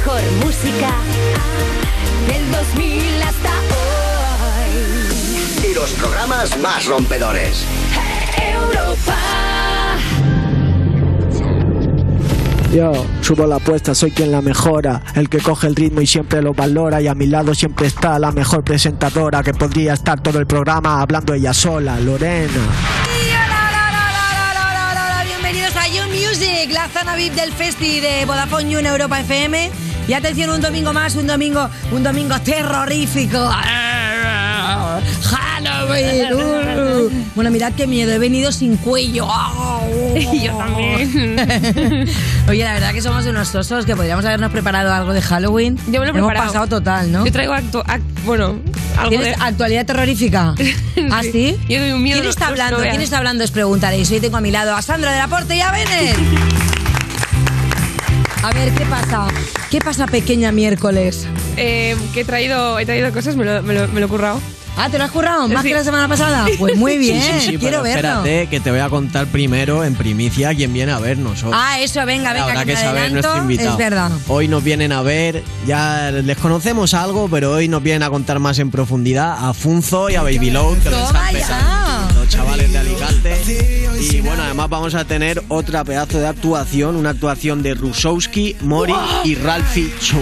mejor 0.00 0.20
música 0.44 0.90
del 2.26 2.50
2000 2.50 3.22
hasta 3.22 3.50
hoy. 3.76 5.70
Y 5.70 5.74
los 5.74 5.90
programas 5.90 6.58
más 6.58 6.86
rompedores. 6.86 7.66
Europa. 8.54 9.16
Yo 12.72 13.04
subo 13.20 13.46
la 13.46 13.56
apuesta, 13.56 13.94
soy 13.94 14.12
quien 14.12 14.32
la 14.32 14.40
mejora, 14.40 15.02
el 15.14 15.28
que 15.28 15.38
coge 15.38 15.66
el 15.66 15.76
ritmo 15.76 16.00
y 16.00 16.06
siempre 16.06 16.40
lo 16.40 16.54
valora 16.54 17.02
y 17.02 17.08
a 17.08 17.14
mi 17.14 17.26
lado 17.26 17.52
siempre 17.54 17.88
está 17.88 18.18
la 18.18 18.32
mejor 18.32 18.64
presentadora 18.64 19.42
que 19.42 19.52
podría 19.52 19.94
estar 19.94 20.20
todo 20.20 20.38
el 20.38 20.46
programa 20.46 21.02
hablando 21.02 21.34
ella 21.34 21.52
sola, 21.52 22.00
Lorena. 22.00 22.48
Y 22.48 23.28
hola, 23.32 23.70
hola, 24.54 24.92
hola, 24.92 25.24
Bienvenidos 25.24 25.76
a 25.76 25.88
You 25.88 26.04
Music, 26.08 26.70
la 26.72 26.88
zona 26.88 27.16
VIP 27.16 27.34
del 27.34 27.52
Festi 27.52 28.00
de 28.00 28.24
Vodafone 28.24 28.70
You 28.70 28.78
en 28.78 28.86
Europa 28.86 29.20
FM. 29.20 29.89
Y 30.10 30.12
atención, 30.12 30.50
un 30.50 30.60
domingo 30.60 30.92
más, 30.92 31.14
un 31.14 31.28
domingo, 31.28 31.70
un 31.92 32.02
domingo 32.02 32.36
terrorífico. 32.40 33.48
Halloween. 35.22 36.32
uh. 36.34 37.10
Bueno, 37.36 37.52
mirad 37.52 37.72
qué 37.76 37.86
miedo, 37.86 38.10
he 38.10 38.18
venido 38.18 38.50
sin 38.50 38.76
cuello. 38.76 39.28
Yo 40.42 40.56
también. 40.56 42.08
Oye, 42.48 42.64
la 42.64 42.72
verdad 42.72 42.92
que 42.92 43.02
somos 43.02 43.24
unos 43.26 43.54
osos 43.54 43.86
que 43.86 43.94
podríamos 43.94 44.24
habernos 44.24 44.50
preparado 44.50 44.92
algo 44.92 45.12
de 45.12 45.22
Halloween. 45.22 45.78
Yo 45.86 46.00
me 46.00 46.06
lo 46.08 46.12
he 46.12 46.18
Hemos 46.18 46.32
pasado 46.34 46.66
total, 46.66 47.12
¿no? 47.12 47.24
Yo 47.24 47.30
traigo 47.30 47.54
act- 47.54 47.84
bueno, 48.24 48.58
algo 48.96 49.10
¿Tienes 49.10 49.38
de... 49.38 49.44
actualidad 49.44 49.86
terrorífica? 49.86 50.56
¿Ah, 51.12 51.22
sí? 51.22 51.56
Yo 51.68 51.78
doy 51.82 51.92
un 51.92 52.02
miedo. 52.02 52.18
¿Quién 52.18 52.30
está 52.30 52.46
no 52.46 52.50
hablando? 52.50 52.80
¿Quién 52.80 53.00
está 53.00 53.18
hablando? 53.18 53.44
Os 53.44 53.52
preguntaréis. 53.52 54.10
Hoy 54.10 54.18
tengo 54.18 54.38
a 54.38 54.40
mi 54.40 54.50
lado 54.50 54.74
a 54.74 54.82
Sandra 54.82 55.12
de 55.12 55.18
la 55.18 55.28
Porte 55.28 55.54
y 55.54 55.60
a 55.60 55.70
Bennett. 55.70 56.16
A 58.42 58.52
ver, 58.52 58.72
¿qué 58.72 58.86
pasa? 58.86 59.26
¿Qué 59.70 59.78
pasa 59.80 60.06
pequeña 60.06 60.50
miércoles? 60.50 61.26
Eh, 61.56 61.94
que 62.14 62.20
he 62.20 62.24
traído, 62.24 62.78
he 62.78 62.86
traído 62.86 63.12
cosas, 63.12 63.36
me 63.36 63.44
lo, 63.44 63.62
me 63.62 63.74
lo, 63.74 63.86
me 63.88 64.00
lo 64.00 64.06
he 64.06 64.08
currado. 64.08 64.40
Ah, 64.78 64.88
¿te 64.88 64.96
lo 64.96 65.04
has 65.04 65.10
currado? 65.10 65.46
¿Más 65.48 65.62
Sí. 65.62 65.68
que 65.68 65.74
la 65.74 65.84
semana 65.84 66.08
pasada? 66.08 66.46
Pues 66.58 66.76
muy 66.76 66.96
bien, 66.96 67.20
Sí, 67.20 67.28
sí, 67.32 67.40
sí, 67.40 67.58
quiero 67.58 67.82
pero 67.82 67.82
verlo. 67.82 68.08
espérate 68.20 68.46
que 68.48 68.60
te 68.60 68.70
voy 68.70 68.80
a 68.80 68.88
contar 68.88 69.26
primero 69.26 69.84
en 69.84 69.94
primicia 69.94 70.54
quién 70.54 70.72
viene 70.72 70.92
a 70.92 70.98
vernos 70.98 71.42
hoy. 71.42 71.50
Ah, 71.54 71.80
eso, 71.80 72.06
venga, 72.06 72.32
venga, 72.32 72.46
Habrá 72.46 72.64
que, 72.64 72.70
que 72.72 72.76
saber 72.78 73.12
nuestro 73.12 73.36
invitado. 73.36 73.72
Es 73.72 73.76
verdad. 73.76 74.10
Hoy 74.28 74.48
nos 74.48 74.64
vienen 74.64 74.92
a 74.92 75.02
ver, 75.02 75.42
ya 75.66 76.10
les 76.10 76.38
conocemos 76.38 76.94
algo, 76.94 77.28
pero 77.28 77.52
hoy 77.52 77.68
nos 77.68 77.82
vienen 77.82 78.04
a 78.04 78.10
contar 78.10 78.38
más 78.38 78.58
en 78.58 78.70
profundidad 78.70 79.36
a 79.50 79.52
Funzo 79.52 80.08
y 80.08 80.14
a 80.14 80.22
Baby 80.22 80.50
Load, 80.50 80.78
que 80.78 80.88
están 80.88 81.32
ya. 81.34 81.38
petando, 81.40 82.20
los 82.20 82.28
chavales 82.28 82.72
de 82.72 82.78
Alicante. 82.78 83.79
Y 84.00 84.20
bueno, 84.22 84.42
además 84.42 84.68
vamos 84.70 84.94
a 84.94 85.04
tener 85.04 85.42
otra 85.48 85.84
pedazo 85.84 86.18
de 86.18 86.26
actuación, 86.26 86.96
una 86.96 87.10
actuación 87.10 87.62
de 87.62 87.74
Rusowski, 87.74 88.56
Mori 88.62 88.94
y 89.24 89.34
Ralphie 89.34 89.92
Chu. 90.00 90.16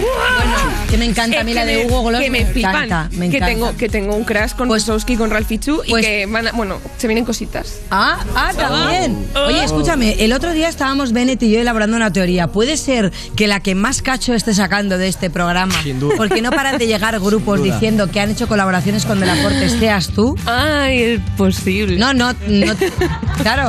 Que 0.89 0.97
me 0.97 1.05
encanta 1.05 1.39
a 1.39 1.43
mí 1.43 1.53
la 1.53 1.65
que 1.65 1.67
de 1.71 1.77
me- 1.77 1.85
Hugo 1.85 2.03
Gloss. 2.09 2.21
Que 2.21 2.29
me, 2.29 2.45
flipan. 2.45 2.75
encanta, 2.85 3.09
me 3.17 3.29
que, 3.29 3.37
encanta. 3.37 3.45
tengo, 3.45 3.77
que 3.77 3.89
tengo 3.89 4.15
un 4.15 4.23
crash 4.25 4.51
con 4.53 4.67
Pues- 4.67 4.81
Wazowski, 4.87 5.15
con 5.15 5.29
Ralph 5.29 5.47
Fichu 5.47 5.81
y 5.85 5.91
pues- 5.91 6.05
que 6.05 6.25
van 6.25 6.47
a, 6.47 6.51
bueno, 6.51 6.77
se 6.97 7.07
vienen 7.07 7.23
cositas. 7.25 7.79
Ah, 7.89 8.19
ah, 8.35 8.51
también. 8.55 9.25
Oye, 9.47 9.63
escúchame, 9.63 10.23
el 10.25 10.33
otro 10.33 10.51
día 10.51 10.67
estábamos 10.67 11.13
Bennett 11.13 11.41
y 11.43 11.51
yo 11.51 11.59
elaborando 11.61 11.95
una 11.95 12.11
teoría. 12.11 12.47
¿Puede 12.47 12.75
ser 12.75 13.11
que 13.35 13.47
la 13.47 13.61
que 13.61 13.75
más 13.75 14.01
cacho 14.01 14.33
esté 14.33 14.53
sacando 14.53 14.97
de 14.97 15.07
este 15.07 15.29
programa, 15.29 15.75
Sin 15.83 15.99
duda. 15.99 16.15
porque 16.17 16.41
no 16.41 16.51
paran 16.51 16.77
de 16.77 16.87
llegar 16.87 17.17
grupos 17.19 17.63
diciendo 17.63 18.09
que 18.11 18.19
han 18.19 18.31
hecho 18.31 18.47
colaboraciones 18.47 19.05
con 19.05 19.19
De 19.21 19.25
la 19.25 19.41
Corte, 19.41 19.69
seas 19.69 20.09
tú? 20.09 20.35
Ay, 20.45 21.01
es 21.01 21.21
posible. 21.37 21.97
No, 21.97 22.13
no, 22.13 22.33
no. 22.47 22.73
Claro, 23.39 23.68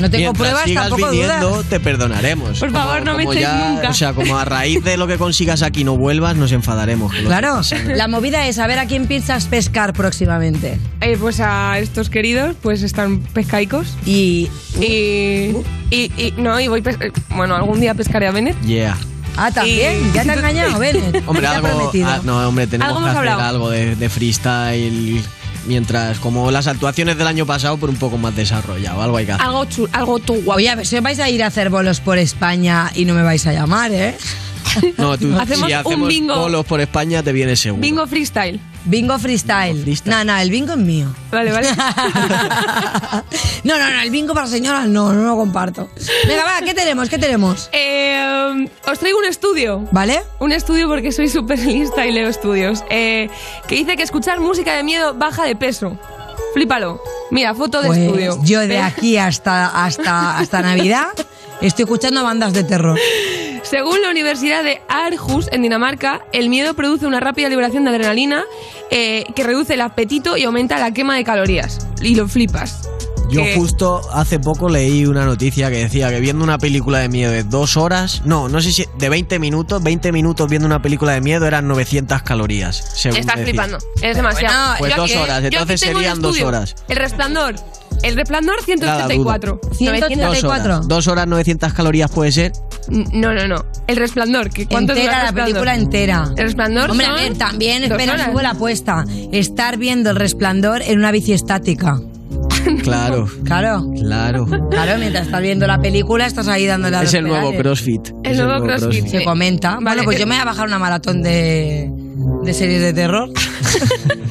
no 0.00 0.10
tengo 0.10 0.10
Mientras 0.10 0.36
pruebas, 0.36 0.64
sigas 0.64 0.88
tampoco 0.88 1.10
viniendo, 1.10 1.48
dudas. 1.50 1.66
te 1.66 1.80
perdonaremos. 1.80 2.58
Por 2.58 2.70
favor, 2.72 3.04
no 3.04 3.16
me 3.16 3.24
como 3.24 3.38
ya- 3.38 3.68
nunca. 3.70 3.90
O 3.90 3.94
sea, 3.94 4.12
como 4.12 4.38
a 4.38 4.44
raíz 4.44 4.82
de 4.84 4.96
lo 4.96 5.06
que 5.06 5.18
consigas 5.18 5.62
aquí 5.62 5.84
no 5.84 5.96
vuelvas, 5.96 6.36
nos 6.36 6.52
enfadaremos. 6.52 7.12
Claro, 7.14 7.60
la 7.86 8.08
movida 8.08 8.46
es 8.46 8.56
saber 8.56 8.78
a 8.78 8.86
quién 8.86 9.06
piensas 9.06 9.46
pescar 9.46 9.92
próximamente. 9.92 10.78
Eh, 11.00 11.16
pues 11.20 11.40
a 11.40 11.78
estos 11.78 12.10
queridos, 12.10 12.54
pues 12.62 12.82
están 12.82 13.20
pescaicos. 13.20 13.88
Y. 14.04 14.48
Y, 14.80 15.50
Uh. 15.54 15.64
y, 15.90 16.12
y- 16.16 16.34
no, 16.36 16.58
y 16.60 16.68
voy 16.68 16.82
bueno, 17.30 17.56
algún 17.56 17.80
día 17.80 17.94
pescaré 17.94 18.26
a 18.26 18.30
Bennett. 18.30 18.60
Yeah. 18.62 18.96
Ah, 19.38 19.50
también, 19.50 20.08
Y- 20.08 20.12
ya 20.14 20.22
te 20.22 20.30
ha 20.30 20.34
engañado, 20.34 20.78
Bennett. 20.78 21.22
Hombre, 21.26 21.42
te 21.42 21.46
ha 21.46 21.56
algo. 21.56 21.68
prometido. 21.68 22.08
ah, 22.08 22.20
no, 22.24 22.48
hombre, 22.48 22.66
tenemos 22.66 22.96
Algo 22.96 23.04
que 23.04 23.18
hacer 23.18 23.28
algo 23.28 23.70
de, 23.70 23.94
de 23.96 24.08
freestyle. 24.08 25.22
Mientras, 25.66 26.18
como 26.18 26.50
las 26.50 26.66
actuaciones 26.66 27.18
del 27.18 27.26
año 27.26 27.46
pasado, 27.46 27.76
pero 27.76 27.90
un 27.92 27.98
poco 27.98 28.18
más 28.18 28.34
desarrollado. 28.34 29.02
Algo 29.02 29.16
hay 29.16 29.26
que 29.26 29.32
hacer. 29.32 29.46
Algo 29.46 29.64
chulo, 29.64 29.88
algo 29.92 30.18
tu 30.18 30.34
guapo. 30.34 30.58
Oye, 30.58 30.70
a 30.70 30.74
ver 30.76 30.86
si 30.86 30.98
vais 31.00 31.18
a 31.18 31.28
ir 31.28 31.42
a 31.42 31.48
hacer 31.48 31.70
bolos 31.70 32.00
por 32.00 32.18
España 32.18 32.90
y 32.94 33.04
no 33.04 33.14
me 33.14 33.22
vais 33.22 33.46
a 33.46 33.52
llamar, 33.52 33.92
¿eh? 33.92 34.16
No, 34.98 35.16
tú, 35.18 35.34
Hacemos 35.38 35.66
si 35.68 35.72
un 35.74 35.78
hacemos 35.80 36.08
bingo. 36.08 36.36
bolos 36.38 36.64
por 36.66 36.80
España, 36.80 37.22
te 37.22 37.32
viene 37.32 37.56
seguro. 37.56 37.80
Bingo 37.82 38.06
freestyle. 38.06 38.60
Bingo 38.84 39.18
freestyle. 39.18 39.72
Bingo 39.74 39.84
freestyle. 39.84 40.10
No, 40.12 40.24
no, 40.24 40.36
el 40.38 40.50
bingo 40.50 40.72
es 40.72 40.78
mío. 40.78 41.08
Vale, 41.32 41.50
vale. 41.52 41.68
no, 43.64 43.78
no, 43.78 43.90
no, 43.90 44.00
el 44.00 44.10
bingo 44.10 44.34
para 44.34 44.46
señoras 44.46 44.86
no, 44.88 45.12
no 45.12 45.22
lo 45.22 45.36
comparto. 45.36 45.88
Venga, 46.26 46.44
va, 46.44 46.64
¿qué 46.64 46.74
tenemos? 46.74 47.08
¿Qué 47.08 47.18
tenemos? 47.18 47.70
Eh, 48.08 48.68
os 48.90 48.98
traigo 48.98 49.18
un 49.18 49.24
estudio. 49.24 49.86
¿Vale? 49.90 50.22
Un 50.40 50.52
estudio 50.52 50.88
porque 50.88 51.12
soy 51.12 51.28
súper 51.28 51.58
lista 51.58 52.06
y 52.06 52.12
leo 52.12 52.28
estudios. 52.28 52.84
eh, 52.90 53.28
que 53.66 53.74
dice 53.76 53.96
que 53.96 54.02
escuchar 54.02 54.40
música 54.40 54.74
de 54.76 54.82
miedo 54.82 55.14
baja 55.14 55.44
de 55.44 55.56
peso. 55.56 55.98
Flípalo. 56.54 57.00
Mira, 57.30 57.54
foto 57.54 57.80
de 57.82 57.88
Pues 57.88 57.98
estudio. 57.98 58.38
yo 58.44 58.60
de 58.60 58.66
Ve- 58.68 58.78
aquí 58.80 59.16
hasta, 59.18 59.84
hasta, 59.84 60.38
hasta 60.38 60.62
Navidad 60.62 61.08
estoy 61.60 61.82
escuchando 61.84 62.22
bandas 62.22 62.52
de 62.52 62.64
terror. 62.64 62.98
Según 63.68 64.00
la 64.02 64.10
Universidad 64.10 64.62
de 64.62 64.80
Aarhus, 64.88 65.48
en 65.50 65.62
Dinamarca, 65.62 66.24
el 66.32 66.48
miedo 66.48 66.74
produce 66.74 67.06
una 67.06 67.18
rápida 67.20 67.48
liberación 67.48 67.84
de 67.84 67.90
adrenalina 67.90 68.44
eh, 68.90 69.24
que 69.34 69.42
reduce 69.42 69.74
el 69.74 69.80
apetito 69.80 70.36
y 70.36 70.44
aumenta 70.44 70.78
la 70.78 70.92
quema 70.92 71.16
de 71.16 71.24
calorías. 71.24 71.86
Y 72.00 72.14
lo 72.14 72.28
flipas. 72.28 72.88
Yo 73.28 73.42
Que- 73.42 73.56
justo 73.56 74.02
hace 74.12 74.38
poco 74.38 74.68
leí 74.68 75.04
una 75.04 75.24
noticia 75.24 75.68
que 75.68 75.78
decía 75.78 76.10
que 76.10 76.20
viendo 76.20 76.44
una 76.44 76.58
película 76.58 77.00
de 77.00 77.08
miedo 77.08 77.32
de 77.32 77.42
dos 77.42 77.76
horas, 77.76 78.22
no, 78.24 78.48
no 78.48 78.60
sé 78.62 78.70
si 78.70 78.84
de 78.98 79.08
20 79.08 79.40
minutos, 79.40 79.82
20 79.82 80.12
minutos 80.12 80.48
viendo 80.48 80.66
una 80.66 80.80
película 80.80 81.12
de 81.12 81.20
miedo 81.20 81.44
eran 81.44 81.66
900 81.66 82.22
calorías. 82.22 82.76
según 82.94 83.18
Estás 83.18 83.34
decía. 83.34 83.50
flipando. 83.50 83.78
Es 84.00 84.16
demasiado. 84.16 84.76
bueno, 84.78 84.78
Pues 84.78 84.90
Yo 84.94 84.96
dos 85.02 85.10
aquí- 85.10 85.18
horas, 85.20 85.42
entonces 85.44 85.80
serían 85.80 86.22
dos 86.22 86.40
horas. 86.40 86.76
El 86.88 86.96
resplandor. 86.98 87.56
El 88.02 88.14
resplandor 88.16 88.56
184. 88.64 89.60
184. 89.72 90.16
Dos 90.26 90.44
horas, 90.44 90.88
dos 90.88 91.08
horas 91.08 91.26
900 91.26 91.72
calorías 91.72 92.10
puede 92.10 92.32
ser. 92.32 92.52
No, 92.88 93.34
no, 93.34 93.48
no. 93.48 93.64
El 93.86 93.96
resplandor. 93.96 94.50
¿que 94.50 94.66
¿Cuánto 94.66 94.92
dura 94.94 95.04
Entera, 95.04 95.28
el 95.28 95.34
la 95.34 95.44
película 95.44 95.74
entera. 95.74 96.28
El 96.36 96.44
resplandor. 96.44 96.90
Hombre, 96.90 97.06
a 97.06 97.14
ver, 97.14 97.36
también, 97.36 97.82
espera, 97.84 98.26
subo 98.26 98.40
la 98.42 98.50
apuesta. 98.50 99.04
Estar 99.32 99.76
viendo 99.76 100.10
el 100.10 100.16
resplandor 100.16 100.82
en 100.82 100.98
una 100.98 101.10
bici 101.12 101.32
estática. 101.32 101.98
Claro, 102.82 103.28
Claro. 103.44 103.86
claro. 103.94 104.44
Claro, 104.70 104.98
mientras 104.98 105.26
estás 105.26 105.40
viendo 105.40 105.66
la 105.68 105.78
película, 105.78 106.26
estás 106.26 106.48
ahí 106.48 106.66
dándole 106.66 106.96
a 106.96 107.00
Es 107.02 107.06
los 107.06 107.14
el 107.14 107.24
nuevo. 107.28 107.52
CrossFit. 107.56 108.08
El 108.24 108.32
Es 108.32 108.38
nuevo 108.38 108.64
CrossFit. 108.66 109.06
Se 109.06 109.24
comenta. 109.24 109.74
Vale, 109.74 109.84
bueno, 109.84 110.02
pues 110.04 110.16
eh, 110.16 110.20
yo 110.20 110.26
me 110.26 110.34
voy 110.34 110.42
a 110.42 110.44
bajar 110.44 110.66
una 110.66 110.78
maratón 110.80 111.22
de, 111.22 111.90
de 112.46 112.54
series 112.54 112.80
de 112.80 112.92
terror. 112.92 113.30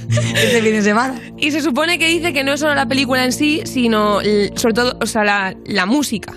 este 0.09 0.61
fin 0.61 0.71
de 0.71 0.81
semana. 0.81 1.21
Y 1.37 1.51
se 1.51 1.61
supone 1.61 1.99
que 1.99 2.07
dice 2.07 2.33
que 2.33 2.43
no 2.43 2.53
es 2.53 2.61
solo 2.61 2.73
la 2.73 2.87
película 2.87 3.23
en 3.25 3.31
sí, 3.31 3.61
sino 3.65 4.19
sobre 4.55 4.73
todo, 4.73 4.97
o 5.01 5.05
sea, 5.05 5.23
la, 5.23 5.55
la 5.65 5.85
música. 5.85 6.33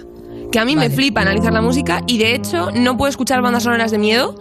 Que 0.51 0.59
a 0.59 0.65
mí 0.65 0.75
Vale. 0.75 0.89
me 0.89 0.95
flipa 0.95 1.21
analizar 1.21 1.53
la 1.53 1.61
música 1.63 2.03
y 2.07 2.19
de 2.19 2.35
hecho 2.35 2.71
no 2.73 2.97
puedo 2.97 3.11
escuchar 3.11 3.43
bandas 3.43 3.65
sonoras 3.65 3.91
de 3.91 3.99
miedo 3.99 4.35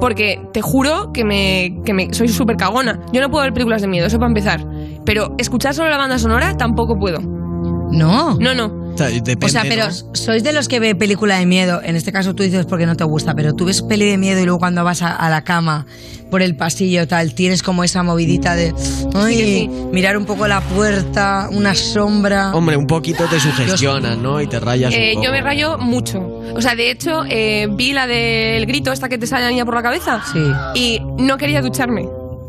porque 0.00 0.40
te 0.52 0.62
juro 0.62 1.12
que 1.12 1.24
me, 1.24 1.80
que 1.84 1.92
me 1.92 2.14
soy 2.14 2.28
súper 2.28 2.56
cagona. 2.56 3.00
Yo 3.12 3.20
no 3.20 3.30
puedo 3.30 3.42
ver 3.42 3.52
películas 3.52 3.82
de 3.82 3.88
miedo, 3.88 4.06
eso 4.06 4.18
para 4.18 4.28
empezar. 4.28 4.64
Pero 5.04 5.34
escuchar 5.38 5.74
solo 5.74 5.90
la 5.90 5.96
banda 5.96 6.18
sonora 6.18 6.56
tampoco 6.56 6.98
puedo. 6.98 7.20
No. 7.20 8.38
No, 8.38 8.54
no. 8.54 8.87
O 9.04 9.08
sea, 9.08 9.08
depende, 9.08 9.46
O 9.46 9.48
sea, 9.48 9.62
pero 9.62 9.86
¿no? 9.86 9.92
sois 10.14 10.42
de 10.42 10.52
los 10.52 10.68
que 10.68 10.80
ve 10.80 10.94
película 10.94 11.38
de 11.38 11.46
miedo. 11.46 11.80
En 11.82 11.96
este 11.96 12.12
caso 12.12 12.34
tú 12.34 12.42
dices 12.42 12.66
porque 12.66 12.86
no 12.86 12.96
te 12.96 13.04
gusta, 13.04 13.34
pero 13.34 13.52
tú 13.54 13.64
ves 13.66 13.82
peli 13.82 14.06
de 14.06 14.18
miedo 14.18 14.40
y 14.40 14.44
luego 14.44 14.58
cuando 14.58 14.82
vas 14.84 15.02
a, 15.02 15.14
a 15.14 15.30
la 15.30 15.42
cama 15.44 15.86
por 16.30 16.42
el 16.42 16.56
pasillo 16.56 17.06
tal, 17.08 17.34
tienes 17.34 17.62
como 17.62 17.84
esa 17.84 18.02
movidita 18.02 18.54
de 18.54 18.74
ay, 19.14 19.34
Sí, 19.34 19.42
sí. 19.44 19.70
mirar 19.92 20.16
un 20.18 20.26
poco 20.26 20.46
la 20.46 20.60
puerta, 20.60 21.48
una 21.50 21.74
sombra. 21.74 22.52
Hombre, 22.54 22.76
un 22.76 22.86
poquito 22.86 23.24
te 23.30 23.40
sugestionas, 23.40 24.18
¿no? 24.18 24.40
Y 24.40 24.46
te 24.46 24.60
rayas 24.60 24.92
un 24.94 25.00
Eh, 25.00 25.10
poco. 25.14 25.24
yo 25.26 25.32
me 25.32 25.40
rayo 25.40 25.78
mucho. 25.78 26.18
O 26.54 26.60
sea, 26.60 26.74
de 26.74 26.90
hecho, 26.90 27.22
eh, 27.30 27.66
vi 27.70 27.92
la 27.92 28.06
del 28.06 28.66
grito 28.66 28.92
esta 28.92 29.08
que 29.08 29.16
te 29.18 29.26
sale 29.26 29.42
a 29.42 29.46
la 29.46 29.50
niña 29.52 29.64
por 29.64 29.74
la 29.74 29.82
cabeza. 29.82 30.20
Sí. 30.32 30.40
Y 30.74 31.00
no 31.22 31.36
quería 31.38 31.62
ducharme. 31.62 32.02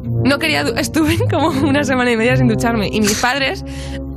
No 0.04 0.40
quería, 0.40 0.62
estuve 0.78 1.18
como 1.32 1.50
una 1.68 1.84
semana 1.84 2.12
y 2.12 2.18
media 2.18 2.36
sin 2.38 2.48
ducharme. 2.48 2.90
Y 2.92 3.00
mis 3.02 3.20
padres, 3.20 3.64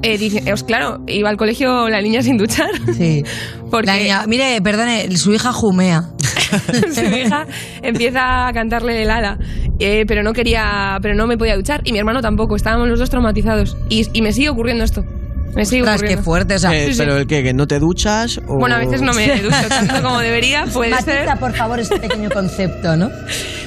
eh, 0.03 0.19
dicen, 0.19 0.45
pues 0.45 0.63
claro, 0.65 1.01
iba 1.07 1.29
al 1.29 1.37
colegio 1.37 1.89
la 1.89 2.01
niña 2.01 2.23
sin 2.23 2.37
duchar. 2.37 2.71
Sí. 2.97 3.23
Porque 3.71 3.87
La 3.87 3.97
niña- 3.97 4.25
mire, 4.27 4.61
perdone, 4.63 5.17
su 5.17 5.33
hija 5.33 5.53
jumea. 5.53 6.05
su 6.95 7.03
hija 7.03 7.47
empieza 7.83 8.47
a 8.49 8.53
cantarle 8.53 9.03
el 9.03 9.11
ala. 9.11 9.39
Eh, 9.79 10.05
pero 10.07 10.23
no 10.23 10.33
quería, 10.33 10.99
pero 11.01 11.15
no 11.15 11.27
me 11.27 11.39
podía 11.39 11.57
duchar. 11.57 11.81
Y 11.85 11.93
mi 11.93 11.99
hermano 11.99 12.21
tampoco, 12.21 12.55
estábamos 12.57 12.89
los 12.89 12.99
dos 12.99 13.11
traumatizados. 13.11 13.77
Y, 13.89 14.07
y 14.13 14.23
me 14.23 14.33
sigue 14.33 14.51
ocurriendo 14.51 14.85
esto. 14.85 15.05
Me 15.55 15.65
sigue 15.67 15.83
Ostras, 15.83 16.03
qué 16.03 16.17
fuerte. 16.17 16.55
O 16.55 16.59
sea, 16.59 16.75
Eh, 16.75 16.93
sí. 16.93 16.99
¿Pero 16.99 17.17
el 17.17 17.27
qué? 17.27 17.43
¿Que 17.43 17.53
no 17.53 17.67
te 17.67 17.79
duchas? 17.79 18.39
O... 18.49 18.59
Bueno, 18.59 18.77
a 18.77 18.79
veces 18.79 19.03
no 19.03 19.13
me 19.13 19.27
ducho 19.43 19.69
tanto 19.69 20.03
como 20.03 20.19
debería, 20.21 20.65
puede 20.73 20.97
ser. 21.03 21.21
Matiza, 21.27 21.37
por 21.37 21.55
favor, 21.55 21.79
este 21.81 21.99
pequeño 21.99 22.31
concepto, 22.31 22.97
¿no? 22.97 23.11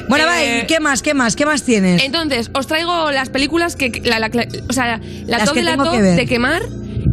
Bueno, 0.10 0.26
Eh, 0.26 0.28
va, 0.28 0.64
¿y 0.64 0.66
¿qué 0.68 0.80
más? 0.80 1.02
¿Qué 1.02 1.14
más? 1.14 1.36
¿Qué 1.36 1.46
más 1.46 1.64
tienes? 1.64 2.04
Entonces, 2.04 2.50
os 2.54 2.68
traigo 2.68 3.12
las 3.12 3.30
películas 3.30 3.76
que. 3.76 3.92
La, 4.04 4.20
la- 4.20 4.30
o 4.70 4.74
sea, 4.74 4.98
la 4.98 5.38
Las 5.38 5.46
top 5.46 5.54
que 5.56 5.60
de 5.60 5.66
la 5.66 5.72
tengo 5.72 5.84
top 5.86 5.94
que 5.94 6.02
ver. 6.02 6.16
de 6.18 6.26
quemar. 6.26 6.62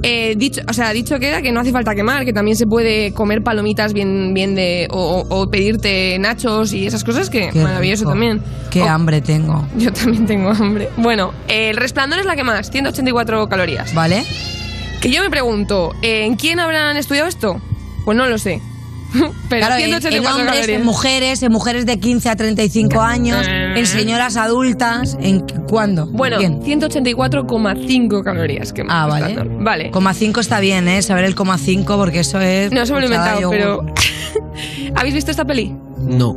eh, 0.05 0.35
dicho, 0.37 0.63
o 0.69 0.73
sea, 0.73 0.93
dicho 0.93 1.19
queda 1.21 1.43
que 1.43 1.53
no 1.53 1.61
hace 1.61 1.71
falta 1.71 1.95
quemar, 1.95 2.25
que 2.25 2.33
también 2.33 2.57
se 2.57 2.67
puede 2.67 3.13
comer 3.13 3.43
palomitas 3.43 3.93
bien, 3.93 4.33
bien 4.35 4.55
de. 4.55 4.89
O, 4.91 5.25
o 5.29 5.51
pedirte 5.51 6.19
nachos 6.19 6.73
y 6.73 6.87
esas 6.87 7.05
cosas, 7.05 7.31
que 7.31 7.51
Qué 7.53 7.61
maravilloso 7.61 8.03
rico. 8.05 8.11
también. 8.13 8.41
Qué 8.71 8.83
O- 8.83 8.89
hambre 8.89 9.21
tengo. 9.21 9.67
Yo 9.77 9.93
también 9.93 10.27
tengo 10.27 10.51
hambre. 10.51 10.89
Bueno, 10.97 11.33
eh, 11.49 11.71
el 11.71 11.77
resplandor 11.77 12.19
es 12.21 12.27
la 12.27 12.35
que 12.37 12.43
más, 12.45 12.71
184 12.71 13.49
calorías. 13.49 13.93
¿Vale? 13.95 14.25
Que 15.03 15.11
yo 15.11 15.23
me 15.23 15.29
pregunto, 15.31 15.93
eh, 16.01 16.25
¿en 16.25 16.37
quién 16.37 16.61
habrán 16.61 16.97
estudiado 16.97 17.29
esto? 17.29 17.61
Pues 18.05 18.17
no 18.17 18.27
lo 18.27 18.39
sé. 18.39 18.61
Pero 19.49 19.67
Claro, 19.67 19.75
en, 19.75 19.93
en 19.93 20.01
184 20.01 20.41
hombres, 20.41 20.69
en 20.69 20.85
mujeres, 20.85 21.43
en 21.43 21.53
mujeres 21.53 21.85
de 21.85 21.99
15 22.01 22.31
a 22.31 22.37
35 22.37 23.01
años, 23.03 23.45
en 23.47 23.87
señoras 23.87 24.37
adultas, 24.37 25.19
¿en 25.21 25.41
cuándo? 25.69 26.07
Bueno, 26.07 26.39
¿Quién? 26.39 26.63
184,5 26.63 28.23
calorías. 28.25 28.73
Que 28.73 28.85
Ah, 28.89 29.07
vale. 29.07 29.37
Vale. 29.61 29.91
Coma 29.91 30.15
5 30.15 30.41
está 30.41 30.61
bien, 30.61 30.89
¿eh? 30.89 31.03
Saber 31.03 31.25
el 31.25 31.35
coma 31.35 31.59
5 31.59 31.97
porque 31.99 32.21
eso 32.21 32.41
es... 32.41 32.73
No 32.73 32.87
se 32.87 32.93
me 32.95 33.01
lo 33.01 33.07
he 33.07 33.09
inventado, 33.11 33.51
pero. 33.51 33.85
¿Habéis 34.95 35.15
visto 35.15 35.31
esta 35.31 35.45
peli? 35.45 35.77
No. 35.99 36.35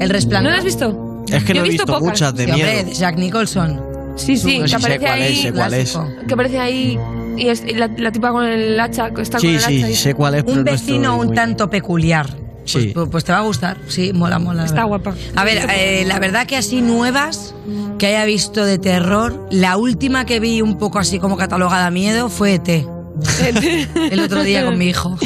El 0.00 0.08
¿No 0.08 0.12
resplandor. 0.12 0.52
la 0.52 0.58
has 0.58 0.64
visto? 0.64 1.24
Es 1.30 1.44
que 1.44 1.54
Yo 1.54 1.60
no 1.60 1.64
he 1.64 1.68
he 1.68 1.70
visto 1.70 1.86
visto 1.86 2.00
muchas 2.04 2.34
de 2.34 2.44
Sí, 2.46 2.52
miedo. 2.52 2.90
Jack 2.92 3.16
Nicholson. 3.16 3.80
Sí, 4.16 4.36
sí, 4.36 4.58
No 4.58 4.64
que 4.64 4.68
si 4.68 4.74
aparece 4.74 4.98
cuál 5.06 5.22
es, 5.22 5.28
ahí. 5.28 5.46
es. 5.46 5.52
clásico. 5.52 6.08
Que 6.26 6.34
aparece 6.34 6.58
ahí. 6.58 6.98
Y, 7.38 7.48
es, 7.48 7.62
y 7.66 7.74
la, 7.74 7.88
la 7.96 8.10
tipa 8.12 8.30
con 8.32 8.44
el 8.44 8.78
hacha. 8.80 9.10
que 9.14 9.22
Está 9.22 9.38
con 9.38 9.42
Sí, 9.42 9.48
el 9.48 9.56
hacha 9.58 9.68
sí, 9.68 9.84
y- 9.92 9.94
sé 9.94 10.14
cuál 10.14 10.34
es. 10.34 10.44
Un 10.44 10.56
no 10.58 10.64
vecino 10.64 11.16
un 11.16 11.34
tanto 11.34 11.70
peculiar. 11.70 12.26
Sí. 12.64 12.90
Pues, 12.94 13.08
pues 13.10 13.24
te 13.24 13.32
va 13.32 13.38
a 13.38 13.42
gustar, 13.42 13.78
sí, 13.88 14.12
mola, 14.12 14.38
mola. 14.38 14.60
la 14.60 14.66
Está 14.66 14.82
guapa. 14.84 15.14
A 15.36 15.44
ver, 15.44 15.66
eh, 15.74 16.04
la 16.06 16.18
verdad 16.18 16.46
que 16.46 16.54
así 16.56 16.82
nuevas 16.82 17.54
que 17.98 18.08
haya 18.08 18.26
visto 18.26 18.62
de 18.64 18.78
terror, 18.78 19.46
la 19.50 19.78
última 19.78 20.26
que 20.26 20.38
vi 20.38 20.60
un 20.60 20.76
poco 20.76 20.98
así 20.98 21.18
como 21.18 21.38
catalogada 21.38 21.90
miedo 21.90 22.28
fue 22.28 22.54
ET. 22.54 22.68
El 24.12 24.20
otro 24.20 24.42
día 24.44 24.64
con 24.64 24.76
mi 24.78 24.88
hijo. 24.88 25.16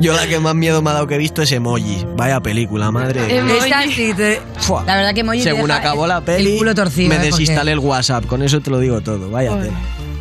Yo 0.00 0.14
la 0.14 0.26
que 0.26 0.38
más 0.38 0.54
miedo 0.54 0.80
me 0.80 0.90
ha 0.90 0.92
dado 0.94 1.06
que 1.06 1.16
he 1.16 1.18
visto 1.18 1.42
es 1.42 1.50
Emoji. 1.52 2.06
Vaya 2.16 2.40
película, 2.40 2.90
madre. 2.90 3.36
Emoji. 3.36 3.58
Esta 3.58 3.82
sí 3.82 4.12
te- 4.16 4.40
la 4.86 4.96
verdad 4.96 5.12
que 5.12 5.20
Emoji 5.20 5.42
Según 5.42 5.70
acabó 5.70 6.06
la 6.06 6.18
el- 6.18 6.22
peli, 6.24 6.52
el 6.52 6.58
culo 6.58 6.74
torcido, 6.74 7.08
me 7.08 7.16
¿eh? 7.16 7.18
Porque- 7.18 7.30
desinstalé 7.32 7.72
el 7.72 7.78
WhatsApp. 7.80 8.26
Con 8.26 8.42
eso 8.42 8.60
te 8.60 8.70
lo 8.70 8.78
digo 8.78 9.00
todo. 9.00 9.28
Vaya 9.30 9.50
tela. 9.58 9.76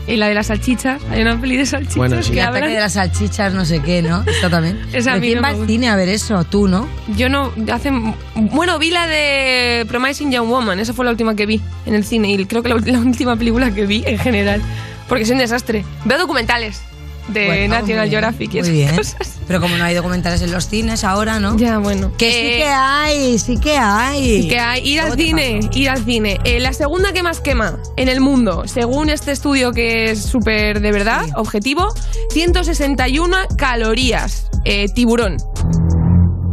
Y 0.07 0.17
la 0.17 0.27
de 0.27 0.35
las 0.35 0.47
salchichas. 0.47 1.01
Hay 1.09 1.21
una 1.21 1.39
peli 1.39 1.57
de 1.57 1.65
salchichas 1.65 1.95
Bueno, 1.97 2.21
sí. 2.21 2.31
que 2.31 2.39
El 2.39 2.45
ataque 2.47 2.67
de 2.67 2.79
las 2.79 2.93
salchichas, 2.93 3.53
no 3.53 3.65
sé 3.65 3.81
qué, 3.81 4.01
¿no? 4.01 4.23
Esto 4.25 4.49
también. 4.49 4.79
Esa 4.93 5.11
a 5.11 5.13
¿Pero 5.13 5.21
mí 5.21 5.27
¿Quién 5.27 5.37
no 5.37 5.41
va 5.41 5.47
al 5.49 5.67
cine 5.67 5.89
a 5.89 5.95
ver 5.95 6.09
eso? 6.09 6.43
Tú, 6.43 6.67
¿no? 6.67 6.87
Yo 7.15 7.29
no. 7.29 7.51
Hace. 7.71 7.91
Bueno, 8.35 8.77
vi 8.77 8.91
la 8.91 9.07
de 9.07 9.85
Promising 9.87 10.31
Young 10.31 10.47
Woman. 10.47 10.79
Esa 10.79 10.93
fue 10.93 11.05
la 11.05 11.11
última 11.11 11.35
que 11.35 11.45
vi 11.45 11.61
en 11.85 11.95
el 11.95 12.03
cine. 12.03 12.31
Y 12.31 12.45
creo 12.45 12.61
que 12.61 12.69
la, 12.69 12.75
la 12.85 12.99
última 12.99 13.35
película 13.35 13.71
que 13.71 13.85
vi 13.85 14.03
en 14.05 14.19
general. 14.19 14.61
Porque 15.09 15.25
soy 15.25 15.33
un 15.33 15.39
desastre. 15.39 15.85
Veo 16.05 16.17
documentales 16.17 16.81
de 17.29 17.45
Bueno, 17.47 17.75
National 17.75 18.01
muy 18.05 18.09
Geographic 18.11 18.53
y 18.53 18.59
Muy 18.59 18.59
esas 18.59 18.71
bien. 18.71 18.95
cosas. 18.97 19.39
Pero 19.47 19.61
como 19.61 19.77
no 19.77 19.83
hay 19.83 19.93
documentales 19.95 20.41
en 20.41 20.51
los 20.51 20.67
cines 20.67 21.03
ahora, 21.03 21.39
¿no? 21.39 21.55
Ya, 21.57 21.77
bueno. 21.79 22.11
Que 22.17 22.31
sí 22.31 22.37
Eh, 22.37 22.57
que 22.57 22.65
hay, 22.67 23.39
sí 23.39 23.57
que 23.57 23.77
hay. 23.77 24.47
Que 24.47 24.59
hay, 24.59 24.87
ir 24.87 25.01
¿Cómo 25.01 25.13
al 25.13 25.19
cine, 25.19 25.59
pasa? 25.61 25.79
ir 25.79 25.89
al 25.89 26.03
cine. 26.05 26.39
Eh, 26.43 26.59
la 26.59 26.73
segunda 26.73 27.13
que 27.13 27.23
más 27.23 27.41
quema 27.41 27.77
en 27.97 28.09
el 28.09 28.21
mundo, 28.21 28.63
según 28.67 29.09
este 29.09 29.31
estudio 29.31 29.71
que 29.71 30.11
es 30.11 30.21
súper 30.23 30.81
de 30.81 30.91
verdad, 30.91 31.25
Sí. 31.25 31.31
objetivo, 31.35 31.87
161 32.31 33.37
calorías. 33.57 34.49
Eh, 34.65 34.87
tiburón. 34.93 35.37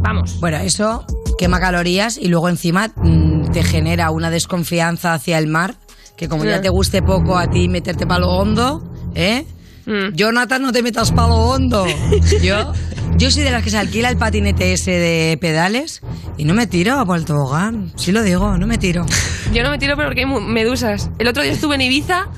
Vamos. 0.02 0.38
Bueno, 0.40 0.58
eso 0.58 1.04
quema 1.38 1.60
calorías 1.60 2.18
y 2.18 2.28
luego 2.28 2.48
encima 2.48 2.88
mm, 2.96 3.50
te 3.52 3.62
genera 3.62 4.10
una 4.10 4.30
desconfianza 4.30 5.14
hacia 5.14 5.38
el 5.38 5.46
mar, 5.46 5.74
que 6.16 6.28
como 6.28 6.44
ya 6.44 6.60
te 6.60 6.68
guste 6.68 7.02
poco 7.02 7.36
a 7.38 7.48
ti 7.48 7.68
meterte 7.68 8.06
palo 8.06 8.28
hondo, 8.28 8.82
¿eh? 9.14 9.44
Mm. 9.86 10.14
Jonathan, 10.14 10.62
no 10.62 10.72
te 10.72 10.82
metas 10.82 11.12
palo 11.12 11.34
hondo. 11.36 11.86
Yo, 12.42 12.72
yo 13.18 13.30
soy 13.30 13.42
de 13.42 13.50
las 13.50 13.62
que 13.62 13.70
se 13.70 13.78
alquila 13.78 14.08
el 14.08 14.16
patinete 14.16 14.72
ese 14.72 14.92
de 14.92 15.36
pedales 15.40 16.00
y 16.38 16.44
no 16.44 16.54
me 16.54 16.66
tiro 16.66 17.04
por 17.04 17.18
el 17.18 17.24
tobogán. 17.24 17.92
Sí 17.96 18.10
lo 18.12 18.22
digo, 18.22 18.56
no 18.58 18.66
me 18.66 18.78
tiro. 18.78 19.04
Yo 19.52 19.62
no 19.62 19.70
me 19.70 19.78
tiro 19.78 19.96
pero 19.96 20.08
porque 20.08 20.20
hay 20.24 20.40
medusas. 20.40 21.10
El 21.18 21.28
otro 21.28 21.42
día 21.42 21.52
estuve 21.52 21.74
en 21.74 21.82
Ibiza 21.82 22.28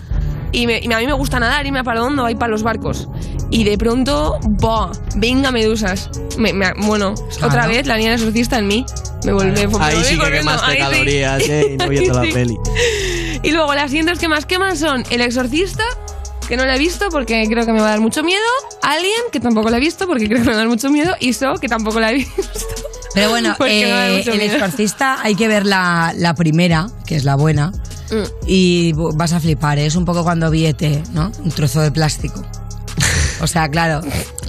y, 0.53 0.67
me- 0.67 0.81
y 0.83 0.93
a 0.93 0.99
mí 0.99 1.07
me 1.07 1.13
gusta 1.13 1.39
nadar, 1.39 1.65
irme 1.67 1.81
a 1.81 1.85
palo 1.85 2.05
hondo, 2.05 2.25
ahí 2.25 2.35
para 2.35 2.51
los 2.51 2.63
barcos. 2.63 3.09
Y 3.51 3.65
de 3.65 3.77
pronto, 3.79 4.39
¡buah! 4.43 4.91
Venga, 5.17 5.51
medusas. 5.53 6.11
Me- 6.39 6.53
me- 6.53 6.73
bueno, 6.87 7.15
Claro. 7.15 7.47
otra 7.49 7.67
vez 7.67 7.87
la 7.87 7.97
niña 7.97 8.11
del 8.11 8.19
exorcista 8.21 8.59
en 8.59 8.67
mí. 8.67 8.85
Me 9.25 9.33
volví, 9.33 9.51
me 9.53 9.69
Ahí 9.81 10.03
sí 10.05 10.19
que 10.19 10.31
quemaste 10.31 10.67
ahí 10.71 10.77
sí. 10.77 10.83
calorías, 10.83 11.49
¿eh? 11.49 11.71
Y 11.73 11.77
no 11.77 11.89
viendo 11.89 12.13
Ahí 12.21 12.27
la 12.27 12.33
sí. 12.33 12.33
peli. 12.33 12.57
Y 13.43 13.53
luego 13.53 13.75
las 13.75 13.91
siguientes 13.91 14.19
que 14.19 14.29
más 14.29 14.45
queman 14.47 14.77
son 14.77 15.05
El 15.11 15.21
Exorcista, 15.21 15.85
que 16.55 16.63
no 16.63 16.67
la 16.67 16.77
he 16.77 16.79
visto 16.79 17.09
porque 17.11 17.45
creo 17.49 17.67
que 17.67 17.73
me 17.73 17.81
va 17.81 17.89
a 17.89 17.91
dar 17.91 18.01
mucho 18.01 18.23
miedo. 18.23 18.41
Alien, 18.83 19.13
que 19.33 19.41
tampoco 19.41 19.71
la 19.71 19.79
he 19.79 19.81
visto 19.81 20.07
porque 20.07 20.27
creo 20.29 20.39
que 20.39 20.45
me 20.45 20.51
va 20.51 20.55
a 20.55 20.59
dar 20.59 20.69
mucho 20.69 20.89
miedo. 20.91 21.15
Y 21.19 21.33
So, 21.33 21.55
que 21.61 21.69
tampoco 21.69 21.99
la 22.01 22.13
he 22.13 22.15
visto. 22.19 22.33
Pero 23.15 23.31
bueno, 23.31 23.57
eh, 23.67 24.23
el 24.27 24.41
exorcista 24.41 25.19
hay 25.23 25.35
que 25.35 25.49
ver 25.49 25.67
la, 25.67 26.13
la 26.17 26.35
primera, 26.35 26.87
que 27.07 27.17
es 27.17 27.25
la 27.25 27.35
buena, 27.37 27.73
Mm. 28.11 28.23
y 28.47 28.93
vas 28.93 29.33
a 29.33 29.41
flipar. 29.41 29.79
¿eh? 29.79 29.87
Es 29.87 29.97
un 29.97 30.05
poco 30.05 30.23
cuando 30.23 30.51
vi 30.51 30.67
ET, 30.67 30.83
¿no? 31.13 31.33
Un 31.43 31.51
trozo 31.51 31.81
de 31.81 31.91
plástico. 31.91 32.45
O 33.41 33.47
sea, 33.47 33.69
claro, 33.71 34.01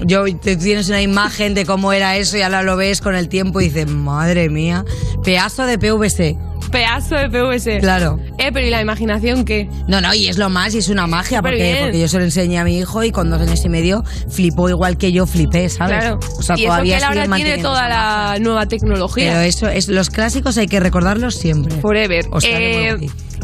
yo 0.03 0.25
te 0.39 0.57
tienes 0.57 0.89
una 0.89 1.01
imagen 1.01 1.53
de 1.53 1.65
cómo 1.65 1.91
era 1.93 2.17
eso 2.17 2.37
y 2.37 2.41
ahora 2.41 2.61
lo 2.63 2.75
ves 2.77 2.99
con 3.01 3.15
el 3.15 3.29
tiempo 3.29 3.61
y 3.61 3.65
dices, 3.69 3.87
madre 3.87 4.49
mía, 4.49 4.83
pedazo 5.23 5.65
de 5.65 5.79
PVC. 5.79 6.37
Pedazo 6.75 7.15
de 7.15 7.29
PVC. 7.29 7.79
Claro. 7.79 8.19
Eh, 8.37 8.51
pero 8.51 8.67
¿y 8.67 8.69
la 8.69 8.81
imaginación 8.81 9.45
qué? 9.45 9.69
No, 9.87 10.01
no, 10.01 10.13
y 10.13 10.27
es 10.27 10.37
lo 10.37 10.49
más, 10.49 10.75
y 10.75 10.79
es 10.79 10.89
una 10.89 11.07
magia, 11.07 11.41
porque, 11.41 11.89
yo 11.97 12.09
se 12.09 12.17
lo 12.17 12.25
enseñé 12.25 12.59
a 12.59 12.65
mi 12.65 12.77
hijo 12.77 13.01
y 13.01 13.11
con 13.11 13.29
dos 13.29 13.39
años 13.41 13.63
y 13.63 13.69
medio 13.69 14.03
flipó 14.29 14.69
igual 14.69 14.97
que 14.97 15.13
yo 15.13 15.25
flipé, 15.25 15.69
¿sabes? 15.69 15.99
Claro. 15.99 16.19
O 16.37 16.43
sea, 16.43 16.57
y 16.57 16.63
eso 16.63 16.73
todavía 16.73 16.97
que 16.97 16.97
él 16.97 17.03
ahora 17.05 17.35
tiene 17.37 17.57
toda 17.59 17.87
la 17.87 18.39
nueva 18.41 18.65
tecnología. 18.65 19.31
Pero 19.31 19.39
eso 19.39 19.69
es, 19.69 19.87
los 19.87 20.09
clásicos 20.09 20.57
hay 20.57 20.67
que 20.67 20.81
recordarlos 20.81 21.35
siempre. 21.35 21.77
Forever. 21.77 22.25
O 22.31 22.41
sea, 22.41 22.59
Eh, 22.59 22.97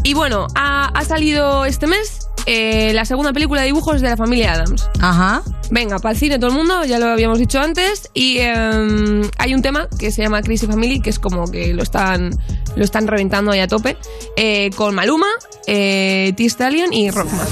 y 0.04 0.13
bueno, 0.13 0.48
ha, 0.56 0.88
ha 0.88 1.06
salido 1.06 1.63
este 1.63 1.88
mes 1.88 2.28
eh, 2.45 2.91
la 2.93 3.05
segunda 3.05 3.33
película 3.33 3.61
de 3.61 3.67
dibujos 3.67 4.01
de 4.01 4.09
la 4.09 4.17
familia 4.17 4.53
Adams. 4.53 4.89
Ajá. 4.99 5.43
Venga, 5.69 5.99
para 5.99 6.13
el 6.13 6.17
cine 6.19 6.38
todo 6.38 6.49
el 6.49 6.55
mundo, 6.57 6.83
ya 6.85 6.99
lo 6.99 7.07
habíamos 7.07 7.39
dicho 7.39 7.59
antes. 7.59 8.09
Y 8.13 8.39
em, 8.39 9.21
hay 9.37 9.54
un 9.54 9.61
tema 9.61 9.87
que 9.97 10.11
se 10.11 10.21
llama 10.21 10.42
Crazy 10.42 10.68
Family, 10.68 10.99
que 11.01 11.09
es 11.09 11.19
como 11.19 11.49
que 11.49 11.73
lo 11.73 11.83
están, 11.83 12.31
lo 12.75 12.83
están 12.83 13.07
reventando 13.07 13.51
ahí 13.51 13.59
a 13.59 13.68
tope. 13.68 13.97
eh, 14.35 14.69
con 14.75 14.95
Maluma, 14.95 15.27
eh, 15.68 16.33
T. 16.35 16.45
Stallion 16.45 16.92
y 16.94 17.09
Rockman. 17.11 17.47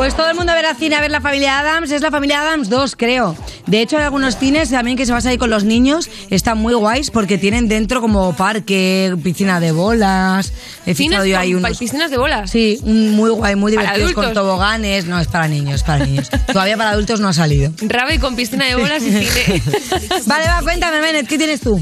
Pues 0.00 0.16
todo 0.16 0.30
el 0.30 0.34
mundo 0.34 0.50
a 0.50 0.54
ver 0.54 0.64
al 0.64 0.76
cine 0.76 0.96
a 0.96 1.00
ver 1.02 1.10
la 1.10 1.20
familia 1.20 1.58
Adams. 1.58 1.90
Es 1.90 2.00
la 2.00 2.10
familia 2.10 2.40
Adams 2.40 2.70
2, 2.70 2.96
creo. 2.96 3.36
De 3.66 3.82
hecho, 3.82 3.98
hay 3.98 4.04
algunos 4.04 4.38
cines 4.38 4.70
también 4.70 4.96
que 4.96 5.04
se 5.04 5.12
vas 5.12 5.26
ahí 5.26 5.36
con 5.36 5.50
los 5.50 5.64
niños. 5.64 6.08
Están 6.30 6.56
muy 6.56 6.72
guays 6.72 7.10
porque 7.10 7.36
tienen 7.36 7.68
dentro 7.68 8.00
como 8.00 8.34
parque, 8.34 9.14
piscina 9.22 9.60
de 9.60 9.72
bolas. 9.72 10.54
He 10.86 10.94
fijado 10.94 11.26
yo 11.26 11.38
ahí 11.38 11.52
unos. 11.52 11.76
piscinas 11.76 12.10
de 12.10 12.16
bolas. 12.16 12.50
Sí, 12.50 12.80
un 12.82 13.14
muy 13.14 13.28
guay, 13.28 13.56
muy 13.56 13.74
Para 13.74 13.88
divertidos 13.88 14.14
con 14.14 14.24
adultos. 14.24 14.42
toboganes. 14.42 15.04
No, 15.04 15.20
es 15.20 15.28
para 15.28 15.48
niños, 15.48 15.82
para 15.82 16.06
niños. 16.06 16.30
Todavía 16.50 16.78
para 16.78 16.92
adultos 16.92 17.20
no 17.20 17.28
ha 17.28 17.34
salido. 17.34 17.70
Rave 17.82 18.18
con 18.18 18.34
piscina 18.36 18.64
de 18.68 18.76
bolas 18.76 19.02
y 19.02 19.10
cine. 19.10 19.62
Vale, 20.26 20.46
va, 20.46 20.62
cuéntame, 20.62 21.02
Menet, 21.02 21.28
¿qué 21.28 21.36
tienes 21.36 21.60
tú? 21.60 21.78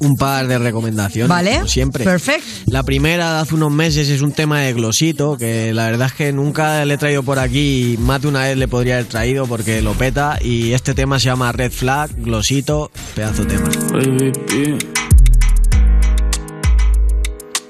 Un 0.00 0.16
par 0.16 0.46
de 0.46 0.58
recomendaciones, 0.58 1.28
Vale, 1.28 1.54
como 1.56 1.68
siempre. 1.68 2.04
perfecto. 2.04 2.44
La 2.66 2.82
primera 2.82 3.34
de 3.34 3.40
hace 3.40 3.54
unos 3.54 3.72
meses 3.72 4.08
es 4.08 4.22
un 4.22 4.32
tema 4.32 4.60
de 4.60 4.72
glosito, 4.72 5.36
que 5.36 5.72
la 5.74 5.86
verdad 5.90 6.08
es 6.08 6.12
que 6.14 6.32
nunca 6.32 6.84
le 6.84 6.94
he 6.94 6.98
traído 6.98 7.22
por 7.22 7.38
aquí, 7.38 7.94
y 7.94 7.96
más 7.98 8.22
de 8.22 8.28
una 8.28 8.42
vez 8.42 8.56
le 8.56 8.68
podría 8.68 8.94
haber 8.94 9.06
traído 9.06 9.46
porque 9.46 9.82
lo 9.82 9.92
peta. 9.94 10.38
Y 10.40 10.72
este 10.72 10.94
tema 10.94 11.18
se 11.18 11.26
llama 11.26 11.52
Red 11.52 11.72
Flag, 11.72 12.10
glosito, 12.16 12.90
pedazo 13.14 13.44
de 13.44 13.56
tema. 13.56 13.68
Baby. 13.92 14.78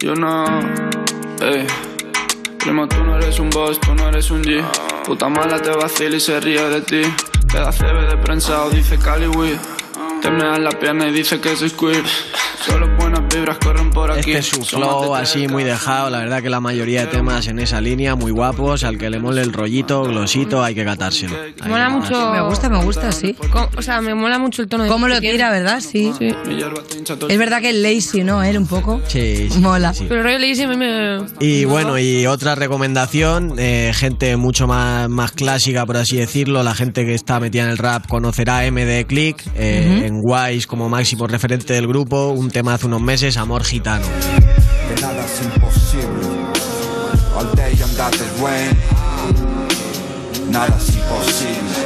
Yo 0.00 0.14
no, 0.14 0.44
ey. 1.40 1.66
Primo, 2.58 2.86
tú 2.88 3.02
no 3.04 3.16
eres 3.16 3.38
un 3.38 3.50
boss, 3.50 3.78
tú 3.80 3.94
no 3.94 4.08
eres 4.08 4.30
un 4.30 4.42
G. 4.42 4.62
Puta 5.06 5.28
mala 5.28 5.60
te 5.60 5.70
vacila 5.70 6.16
y 6.16 6.20
se 6.20 6.40
ríe 6.40 6.62
de 6.62 6.80
ti. 6.82 7.02
Te 7.50 7.58
da 7.58 7.70
CB 7.70 8.10
de 8.10 8.16
prensado, 8.22 8.70
dice 8.70 8.98
Cali 8.98 9.26
Weed. 10.24 10.30
Te 10.30 10.30
me 10.30 10.44
das 10.44 10.58
la 10.58 10.70
pierna 10.70 11.08
y 11.08 11.12
dice 11.12 11.40
que 11.40 11.54
soy 11.56 11.70
queer. 11.70 12.04
Solo 12.64 12.88
buenas 12.96 13.20
vibras 13.28 13.58
corren 13.58 13.90
por 13.90 14.10
aquí. 14.10 14.20
Este 14.20 14.38
es 14.38 14.46
su 14.46 14.62
flow 14.64 15.14
así 15.14 15.48
muy 15.48 15.64
dejado, 15.64 16.08
la 16.08 16.20
verdad 16.20 16.42
que 16.42 16.48
la 16.48 16.60
mayoría 16.60 17.02
de 17.02 17.08
temas 17.08 17.46
en 17.46 17.58
esa 17.58 17.78
línea 17.78 18.14
muy 18.14 18.30
guapos, 18.32 18.84
al 18.84 18.96
que 18.96 19.10
le 19.10 19.18
mole 19.18 19.42
el 19.42 19.52
rollito, 19.52 20.02
glosito, 20.04 20.64
hay 20.64 20.74
que 20.74 20.82
catárselo. 20.82 21.36
Me 21.62 21.68
mola 21.68 21.90
mucho. 21.90 22.32
Me 22.32 22.40
gusta, 22.40 22.70
me 22.70 22.82
gusta, 22.82 23.12
sí. 23.12 23.36
O 23.76 23.82
sea, 23.82 24.00
me 24.00 24.14
mola 24.14 24.38
mucho 24.38 24.62
el 24.62 24.68
tono 24.68 24.84
de. 24.84 24.88
¿Cómo 24.88 25.08
lo 25.08 25.20
tira, 25.20 25.50
verdad? 25.50 25.80
Sí. 25.80 26.10
El 26.18 26.34
Es 27.28 27.38
verdad 27.38 27.60
que 27.60 27.70
es 27.70 27.76
lazy, 27.76 28.24
¿no? 28.24 28.42
Él 28.42 28.56
un 28.56 28.66
poco. 28.66 29.02
Sí, 29.08 29.48
sí, 29.50 29.58
Mola. 29.58 29.92
sí. 29.92 30.06
Pero 30.08 30.20
el 30.20 30.24
rollo 30.24 30.38
Lazy 30.38 30.62
a 30.62 30.68
mí 30.68 30.76
me. 30.78 31.18
Y 31.40 31.66
bueno, 31.66 31.98
y 31.98 32.26
otra 32.26 32.54
recomendación, 32.54 33.54
eh, 33.58 33.92
gente 33.94 34.36
mucho 34.36 34.66
más, 34.66 35.08
más 35.10 35.32
clásica, 35.32 35.84
por 35.84 35.98
así 35.98 36.16
decirlo, 36.16 36.62
la 36.62 36.74
gente 36.74 37.04
que 37.04 37.14
está 37.14 37.40
metida 37.40 37.64
en 37.64 37.70
el 37.70 37.78
rap 37.78 38.06
conocerá 38.06 38.60
a 38.60 38.70
MD 38.70 39.04
Click, 39.06 39.42
eh, 39.54 40.04
en 40.06 40.13
Wise 40.22 40.66
como 40.66 40.88
máximo 40.88 41.26
referente 41.26 41.72
del 41.72 41.86
grupo, 41.86 42.28
un 42.28 42.50
tema 42.50 42.74
hace 42.74 42.86
unos 42.86 43.00
meses, 43.00 43.36
Amor 43.36 43.64
Gitano. 43.64 44.06
nada 50.50 50.76
es 50.76 50.88
imposible. 50.94 51.84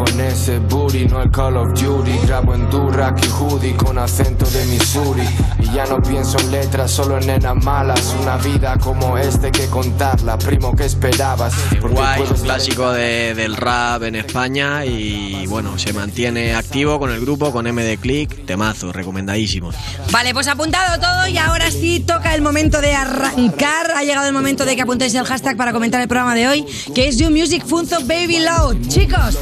Con 0.00 0.18
ese 0.18 0.58
booty, 0.60 1.04
no 1.06 1.20
el 1.20 1.30
Call 1.30 1.58
of 1.58 1.78
Duty. 1.78 2.12
Grabo 2.26 2.54
en 2.54 2.70
Durac 2.70 3.22
y 3.22 3.28
hoodie 3.28 3.76
con 3.76 3.98
acento 3.98 4.46
de 4.46 4.64
Missouri. 4.66 5.22
Y 5.58 5.74
ya 5.74 5.84
no 5.84 6.00
pienso 6.00 6.38
en 6.38 6.50
letras, 6.50 6.90
solo 6.90 7.18
en 7.18 7.26
nenas 7.26 7.54
malas. 7.62 8.16
Una 8.22 8.38
vida 8.38 8.78
como 8.78 9.18
este 9.18 9.52
que 9.52 9.66
contarla, 9.66 10.38
primo, 10.38 10.74
que 10.74 10.86
esperabas? 10.86 11.52
Puedo 11.80 11.94
un 12.34 12.40
clásico 12.42 12.90
de- 12.92 13.34
del 13.34 13.56
rap 13.56 14.02
en 14.04 14.14
España 14.16 14.86
y 14.86 15.46
bueno, 15.48 15.78
se 15.78 15.92
mantiene 15.92 16.54
activo 16.54 16.98
con 16.98 17.10
el 17.12 17.20
grupo, 17.20 17.52
con 17.52 17.66
MD 17.66 17.98
Click, 17.98 18.46
temazo, 18.46 18.92
recomendadísimos. 18.92 19.74
Vale, 20.10 20.32
pues 20.32 20.48
apuntado 20.48 20.98
todo 20.98 21.28
y 21.28 21.36
ahora 21.36 21.70
sí 21.70 22.00
toca 22.00 22.34
el 22.34 22.40
momento 22.40 22.80
de 22.80 22.94
arrancar. 22.94 23.90
Ha 23.94 24.02
llegado 24.02 24.26
el 24.26 24.32
momento 24.32 24.64
de 24.64 24.76
que 24.76 24.82
apuntéis 24.82 25.14
el 25.14 25.26
hashtag 25.26 25.58
para 25.58 25.72
comentar 25.74 26.00
el 26.00 26.08
programa 26.08 26.34
de 26.34 26.48
hoy, 26.48 26.64
que 26.94 27.06
es 27.08 27.18
You 27.18 27.30
Music 27.30 27.64
Funzo 27.66 27.98
Baby 28.06 28.38
Load. 28.40 28.76
Chicos, 28.88 29.38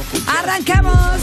arrancamos. 0.59 1.21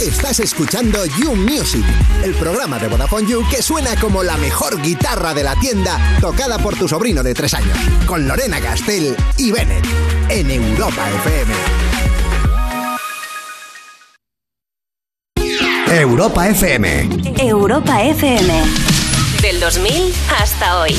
Estás 0.00 0.40
escuchando 0.40 1.04
You 1.20 1.34
Music, 1.34 1.84
el 2.22 2.34
programa 2.34 2.78
de 2.78 2.88
Vodafone 2.88 3.28
You 3.28 3.44
que 3.50 3.62
suena 3.62 3.96
como 4.00 4.22
la 4.22 4.36
mejor 4.36 4.80
guitarra 4.80 5.34
de 5.34 5.42
la 5.42 5.54
tienda 5.56 5.98
tocada 6.20 6.58
por 6.58 6.76
tu 6.76 6.88
sobrino 6.88 7.22
de 7.22 7.34
tres 7.34 7.54
años, 7.54 7.76
con 8.06 8.26
Lorena 8.26 8.60
Castell 8.60 9.16
y 9.36 9.50
Bennett, 9.50 9.84
en 10.28 10.50
Europa 10.50 11.08
FM. 11.24 11.54
Europa 15.90 16.48
FM. 16.48 17.08
Europa 17.38 18.02
FM. 18.02 18.62
Del 19.42 19.60
2000 19.60 20.14
hasta 20.38 20.80
hoy. 20.80 20.94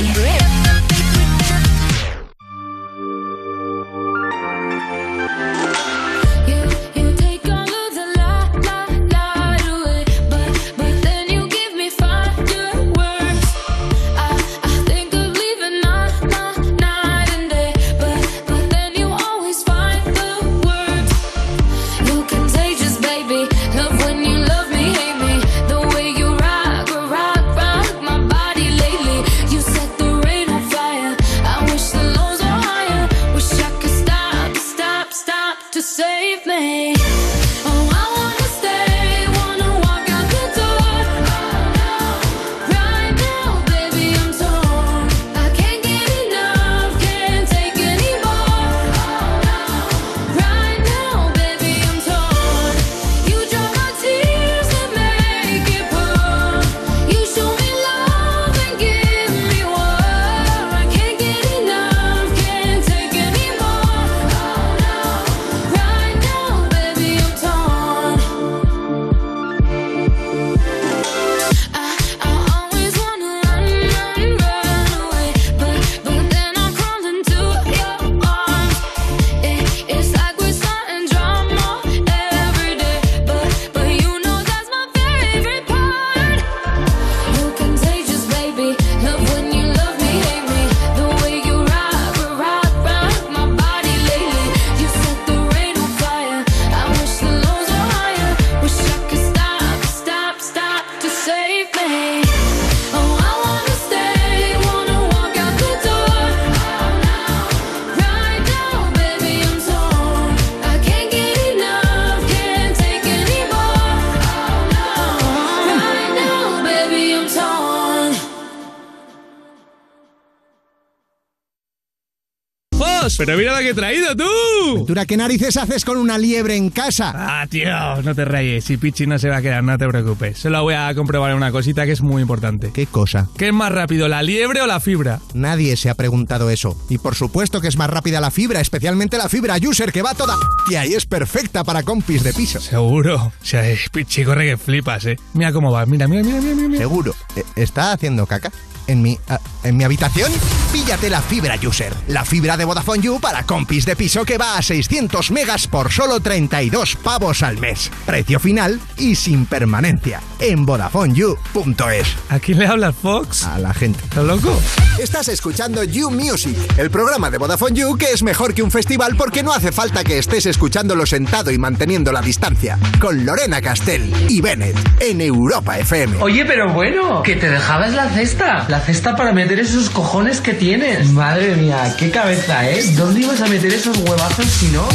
Pero 123.20 123.38
mira 123.38 123.52
lo 123.52 123.60
que 123.60 123.72
he 123.72 123.74
traído 123.74 124.16
tú. 124.16 124.86
¿Dura 124.88 125.06
qué 125.06 125.18
narices 125.18 125.58
haces 125.58 125.84
con 125.84 125.98
una 125.98 126.18
liebre 126.18 126.56
en 126.56 126.70
casa? 126.70 127.12
Ah, 127.14 127.46
tío, 127.50 127.68
no 128.02 128.16
te 128.16 128.24
rayes. 128.24 128.64
Si 128.64 128.78
Pichi 128.78 129.08
no 129.08 129.20
se 129.20 129.28
va 129.28 129.38
a 129.38 129.42
quedar, 129.42 129.62
no 129.62 129.78
te 129.78 129.86
preocupes. 129.90 130.38
Solo 130.40 130.64
voy 130.64 130.76
a 130.76 130.96
comprobar 130.96 131.36
una 131.36 131.52
cosita 131.52 131.86
que 131.86 131.92
es 131.92 132.02
muy 132.02 132.22
importante. 132.22 132.72
¿Qué 132.74 132.88
cosa? 132.88 133.28
¿Qué 133.38 133.50
es 133.50 133.54
más 133.54 133.74
rápido, 133.74 134.08
la 134.08 134.24
liebre 134.24 134.62
o 134.62 134.68
la 134.68 134.80
fibra? 134.80 135.20
Nadie 135.34 135.76
se 135.76 135.90
ha 135.90 135.96
preguntado 135.96 136.50
eso. 136.50 136.82
Y 136.88 136.98
por 137.00 137.14
supuesto 137.14 137.60
que 137.60 137.68
es 137.68 137.76
más 137.76 137.90
rápida 137.90 138.22
la 138.22 138.32
fibra, 138.32 138.62
especialmente 138.62 139.18
la 139.18 139.28
fibra 139.28 139.58
user 139.62 139.92
que 139.92 140.02
va 140.02 140.14
toda 140.14 140.38
y 140.70 140.76
ahí 140.76 140.94
es 140.94 141.06
perfecta 141.06 141.66
para 141.66 141.84
compis 141.84 142.24
de 142.24 142.32
piso. 142.32 142.62
Seguro. 142.62 143.16
O 143.18 143.34
sea, 143.46 143.64
Pichi, 143.92 144.24
corre 144.24 144.52
que 144.52 144.58
flipas, 144.58 145.06
eh. 145.08 145.18
Mira 145.34 145.52
cómo 145.52 145.74
va. 145.74 145.86
Mira, 145.86 146.08
mira, 146.08 146.24
mira, 146.24 146.40
mira, 146.40 146.56
mira. 146.56 146.78
Seguro. 146.78 147.14
Eh, 147.36 147.44
¿Está 147.58 147.92
haciendo 147.92 148.26
caca? 148.26 148.50
¿En 148.90 149.04
mi, 149.04 149.20
ah, 149.28 149.40
¿En 149.64 149.78
mi 149.78 149.84
habitación? 149.84 150.32
Píllate 150.74 151.12
la 151.12 151.22
fibra 151.22 151.56
user. 151.64 151.94
La 152.08 152.26
fibra 152.26 152.58
de 152.58 152.66
Vodafone 152.66 153.04
You 153.04 153.20
para 153.20 153.44
compis 153.44 153.86
de 153.86 153.96
piso 153.96 154.26
que 154.26 154.40
va 154.40 154.58
a 154.58 154.64
600 154.64 155.30
megas 155.30 155.68
por 155.68 155.92
solo 155.92 156.20
32 156.20 156.96
pavos 156.96 157.44
al 157.44 157.60
mes. 157.60 157.92
Precio 158.08 158.40
final 158.40 158.80
y 158.98 159.14
sin 159.14 159.46
permanencia. 159.46 160.22
En 160.40 160.66
VodafoneYou.es. 160.66 162.16
¿A 162.30 162.40
quién 162.40 162.58
le 162.58 162.66
hablas, 162.66 162.96
Fox? 162.96 163.44
A 163.44 163.60
la 163.60 163.76
gente. 163.76 164.00
¿Estás 164.06 164.24
loco? 164.24 164.60
Estás 164.98 165.28
escuchando 165.28 165.84
You 165.84 166.10
Music, 166.10 166.58
el 166.78 166.90
programa 166.90 167.30
de 167.30 167.38
Vodafone 167.38 167.76
You 167.80 167.96
que 167.96 168.12
es 168.12 168.24
mejor 168.24 168.56
que 168.56 168.64
un 168.64 168.72
festival 168.72 169.16
porque 169.16 169.44
no 169.44 169.54
hace 169.54 169.72
falta 169.72 170.04
que 170.04 170.18
estés 170.18 170.48
escuchándolo 170.48 171.06
sentado 171.06 171.52
y 171.52 171.60
manteniendo 171.60 172.12
la 172.12 172.22
distancia. 172.22 172.80
Con 173.00 173.24
Lorena 173.24 173.62
Castell 173.62 174.12
y 174.28 174.42
Bennett 174.42 174.76
en 175.00 175.22
Europa 175.22 175.78
FM. 175.78 176.18
Oye, 176.24 176.44
pero 176.46 176.74
bueno, 176.74 177.22
que 177.22 177.36
te 177.36 177.50
dejabas 177.50 177.94
la 177.94 178.10
cesta. 178.10 178.66
La 178.68 178.79
cesta 178.80 179.16
para 179.16 179.32
meter 179.32 179.60
esos 179.60 179.90
cojones 179.90 180.42
que 180.42 180.54
tienes. 180.54 181.12
Madre 181.12 181.56
mía, 181.56 181.96
qué 181.98 182.12
cabeza, 182.12 182.70
¿eh? 182.70 182.84
¿Dónde 182.96 183.22
ibas 183.22 183.42
a 183.42 183.48
meter 183.48 183.74
esos 183.74 183.98
huevazos 183.98 184.46
si 184.46 184.68
no? 184.68 184.88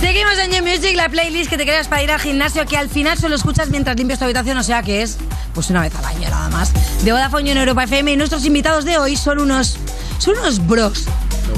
Seguimos 0.00 0.38
en 0.38 0.50
New 0.50 0.62
Music, 0.62 0.94
la 0.94 1.08
playlist 1.08 1.48
que 1.48 1.56
te 1.56 1.64
creas 1.64 1.88
para 1.88 2.02
ir 2.02 2.10
al 2.10 2.20
gimnasio, 2.20 2.66
que 2.66 2.76
al 2.76 2.88
final 2.88 3.16
solo 3.18 3.34
escuchas 3.34 3.70
mientras 3.70 3.96
limpias 3.96 4.18
tu 4.18 4.24
habitación, 4.24 4.58
o 4.58 4.62
sea 4.62 4.82
que 4.82 5.02
es 5.02 5.16
pues 5.54 5.70
una 5.70 5.80
vez 5.80 5.94
al 5.94 6.04
año 6.04 6.28
nada 6.28 6.48
más. 6.50 6.72
De 7.02 7.12
Vodafone 7.12 7.44
You 7.44 7.52
en 7.52 7.58
Europa 7.58 7.84
FM 7.84 8.12
y 8.12 8.16
nuestros 8.16 8.44
invitados 8.44 8.84
de 8.84 8.98
hoy 8.98 9.16
son 9.16 9.38
unos 9.38 9.78
son 10.18 10.36
unos 10.38 10.66
bros. 10.66 11.04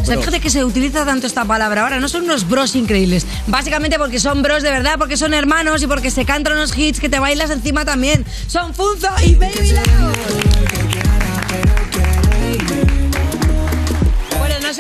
O 0.01 0.05
sea, 0.05 0.15
bro. 0.15 0.23
fíjate 0.23 0.41
que 0.41 0.51
se 0.51 0.65
utiliza 0.65 1.05
tanto 1.05 1.27
esta 1.27 1.45
palabra 1.45 1.83
ahora. 1.83 2.01
No 2.01 2.09
son 2.09 2.25
unos 2.25 2.49
bros 2.49 2.77
increíbles. 2.77 3.27
Básicamente 3.47 3.99
porque 3.99 4.21
son 4.21 4.43
bros 4.43 4.63
de 4.63 4.71
verdad, 4.71 4.97
porque 4.99 5.17
son 5.17 5.35
hermanos 5.35 5.83
y 5.83 5.87
porque 5.87 6.11
se 6.11 6.25
cantan 6.25 6.55
unos 6.55 6.77
hits 6.77 7.01
que 7.01 7.09
te 7.09 7.19
bailas 7.19 7.51
encima 7.51 7.85
también. 7.85 8.25
Son 8.47 8.75
Funzo 8.75 9.09
y 9.25 9.35
Baby 9.35 9.73
Bueno, 9.73 10.13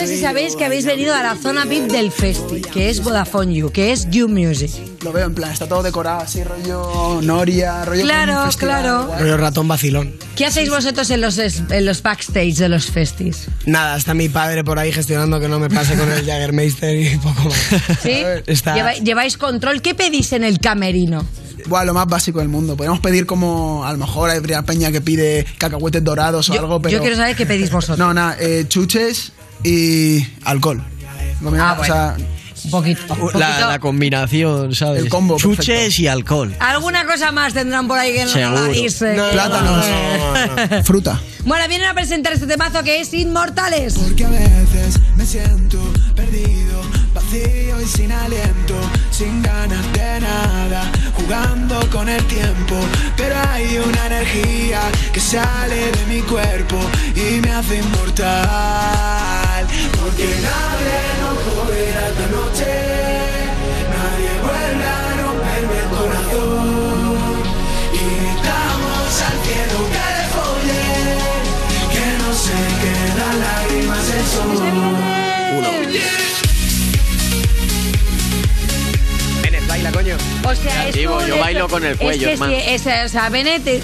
si 0.08 0.20
sabéis 0.20 0.56
que 0.56 0.64
habéis 0.64 0.84
venido 0.86 1.14
a 1.14 1.22
la 1.22 1.36
zona 1.36 1.64
VIP 1.64 1.90
del 1.90 2.10
Festi, 2.10 2.60
que 2.62 2.90
es 2.90 3.02
Vodafone 3.02 3.54
You, 3.54 3.70
que 3.70 3.92
es 3.92 4.08
You 4.10 4.28
Music. 4.28 4.70
Lo 5.02 5.12
veo 5.12 5.26
en 5.26 5.34
plan, 5.34 5.52
está 5.52 5.68
todo 5.68 5.82
decorado 5.82 6.20
así, 6.22 6.42
rollo 6.42 7.20
Noria, 7.22 7.84
rollo. 7.84 8.02
Claro, 8.02 8.44
festival, 8.46 8.82
claro. 8.82 9.06
guay. 9.06 9.20
Rollo 9.20 9.36
ratón 9.36 9.68
vacilón. 9.68 10.14
¿Qué 10.36 10.46
hacéis 10.46 10.70
vosotros 10.70 11.10
en 11.10 11.20
los, 11.20 11.38
en 11.38 11.84
los 11.86 12.02
backstage 12.02 12.56
de 12.56 12.68
los 12.68 12.86
festis? 12.86 13.46
Nada, 13.66 13.96
está 13.96 14.14
mi 14.14 14.28
padre 14.28 14.64
por 14.64 14.78
ahí 14.78 14.90
gestionando 14.92 15.38
que 15.40 15.48
no 15.48 15.58
me 15.60 15.68
pase 15.68 15.96
con 15.96 16.10
el 16.10 16.18
Jaggermeister 16.26 16.96
y 16.96 17.16
poco 17.18 17.44
más. 17.44 17.98
¿Sí? 18.02 18.22
Está- 18.46 18.74
Lleva- 18.74 18.94
¿Lleváis 18.94 19.36
control? 19.36 19.82
¿Qué 19.82 19.94
pedís 19.94 20.32
en 20.32 20.44
el 20.44 20.58
camerino? 20.58 21.24
Buah, 21.66 21.84
lo 21.84 21.92
más 21.92 22.06
básico 22.06 22.38
del 22.38 22.48
mundo. 22.48 22.76
Podemos 22.76 23.00
pedir 23.00 23.26
como, 23.26 23.84
a 23.84 23.92
lo 23.92 23.98
mejor 23.98 24.30
hay 24.30 24.40
peña 24.62 24.90
que 24.92 25.00
pide 25.00 25.44
cacahuetes 25.58 26.02
dorados 26.04 26.48
o 26.50 26.54
Yo- 26.54 26.60
algo, 26.60 26.80
pero... 26.80 26.92
yo 26.92 27.00
quiero 27.00 27.16
saber 27.16 27.36
qué 27.36 27.46
pedís 27.46 27.70
vosotros. 27.72 27.98
No, 27.98 28.14
nada, 28.14 28.36
eh, 28.40 28.64
chuches 28.68 29.32
y 29.64 30.26
alcohol. 30.44 30.82
Combinado, 31.42 31.70
Ah, 31.70 31.74
bueno. 31.76 31.94
o 31.94 31.96
sea, 31.96 32.16
Un 32.64 32.70
poquito. 32.72 33.14
un 33.14 33.20
La, 33.40 33.46
poquito. 33.48 33.68
la 33.68 33.78
combinación, 33.78 34.74
¿sabes? 34.74 35.02
El 35.04 35.08
combo, 35.08 35.36
Chuches 35.38 35.66
perfecto. 35.66 36.02
y 36.02 36.06
alcohol. 36.08 36.56
Alguna 36.58 37.06
cosa 37.06 37.30
más 37.32 37.54
tendrán 37.54 37.86
por 37.86 37.98
ahí 37.98 38.12
que 38.12 38.24
no 38.24 38.30
Seguro. 38.30 38.62
la 38.66 38.68
dice. 38.72 39.14
No, 39.16 39.30
plátanos, 39.30 39.86
fruta. 40.84 41.20
Bueno, 41.44 41.66
vienen 41.68 41.86
a 41.88 41.94
presentar 41.94 42.32
este 42.32 42.46
temazo 42.46 42.82
que 42.82 43.00
es 43.00 43.14
Inmortales. 43.14 43.94
Porque 43.94 44.24
a 44.24 44.28
veces 44.30 44.98
me 45.16 45.24
siento 45.24 45.78
perdido, 46.16 46.82
vacío 47.14 47.80
y 47.80 47.86
sin 47.86 48.10
aliento, 48.12 48.74
sin 49.12 49.40
ganas 49.42 49.92
de 49.92 50.20
nada, 50.20 50.90
jugando 51.14 51.88
con 51.90 52.08
el 52.08 52.22
tiempo. 52.24 52.76
Pero 53.16 53.36
hay 53.52 53.78
una 53.78 54.06
energía 54.08 54.80
que 55.12 55.20
sale 55.20 55.92
de 55.92 56.06
mi 56.08 56.20
cuerpo 56.22 56.78
y 57.14 57.40
me 57.40 57.50
hace 57.52 57.78
inmortal. 57.78 59.47
Porque 60.08 60.24
nadie 60.24 60.98
nos 61.20 61.36
joderá 61.44 62.08
esta 62.08 62.26
noche, 62.28 62.70
nadie 63.94 64.32
vuelve 64.40 64.86
a 64.86 65.04
romperme 65.20 65.76
el 65.82 65.88
corazón. 65.96 67.16
Y 67.92 67.96
gritamos 68.16 69.12
al 69.28 69.36
cielo 69.44 69.78
que 69.92 70.04
le 70.16 70.24
folle, 70.34 70.84
que 71.92 72.06
no 72.22 72.30
se 72.32 72.58
quedan 72.80 73.36
lágrimas 73.44 74.06
el 74.16 74.24
sol. 74.32 75.08
Baila, 75.60 76.27
coño. 80.16 80.50
O 80.50 80.54
sea, 80.54 80.88
es 80.88 80.94
Digo, 80.94 81.16
un- 81.18 81.26
yo 81.26 81.38
bailo 81.38 81.68
con 81.68 81.84
el 81.84 81.92
es 81.92 81.98
cuello, 81.98 82.26
que 82.28 82.32
hermano. 82.34 82.52
sí, 82.52 82.58
es- 82.66 82.86
o 83.06 83.08
sea, 83.08 83.28
Bene, 83.28 83.60
te- 83.60 83.82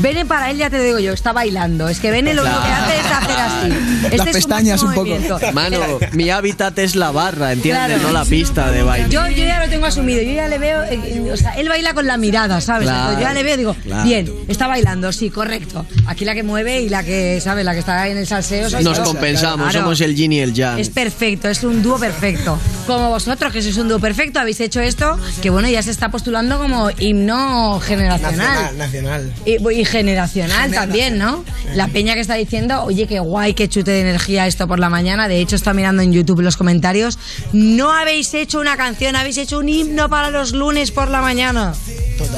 Bene 0.00 0.24
para 0.24 0.50
él 0.50 0.58
ya 0.58 0.70
te 0.70 0.82
digo 0.82 0.98
yo, 0.98 1.12
está 1.12 1.32
bailando. 1.32 1.88
Es 1.88 2.00
que 2.00 2.10
Bene 2.10 2.34
lo 2.34 2.42
único 2.42 2.62
que 2.62 2.68
hace 2.70 2.98
es 3.00 3.06
hacer 3.06 3.36
así. 3.38 3.96
Este 4.04 4.16
es 4.16 4.22
su 4.22 4.32
pestañas 4.32 4.82
máximo 4.82 4.88
un 4.90 4.94
poco. 4.94 5.06
movimiento. 5.06 5.52
Mano, 5.52 5.78
mi 6.12 6.30
hábitat 6.30 6.78
es 6.78 6.94
la 6.96 7.10
barra, 7.10 7.52
¿entiendes? 7.52 7.86
Claro. 7.86 8.02
No 8.02 8.12
la 8.12 8.24
pista 8.24 8.70
de 8.70 8.82
baile. 8.82 9.08
Yo, 9.10 9.26
yo 9.28 9.44
ya 9.44 9.62
lo 9.64 9.68
tengo 9.70 9.86
asumido, 9.86 10.22
yo 10.22 10.32
ya 10.32 10.48
le 10.48 10.58
veo, 10.58 10.82
eh, 10.84 11.00
eh, 11.04 11.30
o 11.32 11.36
sea, 11.36 11.52
él 11.52 11.68
baila 11.68 11.94
con 11.94 12.06
la 12.06 12.16
mirada, 12.16 12.60
¿sabes? 12.60 12.84
Claro, 12.88 12.98
Entonces 13.10 13.18
yo 13.22 13.28
ya 13.28 13.34
le 13.34 13.42
veo, 13.42 13.56
digo, 13.56 13.74
claro. 13.82 14.04
bien, 14.04 14.32
está 14.48 14.66
bailando, 14.66 15.12
sí, 15.12 15.30
correcto. 15.30 15.84
Aquí 16.06 16.24
la 16.24 16.34
que 16.34 16.42
mueve 16.42 16.80
y 16.80 16.88
la 16.88 17.02
que, 17.02 17.40
¿sabes? 17.42 17.64
La 17.64 17.72
que 17.72 17.80
está 17.80 18.08
en 18.08 18.16
el 18.18 18.26
salseo 18.26 18.70
soy 18.70 18.84
Nos 18.84 18.98
yo. 18.98 19.04
compensamos, 19.04 19.70
Claro. 19.70 19.80
somos 19.84 20.00
el 20.00 20.14
yin 20.14 20.32
y 20.32 20.40
el 20.40 20.54
yang. 20.54 20.78
Es 20.78 20.90
perfecto, 20.90 21.48
es 21.48 21.62
un 21.64 21.82
dúo 21.82 21.98
perfecto. 21.98 22.58
Como 22.86 23.10
vosotros, 23.10 23.52
que 23.52 23.62
sois 23.62 23.76
un 23.78 23.88
dúo 23.88 23.98
perfecto, 23.98 24.38
habéis 24.38 24.60
hecho 24.60 24.80
esto, 24.80 25.18
que 25.42 25.50
bueno, 25.50 25.65
ya 25.68 25.82
se 25.82 25.90
está 25.90 26.10
postulando 26.10 26.58
como 26.58 26.90
himno 26.98 27.80
generacional. 27.80 28.76
Nacional, 28.76 28.78
nacional. 28.78 29.34
Y, 29.44 29.80
y 29.80 29.84
generacional 29.84 30.70
también, 30.70 31.18
¿no? 31.18 31.44
La 31.74 31.88
peña 31.88 32.14
que 32.14 32.20
está 32.20 32.34
diciendo, 32.34 32.84
oye, 32.84 33.06
qué 33.06 33.20
guay, 33.20 33.54
qué 33.54 33.68
chute 33.68 33.90
de 33.90 34.00
energía 34.00 34.46
esto 34.46 34.66
por 34.68 34.78
la 34.78 34.88
mañana. 34.88 35.28
De 35.28 35.40
hecho, 35.40 35.56
está 35.56 35.72
mirando 35.74 36.02
en 36.02 36.12
YouTube 36.12 36.40
los 36.40 36.56
comentarios. 36.56 37.18
No 37.52 37.92
habéis 37.92 38.32
hecho 38.34 38.60
una 38.60 38.76
canción, 38.76 39.16
habéis 39.16 39.38
hecho 39.38 39.58
un 39.58 39.68
himno 39.68 40.08
para 40.08 40.30
los 40.30 40.52
lunes 40.52 40.90
por 40.90 41.10
la 41.10 41.20
mañana. 41.20 41.74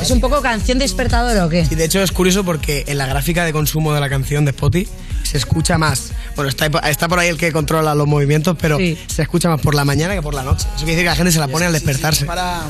¿Es 0.01 0.11
un 0.11 0.21
poco 0.21 0.41
canción 0.43 0.79
despertadora 0.79 1.47
o 1.47 1.49
qué? 1.49 1.67
Y 1.71 1.75
de 1.75 1.85
hecho 1.85 2.03
es 2.03 2.13
curioso 2.13 2.45
porque 2.45 2.85
en 2.87 2.99
la 2.99 3.07
gráfica 3.07 3.45
de 3.45 3.53
consumo 3.53 3.93
de 3.93 4.01
la 4.01 4.09
canción 4.09 4.45
de 4.45 4.51
Spotify 4.51 4.89
se 5.23 5.39
escucha 5.39 5.79
más. 5.79 6.13
Bueno, 6.37 6.49
está, 6.49 6.67
está 6.89 7.09
por 7.09 7.19
ahí 7.19 7.29
el 7.29 7.37
que 7.37 7.53
controla 7.53 7.95
los 7.95 8.07
movimientos, 8.07 8.57
pero 8.61 8.79
se 8.79 9.23
escucha 9.23 9.49
más 9.49 9.61
por 9.61 9.75
la 9.75 9.85
mañana 9.85 10.15
que 10.15 10.23
por 10.23 10.35
la 10.35 10.43
noche. 10.43 10.67
Eso 10.75 10.85
quiere 10.85 10.93
decir 10.93 11.05
que 11.05 11.11
la 11.11 11.17
gente 11.17 11.33
se 11.33 11.39
la 11.39 11.49
pone 11.49 11.67
al 11.67 11.73
despertarse. 11.73 12.25
Para 12.25 12.63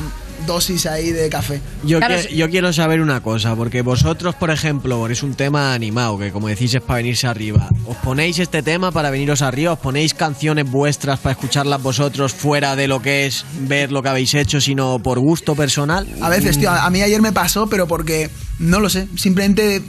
dosis 0.45 0.85
ahí 0.85 1.11
de 1.11 1.29
café. 1.29 1.61
Yo, 1.83 1.99
que- 1.99 2.35
yo 2.35 2.49
quiero 2.49 2.71
saber 2.73 3.01
una 3.01 3.21
cosa, 3.21 3.55
porque 3.55 3.81
vosotros, 3.81 4.35
por 4.35 4.49
ejemplo, 4.51 5.07
es 5.07 5.23
un 5.23 5.33
tema 5.35 5.73
animado, 5.73 6.17
que 6.17 6.31
como 6.31 6.47
decís 6.47 6.73
es 6.73 6.81
para 6.81 6.97
venirse 6.97 7.27
arriba. 7.27 7.69
¿Os 7.85 7.97
ponéis 7.97 8.39
este 8.39 8.61
tema 8.63 8.91
para 8.91 9.09
veniros 9.09 9.41
arriba? 9.41 9.73
¿Os 9.73 9.79
ponéis 9.79 10.13
canciones 10.13 10.69
vuestras 10.69 11.19
para 11.19 11.33
escucharlas 11.33 11.81
vosotros 11.81 12.33
fuera 12.33 12.75
de 12.75 12.87
lo 12.87 13.01
que 13.01 13.25
es 13.25 13.45
ver 13.61 13.91
lo 13.91 14.01
que 14.03 14.09
habéis 14.09 14.33
hecho, 14.33 14.59
sino 14.61 14.99
por 14.99 15.19
gusto 15.19 15.55
personal? 15.55 16.07
A 16.21 16.29
veces, 16.29 16.57
tío, 16.57 16.69
a 16.71 16.85
a 16.85 16.89
mí 16.89 17.01
ayer 17.01 17.21
me 17.21 17.31
pasó, 17.31 17.67
pero 17.67 17.87
porque, 17.87 18.29
no 18.59 18.79
lo 18.79 18.89
sé, 18.89 19.07
simplemente 19.15 19.81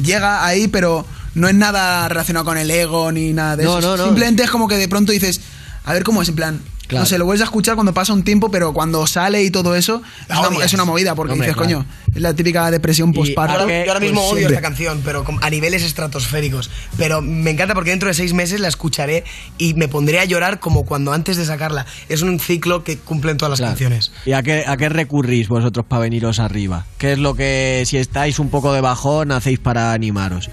llega 0.00 0.44
ahí, 0.46 0.68
pero 0.68 1.04
no 1.34 1.48
es 1.48 1.54
nada 1.54 2.08
relacionado 2.08 2.44
con 2.44 2.58
el 2.58 2.70
ego 2.70 3.10
ni 3.12 3.32
nada 3.32 3.56
de 3.56 3.64
No, 3.64 3.78
eso. 3.78 3.88
no, 3.88 3.96
no. 3.96 4.04
Simplemente 4.06 4.42
es 4.44 4.50
como 4.50 4.68
que 4.68 4.76
de 4.76 4.88
pronto 4.88 5.12
dices, 5.12 5.40
a 5.84 5.92
ver 5.92 6.04
cómo 6.04 6.22
es, 6.22 6.28
en 6.28 6.34
plan... 6.34 6.60
Claro. 6.86 7.02
No 7.04 7.06
sé, 7.06 7.18
lo 7.18 7.24
vuelves 7.24 7.40
a 7.42 7.44
escuchar 7.44 7.74
cuando 7.76 7.94
pasa 7.94 8.12
un 8.12 8.22
tiempo, 8.24 8.50
pero 8.50 8.72
cuando 8.72 9.06
sale 9.06 9.42
y 9.42 9.50
todo 9.50 9.74
eso, 9.74 10.02
es 10.28 10.36
una, 10.38 10.48
odias. 10.48 10.64
es 10.66 10.74
una 10.74 10.84
movida, 10.84 11.14
porque 11.14 11.32
Hombre, 11.32 11.48
dices, 11.48 11.56
claro. 11.62 11.78
coño, 11.84 11.86
es 12.14 12.20
la 12.22 12.34
típica 12.34 12.70
depresión 12.70 13.12
postparto. 13.12 13.60
Ahora- 13.60 13.84
yo 13.84 13.90
ahora 13.90 14.00
mismo 14.00 14.20
Pues 14.20 14.32
odio 14.32 14.38
siempre. 14.40 14.56
esta 14.56 14.68
canción, 14.68 15.02
pero 15.04 15.24
con- 15.24 15.42
a 15.42 15.50
niveles 15.50 15.82
estratosféricos. 15.82 16.70
Pero 16.98 17.22
me 17.22 17.50
encanta 17.50 17.74
porque 17.74 17.90
dentro 17.90 18.08
de 18.08 18.14
seis 18.14 18.34
meses 18.34 18.60
la 18.60 18.68
escucharé 18.68 19.24
y 19.58 19.74
me 19.74 19.88
pondré 19.88 20.20
a 20.20 20.24
llorar 20.24 20.60
como 20.60 20.84
cuando 20.84 21.12
antes 21.12 21.36
de 21.36 21.44
sacarla. 21.46 21.86
Es 22.08 22.22
un 22.22 22.38
ciclo 22.38 22.84
que 22.84 22.98
cumplen 22.98 23.36
todas 23.38 23.50
las 23.50 23.60
Claro. 23.60 23.72
canciones. 23.72 24.12
¿Y 24.26 24.32
a 24.32 24.42
qué, 24.42 24.64
a 24.66 24.76
qué 24.76 24.88
recurrís 24.88 25.48
vosotros 25.48 25.86
para 25.86 26.02
veniros 26.02 26.38
arriba? 26.38 26.84
¿Qué 26.98 27.12
es 27.12 27.18
lo 27.18 27.34
que, 27.34 27.82
si 27.86 27.96
estáis 27.96 28.38
un 28.38 28.50
poco 28.50 28.72
de 28.72 28.80
bajón, 28.80 29.32
hacéis 29.32 29.58
para 29.58 29.92
animaros? 29.92 30.50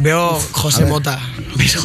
Veo 0.00 0.40
José 0.52 0.86
Mota. 0.86 1.18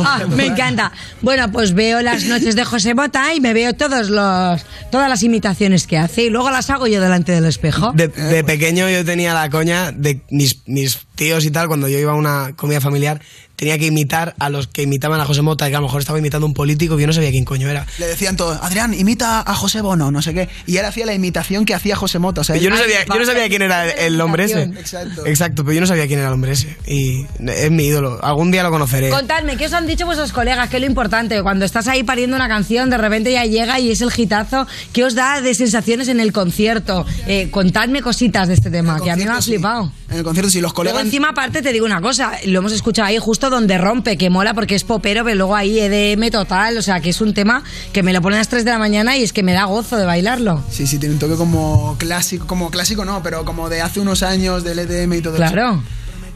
Ah, 0.06 0.22
me 0.30 0.46
encanta. 0.46 0.91
Bueno, 1.22 1.52
pues 1.52 1.74
veo 1.74 2.02
las 2.02 2.26
noches 2.26 2.56
de 2.56 2.63
José 2.63 2.93
Mota 2.93 3.34
y 3.34 3.41
me 3.41 3.54
veo 3.54 3.74
todos 3.74 4.10
los, 4.10 4.62
todas 4.91 5.10
las 5.10 5.24
imitaciones 5.24 5.88
que 5.88 5.98
hace 5.98 6.26
y 6.26 6.30
luego 6.30 6.52
las 6.52 6.69
hago 6.69 6.86
yo 6.88 7.02
delante 7.02 7.32
del 7.32 7.46
espejo. 7.46 7.91
De, 7.93 8.08
de 8.08 8.43
pequeño 8.43 8.88
yo 8.89 9.04
tenía 9.04 9.34
la 9.34 9.50
coña 9.50 9.91
de 9.91 10.22
mis, 10.30 10.62
mis 10.67 11.00
tíos 11.15 11.43
y 11.46 11.52
tal, 11.52 11.67
cuando 11.67 11.88
yo 11.88 11.98
iba 11.98 12.12
a 12.12 12.15
una 12.15 12.54
comida 12.56 12.82
familiar, 12.82 13.19
tenía 13.63 13.78
que 13.78 13.86
imitar 13.86 14.36
a 14.39 14.49
los 14.49 14.67
que 14.67 14.82
imitaban 14.82 15.21
a 15.21 15.26
José 15.26 15.41
Mota, 15.41 15.69
que 15.69 15.76
a 15.76 15.80
lo 15.80 15.86
mejor 15.86 16.02
estaba 16.02 16.19
imitando 16.19 16.45
a 16.45 16.49
un 16.49 16.54
político 16.54 16.97
que 16.97 17.02
yo 17.04 17.08
no 17.08 17.13
sabía 17.13 17.32
quién 17.32 17.45
coño 17.45 17.69
era. 17.69 17.88
Le 17.97 18.08
decían 18.08 18.36
todos, 18.36 18.60
Adrián, 18.62 18.93
imita 18.93 19.39
a 19.39 19.56
José 19.56 19.80
Bono, 19.80 20.12
no 20.12 20.21
sé 20.21 20.34
qué. 20.34 20.49
Y 20.67 20.76
él 20.76 20.86
hacía 20.86 21.06
la 21.06 21.13
imitación 21.13 21.63
que 21.63 21.73
hacía 21.73 21.95
José 21.95 22.19
Mota. 22.19 22.41
O 22.41 22.43
sea, 22.43 22.58
yo, 22.58 22.69
no 22.69 22.76
sabía, 22.76 23.06
yo 23.06 23.17
no 23.17 23.26
sabía 23.26 23.47
quién 23.47 23.62
era 23.62 23.89
el, 23.89 24.19
hombre 24.19 24.43
ese. 24.43 24.63
Exacto. 24.63 25.26
Exacto, 25.26 25.63
pero 25.63 25.76
yo 25.76 25.80
no 25.80 25.88
sabía 25.88 26.08
quién 26.08 26.19
era 26.19 26.28
el 26.28 26.34
hombre 26.34 26.52
ese. 26.52 26.76
Y 26.86 27.26
es 27.47 27.71
mi 27.71 27.86
ídolo. 27.86 28.19
Algún 28.21 28.52
día 28.52 28.63
lo 28.63 28.69
conoceré. 28.69 29.10
Contadme, 29.10 29.56
¿qué 29.56 29.67
os 29.67 29.73
han 29.73 29.88
dicho 29.88 30.06
vuestros 30.06 30.34
colegas? 30.34 30.69
¿Qué 30.69 30.76
es 30.76 30.82
lo 30.82 30.88
importante? 30.88 31.41
Cuando 31.41 31.63
estás 31.63 31.88
ahí 31.88 32.04
pariendo 32.04 32.36
una 32.36 32.49
canción, 32.49 32.89
de 32.89 32.97
repente 32.97 33.32
ya 33.32 33.45
llega 33.45 33.80
y 33.80 33.91
es 33.91 34.02
el 34.02 34.12
hitazo. 34.13 34.67
¿Qué 34.91 35.06
os 35.06 35.15
da 35.15 35.39
de 35.39 35.54
sensaciones 35.56 36.10
en 36.10 36.19
el 36.19 36.34
concierto? 36.34 37.06
Eh, 37.28 37.47
contadme 37.49 38.02
cositas 38.02 38.49
de 38.49 38.56
este 38.56 38.69
tema, 38.69 38.99
que 38.99 39.10
a 39.10 39.15
mí 39.15 39.23
me 39.23 39.32
ha 39.32 39.41
flipado. 39.41 39.89
En 40.10 40.17
el 40.17 40.23
concierto, 40.26 40.49
si 40.52 40.60
los 40.60 40.73
Luego 40.73 40.76
colegas... 40.76 41.06
encima 41.06 41.30
aparte 41.30 41.62
te 41.62 41.71
digo 41.71 41.86
una 41.86 42.02
cosa, 42.02 42.34
lo 42.45 42.60
hemos 42.60 42.73
escuchado 42.73 43.08
ahí 43.08 43.17
justo 43.17 43.49
donde 43.54 43.78
rompe, 43.78 44.18
que 44.18 44.30
mola 44.30 44.54
porque 44.54 44.76
es 44.76 44.84
popero, 44.84 45.24
pero 45.24 45.36
luego 45.36 45.56
ahí 45.56 45.80
EDM 45.80 46.30
total, 46.30 46.78
o 46.78 46.82
sea 46.82 47.00
que 47.00 47.10
es 47.10 47.22
un 47.22 47.34
tema 47.34 47.63
que 47.92 48.04
me 48.04 48.13
lo 48.13 48.22
ponen 48.22 48.38
a 48.38 48.39
las 48.39 48.50
3 48.50 48.66
de 48.66 48.72
la 48.72 48.80
mañana 48.80 49.18
y 49.18 49.24
es 49.24 49.34
que 49.34 49.44
me 49.44 49.54
da 49.54 49.66
gozo 49.66 49.98
de 49.98 50.06
bailarlo. 50.06 50.63
Sí, 50.70 50.88
sí, 50.88 51.00
tiene 51.00 51.13
un 51.13 51.20
toque 51.20 51.36
como 51.36 51.96
clásico, 51.98 52.48
como 52.48 52.70
clásico 52.72 53.06
no, 53.06 53.24
pero 53.24 53.46
como 53.46 53.70
de 53.70 53.82
hace 53.82 54.00
unos 54.00 54.24
años 54.24 54.63
del 54.63 54.80
EDM 54.80 55.13
y 55.13 55.22
todo 55.22 55.36
eso. 55.36 55.44
Claro. 55.44 55.84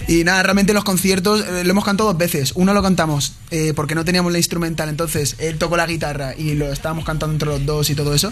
Y 0.08 0.24
nada, 0.24 0.42
realmente 0.44 0.74
los 0.74 0.84
conciertos 0.84 1.42
eh, 1.46 1.64
lo 1.64 1.72
hemos 1.72 1.84
cantado 1.86 2.10
dos 2.10 2.18
veces. 2.18 2.54
Uno 2.56 2.74
lo 2.74 2.82
cantamos 2.82 3.34
eh, 3.52 3.74
porque 3.76 3.94
no 3.96 4.06
teníamos 4.06 4.32
la 4.32 4.38
instrumental, 4.38 4.88
entonces 4.90 5.36
él 5.40 5.58
tocó 5.58 5.76
la 5.78 5.86
guitarra 5.86 6.34
y 6.38 6.54
lo 6.56 6.72
estábamos 6.72 7.04
cantando 7.06 7.34
entre 7.34 7.50
los 7.50 7.66
dos 7.66 7.90
y 7.90 7.96
todo 7.96 8.14
eso. 8.14 8.32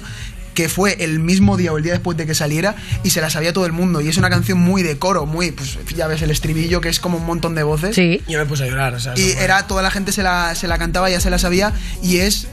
Que 0.53 0.69
fue 0.69 1.03
el 1.03 1.19
mismo 1.19 1.57
día 1.57 1.73
o 1.73 1.77
el 1.77 1.83
día 1.83 1.91
después 1.91 2.17
de 2.17 2.25
que 2.25 2.33
saliera 2.33 2.77
y 3.03 3.09
se 3.09 3.19
la 3.19 3.29
sabía 3.29 3.51
todo 3.51 3.65
el 3.65 3.73
mundo. 3.73 3.99
Y 3.99 4.07
es 4.07 4.15
una 4.15 4.29
canción 4.29 4.57
muy 4.57 4.83
de 4.83 4.97
coro, 4.97 5.25
muy, 5.25 5.51
pues 5.51 5.77
ya 5.97 6.07
ves 6.07 6.21
el 6.21 6.31
estribillo 6.31 6.79
que 6.79 6.87
es 6.87 7.01
como 7.01 7.17
un 7.17 7.25
montón 7.25 7.55
de 7.55 7.63
voces. 7.63 7.93
Sí. 7.93 8.21
Yo 8.29 8.39
me 8.39 8.45
puse 8.45 8.63
a 8.63 8.67
llorar, 8.67 8.93
o 8.93 8.99
sea. 9.01 9.15
Y 9.17 9.33
fue- 9.33 9.43
era, 9.43 9.67
toda 9.67 9.81
la 9.81 9.91
gente 9.91 10.13
se 10.13 10.23
la, 10.23 10.55
se 10.55 10.69
la 10.69 10.77
cantaba, 10.77 11.09
ya 11.09 11.19
se 11.19 11.29
la 11.29 11.39
sabía. 11.39 11.73
Y 12.01 12.19
es, 12.19 12.47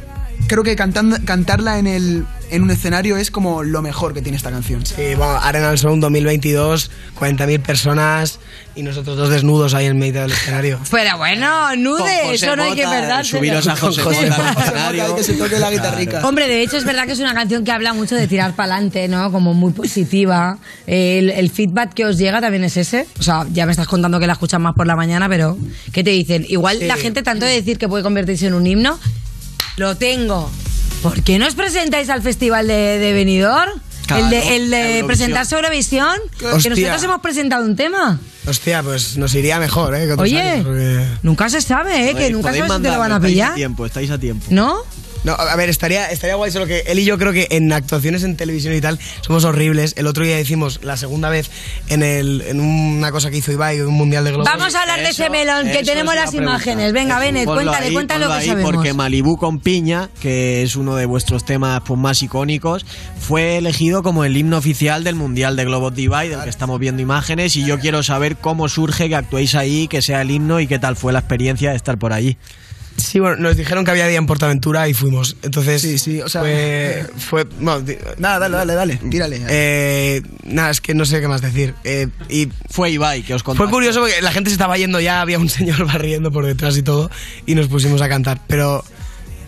creo 0.53 0.65
que 0.65 0.77
cantando, 0.77 1.17
cantarla 1.25 1.79
en 1.79 1.87
el, 1.87 2.27
en 2.51 2.63
un 2.63 2.71
escenario 2.71 3.17
es 3.17 3.31
como 3.31 3.63
lo 3.63 3.81
mejor 3.81 4.13
que 4.13 4.21
tiene 4.21 4.37
esta 4.37 4.51
canción. 4.51 4.85
Sí, 4.85 5.15
bueno, 5.17 5.39
Arenal 5.41 5.79
Sound 5.79 6.03
2022, 6.03 6.91
40.000 7.19 7.63
personas 7.63 8.39
y 8.75 8.83
nosotros 8.83 9.17
dos 9.17 9.31
desnudos 9.31 9.73
ahí 9.73 9.87
en 9.87 9.99
medio 9.99 10.21
del 10.21 10.33
escenario. 10.33 10.79
Pero 10.91 11.17
bueno, 11.17 11.75
nude, 11.77 12.35
eso 12.35 12.55
no 12.55 12.65
hay 12.65 12.75
que 12.75 12.87
verdad. 12.87 13.25
Subiros 13.25 13.67
a 13.67 13.77
José 13.77 14.03
Mota 14.05 14.51
al 14.51 14.59
escenario. 14.59 15.17
que 15.17 15.25
se 15.25 15.33
toque 15.35 15.59
la 15.59 15.71
guitarrica. 15.71 16.21
Hombre, 16.29 16.47
de 16.49 16.61
hecho 16.63 16.77
es 16.77 16.85
verdad 16.85 17.07
que 17.07 17.13
es 17.13 17.21
una 17.21 17.33
canción 17.33 17.65
que 17.65 17.73
habla 17.73 17.95
mucho 17.95 18.15
de 18.15 18.29
tirar 18.29 18.55
para 18.55 18.75
adelante, 18.75 19.09
¿no? 19.09 19.33
Como 19.33 19.55
muy 19.55 19.73
positiva. 19.73 20.59
El, 20.87 21.31
el 21.31 21.49
feedback 21.51 21.95
que 21.95 22.05
os 22.05 22.19
llega 22.19 22.43
también 22.43 22.65
es 22.65 22.77
ese. 22.77 23.07
O 23.19 23.23
sea, 23.23 23.47
ya 23.55 23.65
me 23.65 23.73
estás 23.73 23.89
contando 23.89 24.21
que 24.21 24.27
la 24.27 24.35
escuchas 24.35 24.61
más 24.61 24.75
por 24.75 24.87
la 24.87 24.97
mañana, 24.97 25.31
pero 25.31 25.57
¿qué 25.95 26.05
te 26.05 26.11
dicen? 26.11 26.45
Igual 26.47 26.79
Sí. 26.81 26.85
la 26.85 26.97
gente 26.99 27.23
tanto 27.23 27.47
de 27.47 27.53
decir 27.53 27.79
que 27.79 27.89
puede 27.89 28.03
convertirse 28.03 28.47
en 28.49 28.53
un 28.55 28.67
himno, 28.67 28.99
lo 29.77 29.97
tengo. 29.97 30.51
¿Por 31.03 31.23
qué 31.23 31.39
no 31.39 31.47
os 31.47 31.55
presentáis 31.55 32.09
al 32.11 32.23
festival 32.23 32.67
de, 32.69 32.99
de 32.99 33.13
Benidorm? 33.13 33.73
Claro, 34.07 34.25
el 34.25 34.31
de, 34.31 34.57
el 34.57 34.71
de 34.71 34.77
Eurovisión. 34.99 35.07
presentarse 35.07 35.55
a 35.55 35.59
Eurovisión, 35.59 36.17
que 36.39 36.45
nosotros 36.47 37.03
hemos 37.03 37.21
presentado 37.21 37.65
un 37.65 37.77
tema. 37.77 38.19
Hostia, 38.47 38.83
pues 38.83 39.17
nos 39.17 39.35
iría 39.35 39.59
mejor, 39.61 39.95
¿eh? 39.95 40.07
que 40.07 40.21
Oye, 40.21 40.41
años, 40.41 40.67
porque- 40.67 41.07
nunca 41.23 41.49
se 41.49 41.61
sabe, 41.61 42.11
¿eh? 42.11 42.15
Que 42.15 42.31
nunca 42.31 42.53
sabes 42.53 42.73
si 42.73 42.83
te 42.83 42.91
lo 42.91 42.99
van 42.99 43.13
a 43.13 43.17
estáis 43.17 43.33
pillar. 43.33 43.53
a 43.53 43.55
tiempo, 43.55 43.87
estáis 43.87 44.11
a 44.11 44.19
tiempo. 44.19 44.45
¿No? 44.51 44.79
No, 45.25 45.33
a 45.33 45.55
ver, 45.57 45.69
estaría, 45.69 46.11
estaría 46.11 46.35
guay, 46.35 46.51
solo 46.51 46.67
que 46.67 46.81
él 46.87 46.99
y 46.99 47.05
yo 47.05 47.17
creo 47.17 47.33
que 47.33 47.47
en 47.51 47.73
actuaciones 47.73 48.25
en 48.25 48.37
televisión 48.37 48.75
y 48.75 48.81
tal 48.81 48.99
somos 49.21 49.45
horribles. 49.45 49.95
El 49.97 50.07
otro 50.07 50.25
día 50.25 50.41
hicimos 50.41 50.81
la 50.83 50.97
segunda 50.97 51.29
vez 51.29 51.51
en, 51.89 52.03
el, 52.03 52.43
en 52.43 52.61
una 52.61 53.13
cosa 53.13 53.31
que 53.31 53.37
hizo 53.37 53.53
Ibai, 53.53 53.81
un 53.83 53.95
mundial 53.95 54.25
de 54.25 54.31
globos. 54.31 54.49
Vamos 54.49 54.75
a 54.75 54.83
hablar 54.83 55.01
de 55.01 55.11
ese 55.11 55.31
melón, 55.31 55.71
que 55.71 55.83
tenemos 55.85 56.15
las 56.15 56.35
imágenes. 56.35 56.93
Venga, 56.93 57.19
Benet, 57.19 57.45
cuéntale, 57.45 57.87
ahí, 57.87 57.93
cuéntale 57.93 58.25
lo 58.25 58.31
que 58.31 58.37
ahí, 58.37 58.47
sabemos. 58.49 58.73
Porque 58.73 58.93
Malibú 58.95 59.37
con 59.37 59.61
piña, 59.61 60.09
que 60.21 60.63
es 60.63 60.77
uno 60.77 60.97
de 60.97 61.07
vuestros 61.07 61.45
temas 61.45 61.83
pues, 61.87 61.99
más 61.99 62.23
icónicos, 62.23 62.85
fue 63.19 63.59
elegido 63.59 64.03
como 64.03 64.25
el 64.25 64.37
himno 64.37 64.59
oficial 64.59 65.05
del 65.05 65.15
Mundial 65.15 65.57
de 65.57 65.65
Globos 65.65 65.95
Divide, 65.95 66.31
del 66.31 66.43
que 66.43 66.51
estamos 66.51 66.81
viendo 66.81 67.03
imágenes, 67.03 67.57
y 67.57 67.65
yo 67.65 67.79
quiero 67.79 68.03
saber 68.03 68.37
cómo 68.37 68.69
surge 68.69 69.09
que 69.09 69.17
actuéis 69.17 69.55
ahí, 69.55 69.87
que 69.87 70.03
sea 70.03 70.23
el 70.23 70.31
himno 70.31 70.61
y 70.61 70.67
qué 70.67 70.79
tal 70.79 70.97
fue 70.97 71.13
la 71.13 71.21
experiencia 71.21 71.71
de 71.71 71.77
estar 71.77 71.99
por 71.99 72.13
allí. 72.13 72.37
Sí, 72.97 73.19
bueno, 73.21 73.37
nos 73.37 73.57
dijeron 73.57 73.85
que 73.85 73.91
había 73.91 74.07
día 74.07 74.19
en 74.19 74.27
Portaventura 74.27 74.89
y 74.89 74.95
fuimos. 74.95 75.37
Entonces, 75.43 75.83
Sí, 75.83 75.99
sí, 75.99 76.21
o 76.21 76.29
sea- 76.29 76.43
fue, 76.43 77.47
Nada, 77.61 78.39
dale, 78.39 78.57
dale, 78.57 78.75
dale, 78.75 78.97
tírale. 79.11 79.41
Eh, 79.49 80.23
nada, 80.45 80.71
es 80.71 80.81
que 80.81 80.95
no 80.95 81.05
sé 81.05 81.21
qué 81.21 81.29
más 81.29 81.41
decir. 81.43 81.75
Eh, 81.85 82.09
y 82.29 82.49
Fue 82.71 82.91
Ibai 82.91 83.23
que 83.23 83.35
os 83.35 83.43
contó. 83.43 83.63
fue 83.63 83.71
curioso 83.71 84.01
porque 84.01 84.21
la 84.23 84.33
gente 84.33 84.51
se 84.51 84.55
estaba 84.55 84.77
yendo 84.79 85.01
ya, 85.01 85.21
había 85.21 85.39
un 85.39 85.49
señor 85.51 85.85
barriendo 85.87 86.31
por 86.33 86.47
detrás 86.47 86.77
y 86.77 86.83
todo, 86.83 87.11
y 87.47 87.55
nos 87.55 87.69
pusimos 87.69 88.01
a 88.03 88.09
cantar. 88.09 88.41
Pero, 88.47 88.85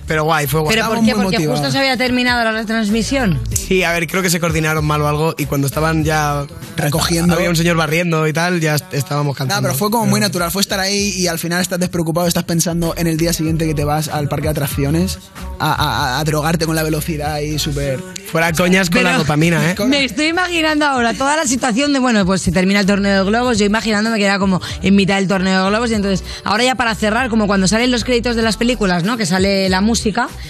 pero 0.07 0.25
guay, 0.25 0.47
fue 0.47 0.61
guay. 0.61 0.77
¿Pero 0.77 0.89
por 0.89 1.05
qué? 1.05 1.15
Porque 1.15 1.47
justo 1.47 1.71
se 1.71 1.79
había 1.79 1.97
terminado 1.97 2.43
la 2.45 2.53
retransmisión. 2.53 3.41
Sí, 3.55 3.83
a 3.83 3.93
ver, 3.93 4.07
creo 4.07 4.23
que 4.23 4.31
se 4.31 4.41
coordinaron 4.41 4.85
mal 4.85 5.01
o 5.03 5.09
algo 5.09 5.35
y 5.39 5.47
cuando 5.47 5.67
estaban 5.67 6.05
ya 6.05 6.45
Recogiendo. 6.77 7.35
había 7.35 7.49
un 7.49 7.57
señor 7.57 7.77
barriendo 7.77 8.27
y 8.29 8.33
tal, 8.33 8.61
ya 8.61 8.75
est- 8.75 8.93
estábamos 8.93 9.37
cantando. 9.37 9.63
Nada, 9.63 9.69
pero 9.73 9.79
fue 9.79 9.91
como 9.91 10.07
muy 10.07 10.21
natural. 10.21 10.51
Fue 10.51 10.61
estar 10.61 10.81
ahí 10.81 11.11
y 11.17 11.27
al 11.29 11.39
final 11.39 11.61
estás 11.63 11.79
despreocupado, 11.79 12.27
estás 12.27 12.45
pensando 12.45 12.95
en 12.97 13.07
el 13.07 13.17
día 13.17 13.33
siguiente 13.33 13.67
que 13.67 13.75
te 13.75 13.85
vas 13.85 14.09
al 14.09 14.29
parque 14.29 14.45
de 14.49 14.51
atracciones 14.51 15.19
a, 15.59 15.73
a- 15.73 16.19
a 16.21 16.25
drogarte 16.25 16.67
con 16.67 16.77
la 16.77 16.83
velocidad 16.83 17.39
y 17.41 17.59
súper. 17.59 18.01
Fuera 18.31 18.53
coñas 18.53 18.91
con 18.91 19.05
la 19.05 19.17
dopamina, 19.17 19.71
¿eh? 19.71 19.77
Me 19.87 20.05
estoy 20.05 20.27
imaginando 20.27 20.85
ahora 20.87 21.15
toda 21.15 21.37
la 21.37 21.47
situación 21.47 21.93
de, 21.93 22.01
bueno, 22.01 22.27
pues 22.27 22.43
se 22.43 22.51
termina 22.51 22.81
el 22.81 22.87
torneo 22.87 23.25
de 23.25 23.31
globos, 23.31 23.59
yo 23.59 23.65
imaginándome 23.65 24.19
que 24.19 24.25
era 24.25 24.39
como 24.41 24.61
en 24.83 24.97
mitad 24.97 25.17
del 25.17 25.29
torneo 25.29 25.63
de 25.65 25.71
globos 25.71 25.91
y 25.93 25.95
entonces, 25.95 26.25
ahora 26.43 26.65
ya 26.65 26.75
para 26.75 26.95
cerrar, 26.97 27.29
como 27.31 27.47
cuando 27.47 27.69
salen 27.69 27.93
los 27.93 28.03
créditos 28.05 28.35
de 28.35 28.43
las 28.43 28.57
películas, 28.57 29.05
¿no? 29.05 29.17
Que 29.17 29.25
sale 29.25 29.69
la 29.69 29.81
música, 29.81 29.94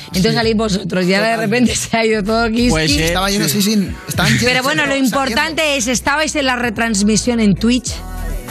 entonces 0.08 0.34
salís 0.34 0.56
vosotros 0.56 1.04
y 1.06 1.14
ahora 1.14 1.30
de 1.30 1.36
repente 1.36 1.74
se 1.74 1.96
ha 1.96 2.04
ido 2.04 2.22
todo 2.22 2.48
kiski. 2.50 2.70
Pues 2.70 2.90
sí, 2.90 3.02
Estaba 3.02 3.30
lleno, 3.30 3.48
sí, 3.48 3.62
sí. 3.62 3.88
Pero 4.40 4.62
bueno, 4.62 4.86
lo 4.86 4.96
importante 4.96 5.76
es, 5.76 5.86
¿estabais 5.86 6.34
en 6.36 6.46
la 6.46 6.56
retransmisión 6.56 7.40
en 7.40 7.54
Twitch? 7.54 7.92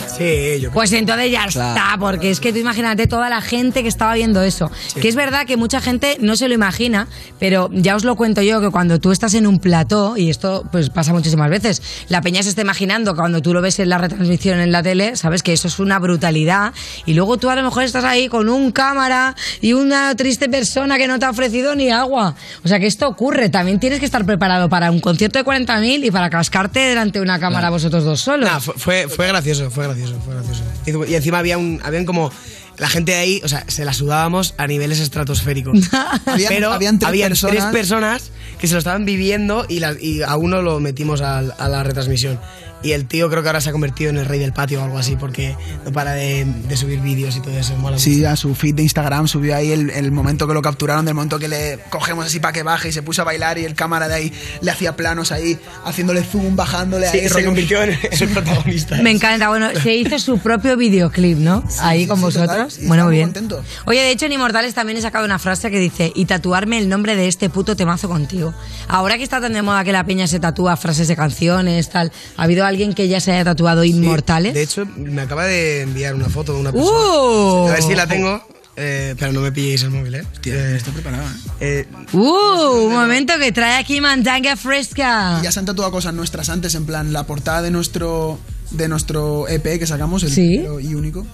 Sí, 0.07 0.59
yo 0.61 0.71
Pues 0.71 0.91
entonces 0.93 1.31
ya 1.31 1.45
está, 1.45 1.95
porque 1.99 2.29
es 2.29 2.39
que 2.39 2.51
tú 2.53 2.59
imagínate 2.59 3.07
toda 3.07 3.29
la 3.29 3.41
gente 3.41 3.81
que 3.81 3.89
estaba 3.89 4.13
viendo 4.13 4.41
eso. 4.41 4.71
Que 4.99 5.07
es 5.07 5.15
verdad 5.15 5.45
que 5.45 5.57
mucha 5.57 5.81
gente 5.81 6.17
no 6.19 6.35
se 6.35 6.47
lo 6.47 6.53
imagina, 6.53 7.07
pero 7.39 7.69
ya 7.71 7.95
os 7.95 8.03
lo 8.03 8.15
cuento 8.15 8.41
yo 8.41 8.61
que 8.61 8.69
cuando 8.69 8.99
tú 8.99 9.11
estás 9.11 9.33
en 9.33 9.47
un 9.47 9.59
plató, 9.59 10.17
y 10.17 10.29
esto 10.29 10.63
pues 10.71 10.89
pasa 10.89 11.13
muchísimas 11.13 11.49
veces, 11.49 11.81
la 12.09 12.21
peña 12.21 12.43
se 12.43 12.49
está 12.49 12.61
imaginando 12.61 13.15
cuando 13.15 13.41
tú 13.41 13.53
lo 13.53 13.61
ves 13.61 13.79
en 13.79 13.89
la 13.89 13.97
retransmisión 13.97 14.59
en 14.59 14.71
la 14.71 14.83
tele, 14.83 15.15
sabes 15.15 15.43
que 15.43 15.53
eso 15.53 15.67
es 15.67 15.79
una 15.79 15.99
brutalidad, 15.99 16.73
y 17.05 17.13
luego 17.13 17.37
tú 17.37 17.49
a 17.49 17.55
lo 17.55 17.63
mejor 17.63 17.83
estás 17.83 18.03
ahí 18.03 18.27
con 18.27 18.49
un 18.49 18.71
cámara 18.71 19.35
y 19.61 19.73
una 19.73 20.15
triste 20.15 20.49
persona 20.49 20.97
que 20.97 21.07
no 21.07 21.19
te 21.19 21.25
ha 21.25 21.29
ofrecido 21.29 21.75
ni 21.75 21.89
agua. 21.89 22.35
O 22.63 22.67
sea 22.67 22.79
que 22.79 22.87
esto 22.87 23.07
ocurre, 23.07 23.49
también 23.49 23.79
tienes 23.79 23.99
que 23.99 24.05
estar 24.05 24.25
preparado 24.25 24.69
para 24.69 24.91
un 24.91 24.99
concierto 24.99 25.39
de 25.39 25.45
40.000 25.45 26.05
y 26.05 26.11
para 26.11 26.29
cascarte 26.29 26.79
delante 26.79 27.19
de 27.19 27.23
una 27.23 27.39
cámara 27.39 27.69
vosotros 27.69 28.03
dos 28.03 28.21
solos. 28.21 28.49
Nah, 28.49 28.59
fue, 28.59 28.73
fue, 28.77 29.07
fue 29.07 29.27
gracioso, 29.27 29.69
fue 29.69 29.85
gracioso, 29.85 29.92
fue 30.25 30.33
gracioso. 30.35 30.63
Y, 31.07 31.11
y 31.11 31.15
encima 31.15 31.39
había 31.39 31.57
un, 31.57 31.79
habían 31.83 32.05
como 32.05 32.31
la 32.77 32.89
gente 32.89 33.11
de 33.11 33.17
ahí, 33.19 33.41
o 33.43 33.47
sea, 33.47 33.63
se 33.67 33.85
la 33.85 33.93
sudábamos 33.93 34.55
a 34.57 34.65
niveles 34.67 34.99
estratosféricos. 34.99 35.77
Habían- 36.25 36.49
Pero 36.53 36.71
habían 36.73 36.99
tres 36.99 37.09
habían 37.09 37.29
personas- 37.29 37.53
tres 37.55 37.65
personas 37.71 38.31
que 38.59 38.67
se 38.67 38.73
lo 38.73 38.79
estaban 38.79 39.05
viviendo 39.05 39.65
y, 39.69 39.79
la- 39.79 39.93
y 39.99 40.21
a 40.23 40.35
uno 40.37 40.61
lo 40.61 40.79
metimos 40.79 41.21
a, 41.21 41.41
la 41.41 41.83
retransmisión. 41.83 42.39
Y 42.83 42.91
el 42.91 43.05
tío 43.07 43.29
creo 43.29 43.41
que 43.41 43.49
ahora 43.49 43.61
se 43.61 43.69
ha 43.69 43.71
convertido 43.71 44.09
en 44.09 44.17
el 44.17 44.25
rey 44.25 44.39
del 44.39 44.51
patio 44.53 44.81
o 44.81 44.83
algo 44.83 44.97
así 44.99 45.15
porque 45.15 45.55
no 45.85 45.91
para 45.93 46.11
de, 46.11 46.43
de 46.45 46.77
subir 46.77 46.99
vídeos 46.99 47.35
y 47.37 47.39
todo 47.41 47.57
eso. 47.57 47.75
mola 47.77 47.97
Sí, 47.97 48.17
mucho. 48.17 48.29
a 48.29 48.35
su 48.35 48.53
feed 48.55 48.75
de 48.75 48.83
Instagram 48.83 49.27
subió 49.27 49.55
ahí 49.55 49.71
el, 49.71 49.89
el 49.89 50.11
momento 50.11 50.47
que 50.47 50.53
lo 50.53 50.61
capturaron, 50.61 51.05
del 51.05 51.13
momento 51.15 51.39
que 51.39 51.47
le 51.47 51.79
cogemos 51.89 52.25
así 52.25 52.39
para 52.39 52.51
que 52.51 52.63
baje 52.63 52.89
y 52.89 52.91
se 52.91 53.01
puso 53.01 53.21
a 53.21 53.25
bailar 53.25 53.57
y 53.57 53.65
el 53.65 53.73
cámara 53.73 54.07
de 54.07 54.15
ahí 54.15 54.33
le 54.61 54.69
hacía 54.71 54.95
planos 54.95 55.31
ahí, 55.31 55.57
haciéndole 55.85 56.23
zoom, 56.23 56.55
bajándole 56.55 57.07
Sí, 57.09 57.19
ahí. 57.19 57.29
se 57.29 57.35
rollo- 57.35 57.45
convirtió 57.45 57.81
en, 57.83 57.91
el 58.11 58.29
protagonista. 58.29 58.97
Me 59.01 59.11
encanta. 59.11 59.47
Bueno, 59.49 59.69
se 59.81 59.95
hizo 59.95 60.19
su 60.19 60.39
propio 60.39 60.75
videoclip, 60.75 61.37
¿no? 61.37 61.63
Ahí 61.79 62.05
con 62.05 62.17
sí, 62.17 62.23
vosotros. 62.23 62.73
total. 62.73 62.87
Bueno, 62.87 63.05
muy 63.05 63.15
bien. 63.15 63.27
contento. 63.27 63.63
Oye, 63.85 64.01
de 64.01 64.11
hecho, 64.11 64.25
en 64.25 64.33
Inmortales 64.33 64.73
también 64.73 64.97
he 64.97 65.01
sacado 65.01 65.23
una 65.25 65.39
frase 65.39 65.71
que 65.71 65.79
dice: 65.79 66.11
y 66.15 66.25
tatuarme 66.25 66.77
el 66.79 66.89
nombre 66.89 67.15
de 67.15 67.27
este 67.27 67.49
puto 67.49 67.75
temazo 67.75 68.09
contigo. 68.09 68.53
Ahora 68.89 69.17
que 69.17 69.23
está 69.23 69.39
tan 69.39 69.53
de 69.53 69.61
moda 69.61 69.83
que 69.85 69.91
la 69.93 70.03
peña 70.05 70.27
se 70.27 70.39
tatúa 70.39 70.75
frases 70.75 71.07
de 71.07 71.15
canciones, 71.15 71.89
tal, 71.89 72.11
¿ha 72.37 72.43
habido 72.43 72.65
alguien 72.73 72.93
que 72.93 73.07
ya 73.07 73.19
se 73.19 73.31
haya 73.31 73.43
tatuado 73.45 73.83
Inmortales? 73.83 74.53
De 74.53 74.61
hecho, 74.63 74.85
me 74.97 75.21
acaba 75.21 75.45
de 75.45 75.81
enviar 75.81 76.13
una 76.15 76.29
foto 76.29 76.53
de 76.53 76.59
una 76.59 76.71
persona. 76.71 76.91
¡Uh! 76.97 77.67
A 77.67 77.71
ver 77.71 77.81
si 77.83 77.95
la 77.95 78.07
tengo. 78.07 78.41
eh, 78.75 79.15
pero 79.19 79.31
no 79.31 79.41
me 79.41 79.51
pilléis 79.51 79.83
el 79.83 79.91
móvil, 79.91 80.15
¿eh? 80.15 80.23
Eh, 80.45 80.73
Estoy 80.77 80.93
preparado, 80.93 81.23
eh, 81.59 81.85
¿eh? 81.87 81.87
¡Uh! 82.13 82.87
Un 82.87 82.93
momento 82.93 83.33
que 83.39 83.51
trae 83.51 83.77
aquí 83.77 84.01
mandanga 84.01 84.55
fresca. 84.55 85.39
Ya 85.43 85.51
se 85.51 85.59
han 85.59 85.65
tatuado 85.65 85.91
cosas 85.91 86.13
nuestras 86.13 86.49
antes, 86.49 86.73
en 86.75 86.85
plan, 86.85 87.13
la 87.13 87.25
portada 87.25 87.61
de 87.61 87.71
nuestro 87.71 88.39
de 88.71 88.87
nuestro 88.87 89.47
EP 89.47 89.77
que 89.77 89.85
sacamos, 89.85 90.23
el 90.23 90.31
Sí. 90.31 90.65
y 90.81 90.95
único. 90.95 91.25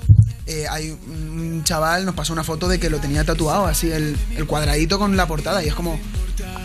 eh, 0.45 0.65
hay 0.69 0.89
un 1.08 1.62
chaval 1.63 2.06
nos 2.06 2.15
pasó 2.15 2.34
una 2.34 2.43
foto 2.43 2.67
de 2.67 2.80
que 2.80 2.89
lo 2.89 2.97
tenía 2.99 3.23
tatuado, 3.23 3.65
así 3.67 3.89
el, 3.91 4.17
el 4.36 4.45
cuadradito 4.45 4.99
con 4.99 5.15
la 5.15 5.25
portada, 5.28 5.63
y 5.63 5.67
es 5.69 5.73
como. 5.75 5.97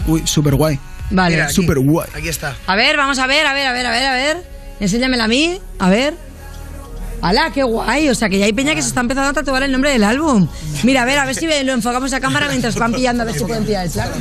Uy, 0.08 0.22
súper 0.26 0.54
guay. 0.56 0.78
Vale. 1.10 1.36
mira, 1.36 1.44
aquí, 1.46 1.54
Súper 1.54 1.78
guay. 1.78 2.08
Aquí 2.14 2.28
está. 2.28 2.56
A 2.66 2.74
ver, 2.76 2.96
vamos 2.96 3.18
a 3.18 3.26
ver, 3.26 3.46
a 3.46 3.52
ver, 3.54 3.66
a 3.66 3.72
ver, 3.72 3.86
a 3.86 3.90
ver, 3.90 4.04
a 4.06 4.12
ver. 4.14 4.53
Enséñamela 4.80 5.24
a 5.24 5.28
mí, 5.28 5.58
a 5.78 5.88
ver. 5.90 6.14
¡Hala, 7.22 7.50
qué 7.54 7.62
guay! 7.62 8.10
O 8.10 8.14
sea, 8.14 8.28
que 8.28 8.38
ya 8.38 8.44
hay 8.44 8.52
peña 8.52 8.74
que 8.74 8.82
se 8.82 8.88
está 8.88 9.00
empezando 9.00 9.30
a 9.30 9.32
tatuar 9.32 9.62
el 9.62 9.72
nombre 9.72 9.90
del 9.90 10.04
álbum. 10.04 10.46
Mira, 10.82 11.02
a 11.02 11.04
ver, 11.06 11.18
a 11.18 11.24
ver 11.24 11.34
si 11.34 11.46
lo 11.46 11.72
enfocamos 11.72 12.12
a 12.12 12.20
cámara 12.20 12.48
mientras 12.48 12.74
van 12.74 12.92
pillando, 12.92 13.22
a 13.22 13.26
ver 13.26 13.34
si 13.34 13.44
pueden 13.44 13.64
pillar 13.64 13.86
el 13.86 13.90
plano. 13.90 14.14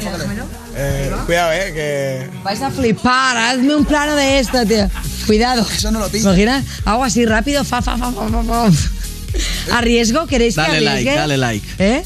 Eh, 0.76 1.12
cuidado, 1.26 1.52
eh, 1.52 1.72
que. 1.74 2.30
Vais 2.44 2.62
a 2.62 2.72
flipar, 2.72 3.36
hazme 3.36 3.76
un 3.76 3.84
plano 3.84 4.16
de 4.16 4.40
esto, 4.40 4.66
tío. 4.66 4.90
Cuidado. 5.28 5.68
Eso 5.76 5.92
no 5.92 6.00
lo 6.00 6.08
pillo. 6.08 6.30
Imagina, 6.30 6.64
hago 6.86 7.04
así 7.04 7.26
rápido, 7.26 7.66
fa, 7.66 7.82
fa, 7.82 7.98
fa, 7.98 8.10
fa, 8.12 8.30
fa, 8.30 8.44
fa. 8.44 9.78
¿Arriesgo? 9.78 10.26
¿Queréis 10.26 10.56
que 10.56 10.62
Dale 10.62 10.80
like, 10.82 10.90
arriesgue? 11.10 11.16
dale 11.16 11.38
like. 11.38 11.68
¿Eh? 11.80 12.04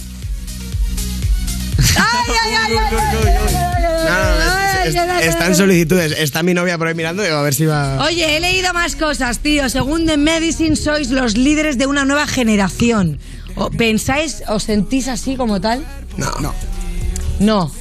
¡Ay, 1.95 2.33
ay, 2.43 2.53
ay, 2.55 2.55
ay, 2.55 2.77
ay, 2.77 2.77
ay, 2.77 2.97
ay, 2.97 3.27
ay, 3.27 3.27
ay, 3.27 3.83
es- 3.85 4.09
ay, 4.09 4.49
ay, 4.49 4.66
está 4.85 5.17
ay, 5.17 5.27
en 5.29 5.41
ay. 5.43 5.55
solicitudes. 5.55 6.11
Está 6.17 6.43
mi 6.43 6.53
novia 6.53 6.77
por 6.77 6.87
ahí 6.87 6.95
mirando 6.95 7.23
y 7.25 7.27
a 7.29 7.41
ver 7.41 7.53
si 7.53 7.65
va. 7.65 8.03
Oye, 8.05 8.37
he 8.37 8.39
leído 8.39 8.73
más 8.73 8.95
cosas, 8.95 9.39
tío. 9.39 9.69
Según 9.69 10.05
The 10.05 10.17
Medicine, 10.17 10.75
sois 10.75 11.09
los 11.09 11.37
líderes 11.37 11.77
de 11.77 11.85
una 11.87 12.05
nueva 12.05 12.27
generación. 12.27 13.19
¿O 13.55 13.69
¿Pensáis, 13.71 14.43
os 14.47 14.63
sentís 14.63 15.07
así 15.07 15.35
como 15.35 15.59
tal? 15.61 15.83
No, 16.17 16.29
No. 16.39 16.53
No. 17.39 17.71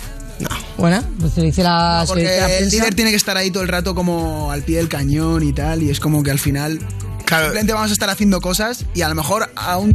no. 0.40 0.48
Bueno, 0.78 1.02
pues 1.20 1.32
se 1.32 1.40
dice 1.42 1.62
la, 1.62 2.00
lo 2.02 2.06
Porque 2.08 2.22
dice 2.22 2.40
la 2.40 2.58
el 2.58 2.68
líder 2.68 2.94
tiene 2.94 3.10
que 3.10 3.16
estar 3.16 3.36
ahí 3.36 3.50
todo 3.50 3.62
el 3.62 3.68
rato 3.68 3.94
como 3.94 4.50
al 4.52 4.62
pie 4.62 4.76
del 4.78 4.88
cañón 4.88 5.42
y 5.42 5.52
tal, 5.52 5.82
y 5.82 5.90
es 5.90 6.00
como 6.00 6.22
que 6.22 6.30
al 6.30 6.38
final 6.38 6.78
Claro. 7.24 7.44
simplemente 7.46 7.72
vamos 7.72 7.90
a 7.90 7.92
estar 7.94 8.10
haciendo 8.10 8.40
cosas 8.40 8.84
y 8.94 9.00
a 9.02 9.08
lo 9.08 9.14
mejor 9.14 9.50
a 9.56 9.78
un 9.78 9.92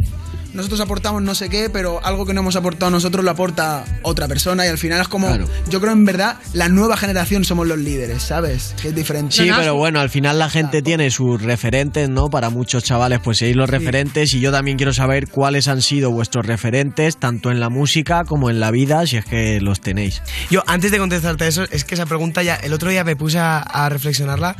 nosotros 0.54 0.80
aportamos 0.80 1.22
no 1.22 1.34
sé 1.34 1.48
qué, 1.48 1.70
pero 1.70 2.04
algo 2.04 2.26
que 2.26 2.34
no 2.34 2.40
hemos 2.40 2.56
aportado 2.56 2.90
nosotros 2.90 3.24
lo 3.24 3.30
aporta 3.30 3.84
otra 4.02 4.28
persona 4.28 4.66
y 4.66 4.68
al 4.68 4.78
final 4.78 5.00
es 5.00 5.08
como, 5.08 5.28
Claro. 5.28 5.48
yo 5.68 5.80
creo 5.80 5.92
en 5.92 6.04
verdad, 6.04 6.36
la 6.52 6.68
nueva 6.68 6.96
generación 6.96 7.44
somos 7.44 7.66
los 7.66 7.78
líderes, 7.78 8.22
¿sabes? 8.22 8.74
Que 8.80 8.88
es 8.88 8.94
diferente. 8.94 9.34
Sí, 9.36 9.50
pero 9.56 9.74
bueno, 9.76 10.00
al 10.00 10.10
final 10.10 10.38
la 10.38 10.50
gente 10.50 10.82
tiene 10.82 11.10
sus 11.10 11.40
referentes, 11.42 12.08
¿no? 12.08 12.28
Para 12.28 12.50
muchos 12.50 12.84
chavales, 12.84 13.20
pues 13.22 13.38
seréis 13.38 13.56
los 13.56 13.68
referentes 13.70 14.34
y 14.34 14.40
yo 14.40 14.52
también 14.52 14.76
quiero 14.76 14.92
saber 14.92 15.28
cuáles 15.28 15.68
han 15.68 15.82
sido 15.82 16.10
vuestros 16.10 16.44
referentes, 16.46 17.16
tanto 17.16 17.50
en 17.50 17.60
la 17.60 17.68
música 17.70 18.24
como 18.24 18.50
en 18.50 18.60
la 18.60 18.70
vida, 18.70 19.06
si 19.06 19.16
es 19.16 19.24
que 19.24 19.60
los 19.60 19.80
tenéis. 19.80 20.22
Yo, 20.50 20.62
antes 20.66 20.90
de 20.90 20.98
contestarte 20.98 21.46
eso, 21.46 21.64
es 21.70 21.84
que 21.84 21.94
esa 21.94 22.06
pregunta 22.06 22.42
ya, 22.42 22.56
el 22.56 22.72
otro 22.72 22.90
día 22.90 23.04
me 23.04 23.16
puse 23.16 23.38
a, 23.38 23.58
a 23.58 23.88
reflexionarla 23.88 24.56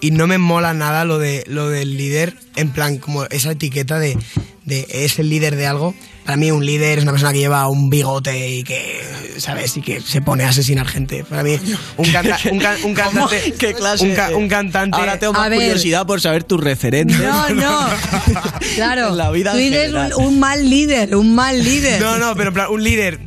y 0.00 0.10
no 0.12 0.26
me 0.26 0.38
mola 0.38 0.72
nada 0.74 1.04
lo, 1.04 1.18
de, 1.18 1.44
lo 1.46 1.68
del 1.68 1.96
líder, 1.96 2.34
en 2.56 2.70
plan, 2.70 2.98
como 2.98 3.24
esa 3.26 3.52
etiqueta 3.52 3.98
de, 3.98 4.16
de 4.64 4.86
es 4.90 5.18
el 5.18 5.28
líder 5.28 5.56
de 5.56 5.66
algo. 5.66 5.94
Para 6.24 6.36
mí 6.36 6.50
un 6.50 6.64
líder 6.64 6.98
es 6.98 7.02
una 7.04 7.12
persona 7.12 7.32
que 7.32 7.38
lleva 7.40 7.66
un 7.68 7.90
bigote 7.90 8.50
y 8.50 8.62
que, 8.62 9.00
¿sabes? 9.38 9.76
Y 9.78 9.80
que 9.80 10.00
se 10.00 10.20
pone 10.20 10.44
a 10.44 10.50
asesinar 10.50 10.86
gente. 10.86 11.24
Para 11.24 11.42
mí 11.42 11.58
un, 11.96 12.04
canta- 12.12 12.38
un, 12.52 12.58
can- 12.58 12.76
un 12.84 12.94
cantante... 12.94 13.54
¿Qué 13.58 13.74
clase 13.74 14.04
un, 14.04 14.14
ca- 14.14 14.28
de- 14.28 14.34
un 14.36 14.48
cantante... 14.48 14.96
Ahora 14.96 15.18
tengo 15.18 15.32
más 15.32 15.48
curiosidad 15.50 16.06
por 16.06 16.20
saber 16.20 16.44
tus 16.44 16.60
referentes. 16.62 17.18
No, 17.18 17.48
no. 17.50 17.88
Claro. 18.76 19.14
La 19.16 19.30
vida 19.30 19.52
Tú 19.52 19.58
dices 19.58 19.92
un, 19.92 20.24
un 20.24 20.38
mal 20.40 20.68
líder, 20.68 21.16
un 21.16 21.34
mal 21.34 21.62
líder. 21.64 22.00
No, 22.00 22.18
no, 22.18 22.34
pero 22.36 22.48
en 22.48 22.54
plan, 22.54 22.66
un 22.70 22.84
líder. 22.84 23.20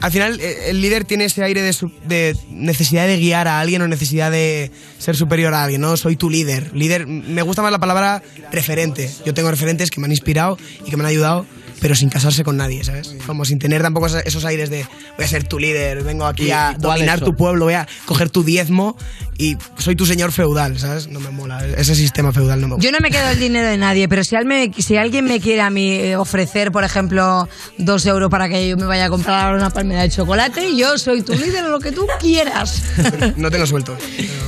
Al 0.00 0.12
final, 0.12 0.38
eh, 0.40 0.70
el 0.70 0.80
líder 0.80 1.04
tiene 1.04 1.24
ese 1.24 1.42
aire 1.42 1.62
de, 1.62 1.72
su- 1.72 1.90
de 2.06 2.36
necesidad 2.50 3.06
de 3.06 3.16
guiar 3.18 3.48
a 3.48 3.60
alguien 3.60 3.82
o 3.82 3.88
necesidad 3.88 4.30
de 4.30 4.70
ser 4.98 5.16
superior 5.16 5.54
a 5.54 5.64
alguien, 5.64 5.80
¿no? 5.80 5.96
Soy 5.96 6.16
tu 6.16 6.30
líder. 6.30 6.70
Líder, 6.74 7.06
me 7.06 7.42
gusta 7.42 7.62
más 7.62 7.72
la 7.72 7.78
palabra 7.78 8.22
referente. 8.52 9.10
Yo 9.24 9.34
tengo 9.34 9.50
referentes 9.50 9.90
que 9.90 10.00
me 10.00 10.06
han 10.06 10.12
inspirado 10.12 10.58
y 10.84 10.90
que 10.90 10.96
me 10.96 11.02
han 11.02 11.08
ayudado, 11.08 11.46
pero 11.80 11.94
sin 11.94 12.08
casarse 12.10 12.44
con 12.44 12.56
nadie, 12.56 12.84
¿sabes? 12.84 13.14
Como 13.26 13.44
sin 13.44 13.58
tener 13.58 13.82
tampoco 13.82 14.06
esos- 14.06 14.44
aires 14.44 14.70
de 14.70 14.86
voy 15.16 15.24
a 15.24 15.28
ser 15.28 15.44
tu 15.44 15.58
líder, 15.58 16.02
vengo 16.04 16.26
aquí 16.26 16.44
¿Y- 16.48 16.50
a 16.50 16.74
dominar 16.78 17.20
tu 17.20 17.34
pueblo, 17.34 17.64
voy 17.64 17.74
a 17.74 17.88
coger 18.04 18.30
tu 18.30 18.44
diezmo 18.44 18.96
y 19.38 19.56
soy 19.78 19.96
tu 19.96 20.06
señor 20.06 20.32
feudal, 20.32 20.78
¿sabes? 20.78 21.08
No 21.08 21.20
me 21.20 21.30
mola. 21.30 21.64
Ese 21.76 21.94
sistema 21.94 22.32
feudal 22.32 22.60
no 22.60 22.68
me 22.68 22.74
gusta. 22.74 22.84
Yo 22.86 22.92
no 22.92 22.98
me 23.00 23.10
quedo 23.10 23.28
el 23.30 23.38
dinero 23.38 23.68
de 23.68 23.76
nadie, 23.76 24.08
pero 24.08 24.24
si, 24.24 24.36
al 24.36 24.44
me- 24.44 24.70
si 24.78 24.96
alguien 24.96 25.24
me 25.24 25.40
quiere 25.40 25.60
a 25.62 25.70
mí 25.70 25.92
eh, 25.92 26.16
ofrecer, 26.16 26.70
por 26.72 26.84
ejemplo, 26.84 27.48
dos 27.78 28.06
euros 28.06 28.30
para 28.30 28.48
que 28.48 28.68
yo 28.68 28.76
me 28.76 28.86
vaya 28.86 29.06
a 29.06 29.08
comprar 29.08 29.54
una 29.54 29.70
palmera 29.70 30.02
de 30.02 30.10
chocolate, 30.10 30.76
yo 30.76 30.96
soy 30.98 31.22
tu 31.22 31.32
líder 31.34 31.64
o 31.64 31.68
lo 31.68 31.80
que 31.80 31.92
tú 31.92 32.06
quieras. 32.20 32.82
No 33.36 33.50
tengo 33.50 33.66
suelto. 33.66 33.96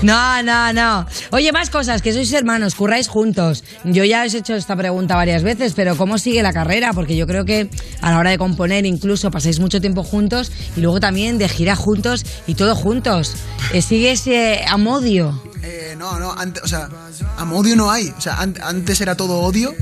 No, 0.03 0.43
no, 0.43 0.73
no. 0.73 1.07
Oye, 1.31 1.53
más 1.53 1.71
cosas, 1.71 2.01
que 2.03 2.13
sois 2.13 2.33
hermanos, 2.33 2.75
curráis 2.75 3.09
juntos. 3.09 3.65
Yo 3.85 4.05
ya 4.05 4.25
os 4.25 4.35
he 4.35 4.39
hecho 4.39 4.55
esta 4.55 4.77
pregunta 4.77 5.17
varias 5.17 5.43
veces, 5.43 5.73
pero 5.75 5.97
¿cómo 5.97 6.19
sigue 6.19 6.43
la 6.43 6.53
carrera? 6.53 6.93
Porque 6.93 7.17
yo 7.17 7.27
creo 7.27 7.45
que 7.45 7.69
a 8.01 8.13
la 8.13 8.19
hora 8.19 8.31
de 8.31 8.39
componer 8.39 8.87
incluso 8.87 9.31
pasáis 9.31 9.61
mucho 9.61 9.81
tiempo 9.81 10.05
juntos 10.05 10.51
y 10.77 10.81
luego 10.81 11.01
también 11.01 11.39
de 11.39 11.49
gira 11.49 11.77
juntos 11.77 12.25
y 12.47 12.55
todo 12.55 12.75
juntos. 12.75 13.35
Eh, 13.73 13.83
¿Sigue 13.83 14.13
ese 14.13 14.65
amodio? 14.79 15.43
Eh, 15.63 15.95
no, 15.99 16.19
no, 16.21 16.33
antes, 16.33 16.63
o 16.63 16.69
sea, 16.69 16.89
amodio 17.37 17.75
no 17.75 17.91
hay. 17.91 18.09
O 18.17 18.21
sea, 18.21 18.41
an- 18.41 18.55
antes 18.63 19.01
era 19.01 19.17
todo 19.17 19.41
odio 19.41 19.75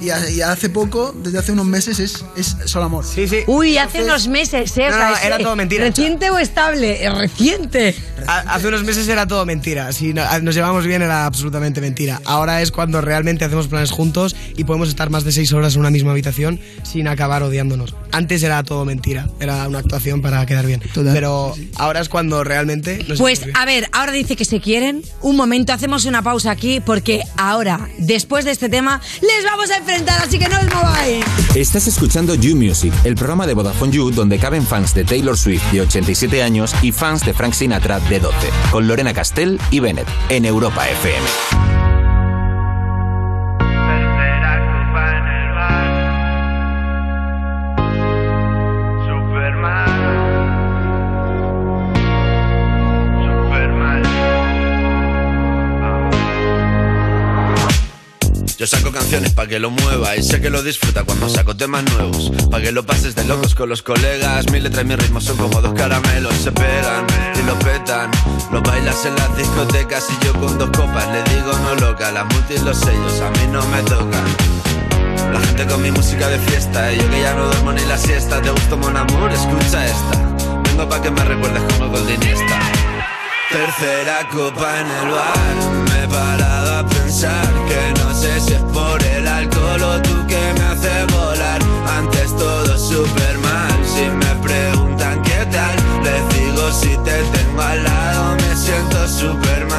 y, 0.00 0.10
a- 0.10 0.28
y 0.30 0.40
hace 0.42 0.68
poco, 0.68 1.14
desde 1.22 1.38
hace 1.38 1.52
unos 1.52 1.66
meses, 1.66 1.98
es, 2.00 2.24
es 2.36 2.56
solo 2.66 2.86
amor. 2.86 3.04
Sí, 3.04 3.26
sí. 3.28 3.38
Uy, 3.46 3.78
hace 3.78 4.02
unos 4.04 4.28
meses, 4.28 4.76
¿eh? 4.76 4.88
No, 4.90 4.96
sea, 4.96 5.10
no, 5.10 5.16
era 5.18 5.36
eh, 5.36 5.42
todo 5.42 5.56
mentira. 5.56 5.84
¿Reciente 5.84 6.30
o 6.30 6.38
estable? 6.38 7.04
Eh, 7.04 7.10
Reciente. 7.10 7.94
Ha- 8.26 8.54
Hace 8.54 8.68
unos 8.68 8.84
meses 8.84 9.08
era 9.08 9.26
todo 9.26 9.44
mentira. 9.46 9.92
Si 9.92 10.12
no- 10.14 10.24
nos 10.40 10.54
llevamos 10.54 10.86
bien 10.86 11.02
era 11.02 11.26
absolutamente 11.26 11.80
mentira. 11.80 12.20
Ahora 12.24 12.62
es 12.62 12.70
cuando 12.70 13.00
realmente 13.00 13.44
hacemos 13.44 13.68
planes 13.68 13.90
juntos 13.90 14.34
y 14.56 14.64
podemos 14.64 14.88
estar 14.88 15.10
más 15.10 15.24
de 15.24 15.32
seis 15.32 15.52
horas 15.52 15.74
en 15.74 15.80
una 15.80 15.90
misma 15.90 16.12
habitación 16.12 16.60
sin 16.82 17.08
acabar 17.08 17.42
odiándonos. 17.42 17.94
Antes 18.12 18.42
era 18.42 18.62
todo 18.62 18.84
mentira. 18.84 19.28
Era 19.40 19.66
una 19.68 19.78
actuación 19.80 20.22
para 20.22 20.44
quedar 20.46 20.66
bien. 20.66 20.82
Pero 20.94 21.54
ahora 21.76 22.00
es 22.00 22.08
cuando 22.08 22.44
realmente 22.44 23.04
nos 23.08 23.18
Pues 23.18 23.42
a 23.54 23.64
ver, 23.64 23.88
ahora 23.92 24.12
dice 24.12 24.36
que 24.36 24.44
se 24.44 24.60
quieren. 24.60 25.02
Un 25.20 25.36
momento, 25.36 25.72
hacemos 25.72 26.04
una 26.04 26.22
pausa 26.22 26.50
aquí 26.50 26.80
porque 26.80 27.22
ahora, 27.36 27.88
después 27.98 28.44
de 28.44 28.50
este 28.52 28.68
tema, 28.68 29.00
les 29.20 29.44
vamos 29.44 29.70
a 29.70 29.76
así 30.22 30.38
que 30.38 30.48
no 30.48 30.58
os 30.58 30.74
mováis. 30.74 31.24
Estás 31.54 31.86
escuchando 31.86 32.34
You 32.34 32.56
Music, 32.56 32.92
el 33.04 33.14
programa 33.14 33.46
de 33.46 33.54
Vodafone 33.54 33.92
You 33.92 34.10
donde 34.10 34.38
caben 34.38 34.66
fans 34.66 34.94
de 34.94 35.04
Taylor 35.04 35.36
Swift 35.36 35.62
de 35.72 35.82
87 35.82 36.42
años 36.42 36.74
y 36.82 36.92
fans 36.92 37.24
de 37.24 37.34
Frank 37.34 37.52
Sinatra 37.52 38.00
de 38.00 38.20
12, 38.20 38.36
con 38.70 38.88
Lorena 38.88 39.12
Castell 39.12 39.60
y 39.70 39.80
Bennett 39.80 40.08
en 40.30 40.44
Europa 40.44 40.88
FM. 40.88 41.83
Canciones 58.94 59.32
pa' 59.32 59.46
que 59.46 59.58
lo 59.58 59.70
mueva 59.70 60.16
y 60.16 60.22
sé 60.22 60.40
que 60.40 60.50
lo 60.50 60.62
disfruta 60.62 61.02
cuando 61.02 61.28
saco 61.28 61.56
temas 61.56 61.82
nuevos. 61.92 62.30
Pa' 62.50 62.60
que 62.60 62.72
lo 62.72 62.86
pases 62.86 63.14
de 63.14 63.24
locos 63.24 63.54
con 63.54 63.68
los 63.68 63.82
colegas. 63.82 64.50
Mi 64.50 64.60
letra 64.60 64.82
y 64.82 64.84
mi 64.84 64.94
ritmo 64.96 65.20
son 65.20 65.36
como 65.36 65.60
dos 65.60 65.74
caramelos, 65.74 66.34
se 66.36 66.52
pegan 66.52 67.04
y 67.34 67.46
lo 67.46 67.58
petan. 67.58 68.10
Lo 68.52 68.62
bailas 68.62 69.04
en 69.04 69.16
las 69.16 69.36
discotecas 69.36 70.06
y 70.10 70.24
yo 70.24 70.32
con 70.40 70.58
dos 70.58 70.70
copas 70.70 71.06
le 71.08 71.22
digo 71.34 71.52
no 71.64 71.74
loca. 71.86 72.12
Las 72.12 72.24
multis 72.32 72.62
los 72.62 72.78
sellos 72.78 73.20
a 73.20 73.30
mí 73.30 73.46
no 73.50 73.66
me 73.66 73.82
tocan. 73.82 74.24
La 75.32 75.40
gente 75.40 75.66
con 75.66 75.82
mi 75.82 75.90
música 75.90 76.28
de 76.28 76.38
fiesta 76.38 76.92
y 76.92 76.98
yo 76.98 77.10
que 77.10 77.20
ya 77.20 77.34
no 77.34 77.46
duermo 77.46 77.72
ni 77.72 77.84
la 77.86 77.98
siesta. 77.98 78.40
¿Te 78.40 78.50
gustó 78.50 78.76
Mon 78.76 78.96
Amour? 78.96 79.32
Escucha 79.32 79.86
esta. 79.86 80.60
Vengo 80.64 80.88
pa' 80.88 81.02
que 81.02 81.10
me 81.10 81.24
recuerdes 81.24 81.62
como 81.74 81.90
Goldinista. 81.90 82.60
Tercera 83.50 84.28
copa 84.30 84.80
en 84.80 84.86
el 84.86 85.10
bar, 85.12 85.56
me 85.88 86.04
he 86.04 86.08
parado 86.08 86.78
a 86.78 86.86
pensar 86.88 87.46
que 87.68 88.00
no 88.00 88.03
si 88.40 88.54
es 88.54 88.62
por 88.72 89.02
el 89.02 89.26
alcohol 89.28 89.82
o 89.82 90.02
tú 90.02 90.26
que 90.26 90.42
me 90.56 90.64
hace 90.64 91.04
volar. 91.12 91.60
Antes 91.98 92.34
todo 92.36 92.78
súper 92.78 93.38
mal, 93.38 93.78
si 93.84 94.04
me 94.22 94.32
preguntan 94.42 95.22
qué 95.22 95.46
tal, 95.50 95.76
les 96.02 96.22
digo 96.36 96.72
si 96.72 96.96
te 97.04 97.22
tengo 97.36 97.62
al 97.62 97.84
lado 97.84 98.36
me 98.36 98.56
siento 98.56 99.08
Superman. 99.08 99.68
Man, 99.68 99.73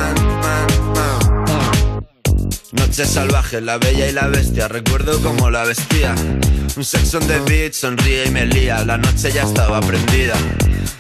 Salvaje, 3.04 3.60
la 3.60 3.78
bella 3.78 4.08
y 4.08 4.14
la 4.14 4.28
bestia, 4.28 4.70
recuerdo 4.70 5.22
como 5.22 5.50
la 5.50 5.66
vestía. 5.66 6.16
Un 6.78 6.84
sexo 6.86 7.18
on 7.18 7.28
the 7.28 7.74
sonríe 7.74 8.26
y 8.28 8.32
me 8.32 8.46
lía, 8.46 8.86
la 8.86 8.98
noche 8.98 9.34
ya 9.34 9.44
estaba 9.44 9.82
prendida. 9.82 10.34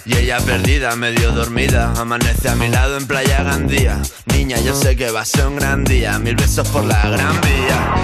Y 0.03 0.17
ella 0.17 0.39
perdida, 0.39 0.93
medio 0.97 1.31
dormida, 1.31 1.93
amanece 1.95 2.49
a 2.49 2.55
mi 2.55 2.67
lado 2.67 2.97
en 2.97 3.08
Playa 3.08 3.43
Gandía. 3.43 4.01
Niña, 4.25 4.60
yo 4.60 4.75
sé 4.75 4.97
que 4.97 5.10
va 5.10 5.21
a 5.21 5.25
ser 5.25 5.47
un 5.47 5.55
gran 5.55 5.86
día, 5.86 6.19
mil 6.19 6.36
besos 6.36 6.67
por 6.67 6.84
la 6.84 7.01
gran 7.01 7.39
vía. 7.39 7.95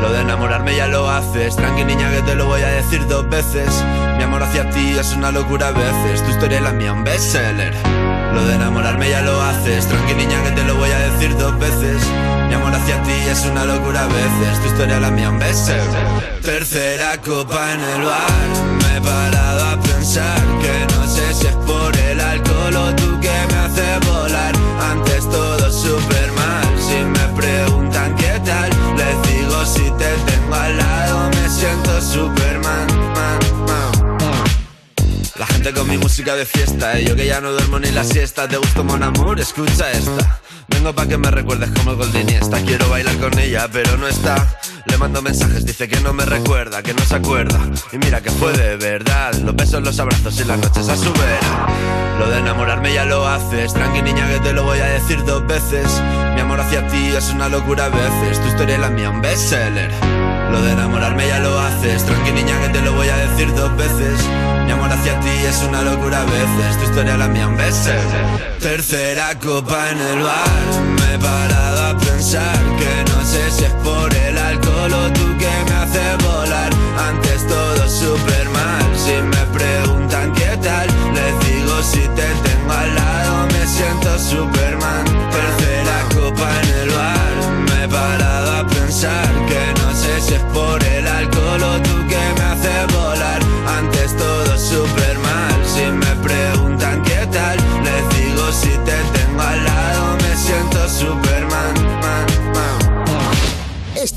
Lo 0.00 0.12
de 0.12 0.20
enamorarme 0.20 0.76
ya 0.76 0.86
lo 0.86 1.10
haces, 1.10 1.56
tranqui 1.56 1.84
niña 1.84 2.08
que 2.12 2.22
te 2.22 2.36
lo 2.36 2.46
voy 2.46 2.62
a 2.62 2.68
decir 2.68 3.04
dos 3.08 3.28
veces. 3.28 3.68
Mi 4.16 4.22
amor 4.22 4.44
hacia 4.44 4.70
ti 4.70 4.96
es 4.96 5.12
una 5.14 5.32
locura 5.32 5.68
a 5.68 5.72
veces, 5.72 6.22
tu 6.24 6.30
historia 6.30 6.58
es 6.58 6.64
la 6.64 6.72
mía 6.72 6.92
un 6.92 7.02
bestseller. 7.02 7.74
Lo 8.32 8.44
de 8.44 8.54
enamorarme 8.54 9.10
ya 9.10 9.22
lo 9.22 9.42
haces, 9.42 9.88
tranqui 9.88 10.14
niña 10.14 10.40
dos 11.28 11.58
veces. 11.58 12.02
Mi 12.48 12.54
amor 12.54 12.74
hacia 12.74 13.02
ti 13.02 13.12
es 13.30 13.44
una 13.44 13.64
locura 13.64 14.04
a 14.04 14.06
veces, 14.06 14.60
tu 14.62 14.68
historia 14.68 15.00
la 15.00 15.10
mía 15.10 15.28
un 15.28 15.38
bestseller. 15.38 16.40
Tercera 16.42 17.18
copa 17.18 17.72
en 17.72 17.80
el 17.80 18.02
bar, 18.02 18.48
me 18.82 18.96
he 18.96 19.00
parado 19.00 19.64
a 19.66 19.80
pensar 19.80 20.40
que 20.62 20.94
no 20.94 21.06
sé 21.06 21.34
si 21.34 21.46
es 21.46 21.54
por 21.54 21.96
el 21.96 22.20
alcohol 22.20 22.76
o 22.76 22.94
tú 22.96 23.20
que 23.20 23.32
me 23.50 23.58
hace 23.58 23.98
volar. 24.10 24.54
Antes 24.90 25.28
todo 25.28 25.70
súper 25.70 26.32
mal, 26.32 26.66
si 26.78 27.04
me 27.04 27.40
preguntan 27.40 28.16
qué 28.16 28.40
tal, 28.44 28.70
les 28.96 29.22
digo 29.30 29.66
si 29.66 29.90
te 29.98 30.10
tengo 30.30 30.54
al 30.54 30.76
lado 30.76 31.30
me 31.30 31.48
siento 31.48 32.00
Superman. 32.00 32.86
Man, 33.14 33.38
man. 33.66 34.44
La 35.38 35.46
gente 35.46 35.72
con 35.72 35.88
mi 35.88 35.96
música 35.96 36.34
de 36.34 36.44
fiesta 36.44 37.00
Y 37.00 37.06
yo 37.06 37.16
que 37.16 37.26
ya 37.26 37.40
no 37.40 37.50
duermo 37.52 37.78
ni 37.78 37.90
la 37.92 38.04
siesta 38.04 38.46
¿Te 38.46 38.58
gusto 38.58 38.84
Mon 38.84 39.02
Amour? 39.02 39.40
Escucha 39.40 39.90
esta 39.90 40.40
Vengo 40.80 40.94
pa' 40.94 41.06
que 41.06 41.18
me 41.18 41.30
recuerdes 41.30 41.70
como 41.72 41.94
Goldiniesta 41.94 42.58
Quiero 42.62 42.88
bailar 42.88 43.14
con 43.18 43.38
ella 43.38 43.68
pero 43.70 43.98
no 43.98 44.08
está. 44.08 44.48
Le 44.86 44.96
mando 44.96 45.20
mensajes, 45.20 45.66
dice 45.66 45.86
que 45.86 46.00
no 46.00 46.14
me 46.14 46.24
recuerda 46.24 46.82
Que 46.82 46.94
no 46.94 47.04
se 47.04 47.16
acuerda. 47.16 47.60
Y 47.92 47.98
mira 47.98 48.22
que 48.22 48.30
fue 48.30 48.54
de 48.54 48.76
verdad. 48.76 49.34
Los 49.34 49.54
besos, 49.54 49.82
los 49.82 50.00
abrazos 50.00 50.40
y 50.40 50.44
las 50.44 50.58
noches 50.58 50.88
a 50.88 50.96
su 50.96 51.12
vera. 51.12 52.18
Lo 52.18 52.30
de 52.30 52.38
enamorarme 52.38 52.94
ya 52.94 53.04
lo 53.04 53.28
haces. 53.28 53.74
Tranqui 53.74 54.00
niña 54.00 54.26
que 54.30 54.40
te 54.40 54.54
lo 54.54 54.64
voy 54.64 54.78
a 54.78 54.86
decir 54.86 55.22
dos 55.26 55.46
veces. 55.46 56.00
Mi 56.34 56.40
amor 56.40 56.60
hacia 56.60 56.88
ti 56.88 57.08
es 57.14 57.28
una 57.28 57.50
locura 57.50 57.84
a 57.84 57.88
veces. 57.90 58.40
Tu 58.40 58.48
historia 58.48 58.76
es 58.76 58.80
la 58.80 58.88
mía 58.88 59.10
un 59.10 59.20
bestseller 59.20 60.19
lo 60.50 60.60
de 60.62 60.72
enamorarme 60.72 61.26
ya 61.28 61.38
lo 61.38 61.58
haces, 61.58 62.04
tranqui 62.04 62.32
niña 62.32 62.60
que 62.62 62.68
te 62.70 62.80
lo 62.82 62.92
voy 62.94 63.08
a 63.08 63.16
decir 63.16 63.54
dos 63.54 63.74
veces. 63.76 64.20
Mi 64.66 64.72
amor 64.72 64.90
hacia 64.90 65.18
ti 65.20 65.28
es 65.48 65.62
una 65.68 65.82
locura 65.82 66.22
a 66.22 66.24
veces, 66.24 66.78
tu 66.78 66.84
historia 66.84 67.16
la 67.16 67.28
mía 67.28 67.44
en 67.44 67.56
veces. 67.56 68.02
Tercera 68.60 69.38
copa 69.38 69.90
en 69.90 70.00
el 70.00 70.22
bar, 70.22 70.66
me 70.98 71.14
he 71.14 71.18
parado 71.18 71.86
a 71.86 71.98
pensar 71.98 72.58
que 72.78 73.12
no 73.12 73.24
sé 73.24 73.50
si 73.50 73.64
es 73.64 73.72
por 73.84 74.12
el 74.14 74.38
alcohol 74.38 74.92
o 74.92 75.12
tú 75.12 75.26
que 75.38 75.52
me 75.66 75.76
haces 75.76 76.18
volar. 76.24 76.70
Antes 77.08 77.46
todo 77.46 77.88
super 77.88 78.48
mal, 78.50 78.84
si 78.96 79.12
me 79.22 79.42
preguntan 79.58 80.32
qué 80.34 80.56
tal, 80.62 80.88
les 81.14 81.34
digo 81.48 81.82
si 81.82 82.00
te 82.00 82.28
tengo 82.46 82.72
al 82.72 82.94
lado, 82.94 83.46
me 83.52 83.66
siento 83.66 84.18
Superman. 84.18 85.04
Tercera 85.30 85.98
copa 86.14 86.48
en 86.62 86.68
el 86.82 86.90
bar, 86.90 87.34
me 87.68 87.84
he 87.84 87.88
parado 87.88 88.56
a 88.58 88.66
pensar 88.66 89.29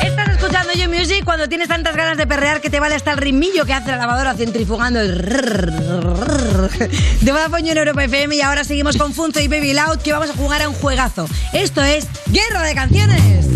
Estás 0.00 0.28
escuchando 0.30 0.72
You 0.72 0.88
Music 0.88 1.24
cuando 1.24 1.48
tienes 1.48 1.68
tantas 1.68 1.94
ganas 1.94 2.16
de 2.16 2.26
perrear 2.26 2.60
que 2.60 2.70
te 2.70 2.80
vale 2.80 2.94
hasta 2.94 3.12
el 3.12 3.18
ritmillo 3.18 3.64
que 3.64 3.74
hace 3.74 3.90
la 3.90 3.98
lavadora 3.98 4.34
centrifugando 4.34 5.00
el 5.00 5.18
de 7.20 7.32
Vodafone 7.32 7.70
en 7.70 7.78
Europa 7.78 8.04
FM 8.04 8.36
y 8.36 8.40
ahora 8.40 8.64
seguimos 8.64 8.96
con 8.96 9.12
Funzo 9.12 9.40
y 9.40 9.48
Baby 9.48 9.74
Loud 9.74 9.98
que 10.02 10.12
vamos 10.12 10.30
a 10.30 10.34
jugar 10.34 10.62
a 10.62 10.68
un 10.68 10.74
juegazo. 10.74 11.28
Esto 11.52 11.82
es 11.82 12.06
Guerra 12.26 12.62
de 12.62 12.74
Canciones. 12.74 13.51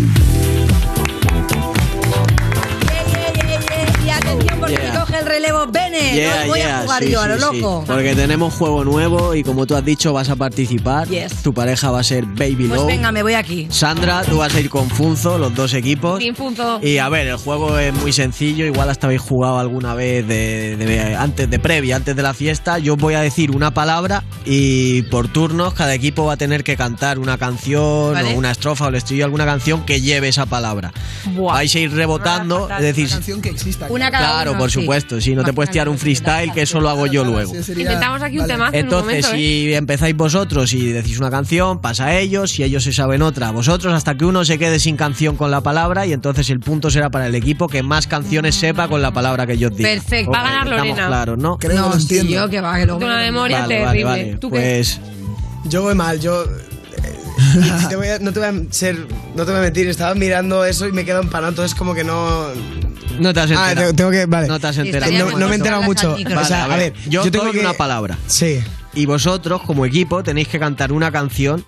Atención 4.17 4.59
porque 4.59 4.75
Yeah. 4.77 4.99
coge 4.99 5.19
el 5.19 5.25
relevo 5.25 5.65
Bennett. 5.67 6.13
Yeah, 6.13 6.41
No 6.41 6.47
voy 6.47 6.59
yeah, 6.59 6.79
a 6.79 6.81
jugar 6.83 7.03
sí, 7.03 7.09
yo 7.11 7.21
a 7.21 7.27
lo 7.27 7.35
sí, 7.35 7.41
sí. 7.55 7.61
loco. 7.61 7.83
Porque 7.87 8.15
tenemos 8.15 8.53
juego 8.53 8.83
nuevo 8.83 9.33
y 9.35 9.43
como 9.43 9.65
tú 9.65 9.75
has 9.75 9.85
dicho 9.85 10.13
vas 10.13 10.29
a 10.29 10.35
participar. 10.35 11.07
Yes. 11.07 11.33
Tu 11.43 11.53
pareja 11.53 11.91
va 11.91 11.99
a 11.99 12.03
ser 12.03 12.25
Baby 12.25 12.65
Pues 12.67 12.79
Low. 12.79 12.87
venga, 12.87 13.11
me 13.11 13.23
voy 13.23 13.33
aquí. 13.33 13.67
Sandra, 13.69 14.23
tú 14.23 14.37
vas 14.37 14.53
a 14.55 14.59
ir 14.59 14.69
con 14.69 14.89
Funzo, 14.89 15.37
los 15.37 15.53
dos 15.55 15.73
equipos. 15.73 16.21
Sin 16.21 16.35
punto. 16.35 16.79
Y 16.83 16.97
a 16.97 17.09
ver, 17.09 17.27
el 17.27 17.37
juego 17.37 17.77
es 17.79 17.93
muy 17.93 18.11
sencillo, 18.13 18.65
igual 18.65 18.89
hasta 18.89 19.07
habéis 19.07 19.21
jugado 19.21 19.59
alguna 19.59 19.93
vez 19.93 20.27
de, 20.27 20.75
de- 20.77 21.15
antes 21.15 21.49
de 21.49 21.59
previa, 21.59 21.95
antes 21.95 22.15
de 22.15 22.23
la 22.23 22.33
fiesta. 22.33 22.77
Yo 22.79 22.95
voy 22.97 23.13
a 23.15 23.21
decir 23.21 23.51
una 23.51 23.73
palabra 23.73 24.23
y 24.45 25.03
por 25.03 25.27
turnos 25.27 25.73
cada 25.73 25.93
equipo 25.93 26.25
va 26.25 26.33
a 26.33 26.37
tener 26.37 26.63
que 26.63 26.75
cantar 26.75 27.19
una 27.19 27.37
canción 27.37 28.13
Vale. 28.13 28.33
o 28.33 28.37
una 28.37 28.51
estrofa 28.51 28.85
o 28.85 28.89
el 28.89 28.95
estribillo 28.95 29.25
alguna 29.25 29.45
canción 29.45 29.85
que 29.85 30.01
lleve 30.01 30.27
esa 30.27 30.45
palabra. 30.45 30.91
Vais 31.35 31.73
a 31.75 31.79
ir 31.79 31.91
rebotando, 31.93 32.69
es 32.69 32.81
decir, 32.81 33.09
canción 33.09 33.41
que 33.41 33.49
exista. 33.49 33.87
Una 33.89 34.06
cada 34.11 34.25
claro, 34.25 34.51
uno, 34.51 34.59
por 34.59 34.71
sí. 34.71 34.79
supuesto, 34.81 35.21
sí, 35.21 35.35
no 35.35 35.43
te 35.43 35.53
puedes 35.53 35.71
tirar 35.71 35.89
un 35.89 35.97
freestyle 35.97 36.51
que 36.53 36.61
eso 36.63 36.79
lo 36.79 36.89
hago 36.89 37.07
yo 37.07 37.23
luego. 37.23 37.53
Intentamos 37.55 38.21
aquí 38.21 38.39
un 38.39 38.47
temazo 38.47 38.73
en 38.73 38.79
un 38.79 38.83
Entonces, 38.85 39.25
momento, 39.25 39.27
¿eh? 39.29 39.35
si 39.37 39.73
empezáis 39.73 40.15
vosotros 40.15 40.73
y 40.73 40.91
decís 40.91 41.19
una 41.19 41.29
canción, 41.29 41.79
pasa 41.79 42.05
a 42.07 42.17
ellos, 42.17 42.51
si 42.51 42.63
ellos 42.63 42.83
se 42.83 42.93
saben 42.93 43.21
otra, 43.21 43.51
vosotros, 43.51 43.93
hasta 43.93 44.15
que 44.15 44.25
uno 44.25 44.45
se 44.45 44.57
quede 44.57 44.79
sin 44.79 44.97
canción 44.97 45.35
con 45.35 45.51
la 45.51 45.61
palabra 45.61 46.05
y 46.05 46.13
entonces 46.13 46.49
el 46.49 46.59
punto 46.59 46.89
será 46.89 47.09
para 47.09 47.27
el 47.27 47.35
equipo 47.35 47.67
que 47.67 47.83
más 47.83 48.07
canciones 48.07 48.55
sepa 48.55 48.87
con 48.87 49.01
la 49.01 49.11
palabra 49.11 49.45
que 49.45 49.57
yo 49.57 49.69
diga. 49.69 49.89
Perfecto. 49.89 50.31
Va 50.31 50.39
a 50.41 50.43
ganar 50.43 50.67
Lorena. 50.67 51.07
claros, 51.07 51.37
¿no? 51.37 51.57
no, 51.75 51.99
sí, 51.99 52.27
yo 52.27 52.49
que 52.49 52.61
va, 52.61 52.77
que. 52.77 52.87
Con 52.87 53.03
una 53.03 53.17
memoria 53.19 53.61
Vale, 53.61 53.75
vale, 53.83 53.85
terrible. 53.85 54.03
vale. 54.03 54.37
¿Tú 54.37 54.49
qué? 54.49 54.59
Pues 54.59 54.99
Yo 55.65 55.81
voy 55.83 55.95
mal, 55.95 56.19
yo. 56.19 56.45
Te 57.89 57.95
voy 57.95 58.07
a- 58.07 58.19
no 58.19 58.31
te 58.33 58.39
voy 58.39 58.49
a 58.49 58.73
ser. 58.73 58.97
No 59.35 59.45
te 59.45 59.51
voy 59.51 59.59
a 59.59 59.63
mentir, 59.63 59.87
estaba 59.87 60.13
mirando 60.15 60.65
eso 60.65 60.87
y 60.87 60.91
me 60.91 61.01
he 61.01 61.05
quedado 61.05 61.23
empanado, 61.23 61.49
entonces 61.49 61.77
como 61.77 61.93
que 61.93 62.03
no. 62.03 62.47
no 63.19 63.33
te 63.33 63.39
has 63.39 63.51
Ah, 63.51 63.69
enterado. 63.71 63.75
tengo, 63.75 63.93
tengo 63.95 64.11
que. 64.11 64.25
Vale. 64.25 64.47
No 64.47 64.59
te 64.59 64.67
has 64.67 64.77
enterado. 64.77 65.11
No, 65.11 65.37
no 65.37 65.47
me 65.47 65.53
he 65.53 65.57
enterado 65.57 65.81
mucho. 65.83 66.11
Vale, 66.11 66.35
o 66.37 66.45
sea, 66.45 66.65
a 66.65 66.77
ver, 66.77 66.93
yo, 67.07 67.23
yo 67.25 67.31
tengo 67.31 67.45
doy 67.45 67.53
que. 67.53 67.59
una 67.61 67.73
palabra. 67.73 68.17
Sí. 68.27 68.59
Y 68.93 69.05
vosotros, 69.05 69.61
como 69.61 69.85
equipo, 69.85 70.23
tenéis 70.23 70.47
que 70.47 70.57
cantar 70.59 70.91
una 70.91 71.11
canción 71.11 71.63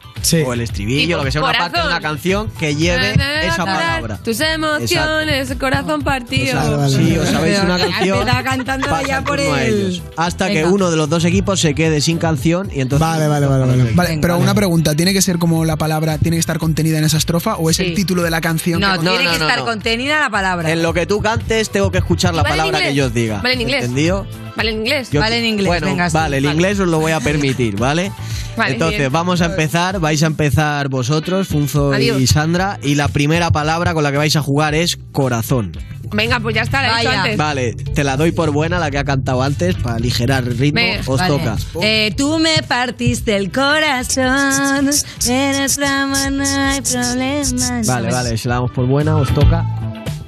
o 0.46 0.54
el 0.54 0.62
estribillo, 0.62 1.08
Tipo, 1.08 1.18
lo 1.18 1.24
que 1.24 1.32
sea, 1.32 1.42
una 1.42 1.52
parte 1.54 1.80
de 1.80 1.86
una 1.88 2.00
canción 2.02 2.50
que 2.60 2.76
lleve 2.76 3.14
esa 3.46 3.66
palabra. 3.66 4.18
Tus 4.24 4.40
emociones, 4.42 5.54
corazón 5.60 6.02
partido. 6.02 6.46
Exacto. 6.46 6.90
Sí, 6.90 7.18
os 7.18 7.30
sabéis 7.30 7.60
una 7.64 7.78
canción. 7.78 8.20
Está 8.28 8.44
cantando 8.44 8.88
ya 9.08 9.22
por 9.24 9.40
ellos. 9.40 10.02
Hasta 10.18 10.48
que 10.48 10.56
Venga. 10.64 10.70
uno 10.70 10.90
de 10.92 10.98
los 10.98 11.10
dos 11.10 11.24
equipos 11.26 11.60
se 11.60 11.76
quede 11.76 12.02
sin 12.02 12.18
canción 12.18 12.70
y 12.74 12.82
entonces. 12.82 13.08
Vale, 13.08 13.28
vale, 13.28 13.46
vale, 13.46 13.66
vale. 13.66 13.92
Vale, 13.94 14.18
pero 14.22 14.38
una 14.38 14.54
pregunta, 14.54 14.96
¿tiene 14.96 15.14
que 15.14 15.22
ser 15.22 15.38
como 15.38 15.66
la 15.66 15.78
palabra, 15.78 16.18
tiene 16.18 16.38
que 16.38 16.42
estar 16.42 16.58
contenida 16.58 16.98
en 16.98 17.04
esa 17.04 17.18
estrofa 17.18 17.56
o 17.56 17.70
es 17.70 17.78
Sí. 17.78 17.84
el 17.84 17.94
título 17.96 18.24
de 18.24 18.30
la 18.32 18.42
canción? 18.42 18.80
No, 18.82 18.94
que 18.94 19.00
tiene 19.00 19.24
no, 19.26 19.32
que 19.32 19.40
no, 19.40 19.46
estar 19.46 19.60
no. 19.60 19.66
contenida 19.66 20.20
la 20.20 20.30
palabra. 20.30 20.72
En 20.72 20.82
lo 20.84 20.94
que 20.94 21.06
tú 21.06 21.22
cantes, 21.22 21.70
tengo 21.70 21.92
que 21.92 22.00
escuchar 22.00 22.34
la 22.34 22.44
Vale 22.44 22.58
palabra 22.58 22.80
que 22.82 22.94
yo 22.96 23.06
os 23.06 23.14
diga. 23.14 23.38
Vale 23.42 23.54
en 23.56 23.62
inglés. 23.62 23.84
¿Entendido? 23.84 24.26
Vale 24.60 24.72
en 24.72 24.78
inglés. 24.80 25.10
Yo- 25.12 25.20
Vale 25.22 25.40
en 25.40 25.46
inglés, 25.46 25.68
Bueno, 25.68 25.88
venga, 25.88 26.10
sí, 26.10 26.14
vale, 26.16 26.38
el 26.38 26.44
vale. 26.44 26.56
inglés 26.56 26.80
os 26.80 26.88
lo 26.88 27.00
voy 27.00 27.12
a 27.14 27.20
permitir, 27.20 27.76
¿vale? 27.78 28.12
Vale, 28.58 28.74
Entonces, 28.74 29.00
bien. 29.00 29.12
vamos 29.14 29.40
a 29.40 29.46
empezar. 29.46 30.00
Vais 30.02 30.22
a 30.22 30.26
empezar 30.26 30.90
vosotros, 30.90 31.48
Funzo 31.48 31.94
Adiós. 31.94 32.20
y 32.20 32.28
Sandra. 32.28 32.78
Y 32.84 32.96
la 32.96 33.08
primera 33.08 33.52
palabra 33.52 33.94
con 33.94 34.04
la 34.04 34.12
que 34.12 34.18
vais 34.18 34.36
a 34.36 34.42
jugar 34.42 34.76
es 34.76 34.98
corazón. 35.14 35.72
Venga, 36.12 36.40
pues 36.42 36.56
ya 36.56 36.64
está, 36.64 36.82
la 36.82 36.90
he 37.02 37.06
Vaya. 37.06 37.22
antes. 37.24 37.38
Vale, 37.38 37.74
te 37.74 38.04
la 38.04 38.18
doy 38.18 38.34
por 38.34 38.52
buena, 38.52 38.78
la 38.80 38.92
que 38.92 38.98
ha 38.98 39.06
cantado 39.06 39.44
antes, 39.44 39.76
para 39.76 39.96
aligerar 39.96 40.44
el 40.44 40.58
ritmo. 40.58 40.82
Venga. 40.82 41.02
Os 41.06 41.20
Vale. 41.20 41.30
toca. 41.38 41.56
Eh, 41.82 42.14
tú 42.18 42.38
me 42.40 42.62
partiste 42.68 43.38
el 43.38 43.50
corazón, 43.50 44.90
en 45.28 45.58
nuestra 45.58 46.08
mano 46.08 46.44
no 46.44 46.44
hay 46.44 46.82
problema. 46.82 47.82
Vale, 47.86 48.12
vale, 48.12 48.38
se 48.38 48.50
la 48.50 48.56
damos 48.56 48.72
por 48.72 48.88
buena, 48.88 49.16
os 49.16 49.34
toca. 49.34 49.66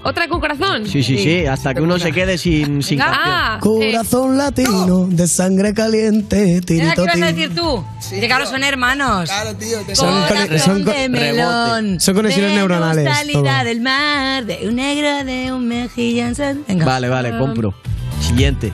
¿Otra 0.03 0.27
con 0.27 0.39
corazón? 0.39 0.85
Sí, 0.85 1.03
sí, 1.03 1.17
sí, 1.17 1.23
sí 1.23 1.45
hasta 1.45 1.75
que 1.75 1.81
uno 1.81 1.99
se 1.99 2.11
quede 2.11 2.37
sin, 2.37 2.79
ah. 2.79 2.81
sin 2.81 3.01
ah. 3.01 3.59
Corazón 3.61 4.37
latino, 4.37 5.05
de 5.07 5.27
sangre 5.27 5.73
caliente, 5.73 6.61
tirito, 6.61 7.03
¿Qué 7.03 7.07
vas 7.07 7.21
a 7.21 7.25
decir 7.27 7.53
tú? 7.53 7.83
Sí, 7.99 8.19
de 8.19 8.25
claro, 8.25 8.47
son 8.47 8.63
hermanos. 8.63 9.29
Claro, 9.29 9.55
tío. 9.55 9.77
Son, 9.93 10.23
con, 10.27 10.59
son 10.59 10.85
de 10.85 11.07
melón. 11.07 11.99
Son 11.99 12.15
conexiones 12.15 12.55
neuronales. 12.55 13.07
salida 13.07 13.57
todo. 13.57 13.63
del 13.65 13.81
mar, 13.81 14.45
de 14.45 14.67
un 14.67 14.75
negro, 14.75 15.23
de 15.23 15.51
un 15.53 15.67
mejillón. 15.67 16.33
Venga. 16.67 16.85
Vale, 16.85 17.07
vale, 17.07 17.29
ah. 17.33 17.37
compro. 17.37 17.73
Siguiente. 18.19 18.73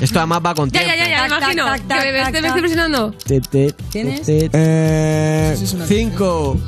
Esto 0.00 0.20
además 0.20 0.40
va 0.44 0.54
con 0.54 0.70
ya, 0.70 0.80
tiempo. 0.80 0.96
Ya, 0.96 1.04
ya, 1.04 1.10
ya, 1.10 1.26
imagino. 1.26 1.66
Me, 1.66 2.48
estoy 2.48 2.60
presionando. 2.60 3.14
¿Tienes? 3.90 4.24
5, 5.88 6.60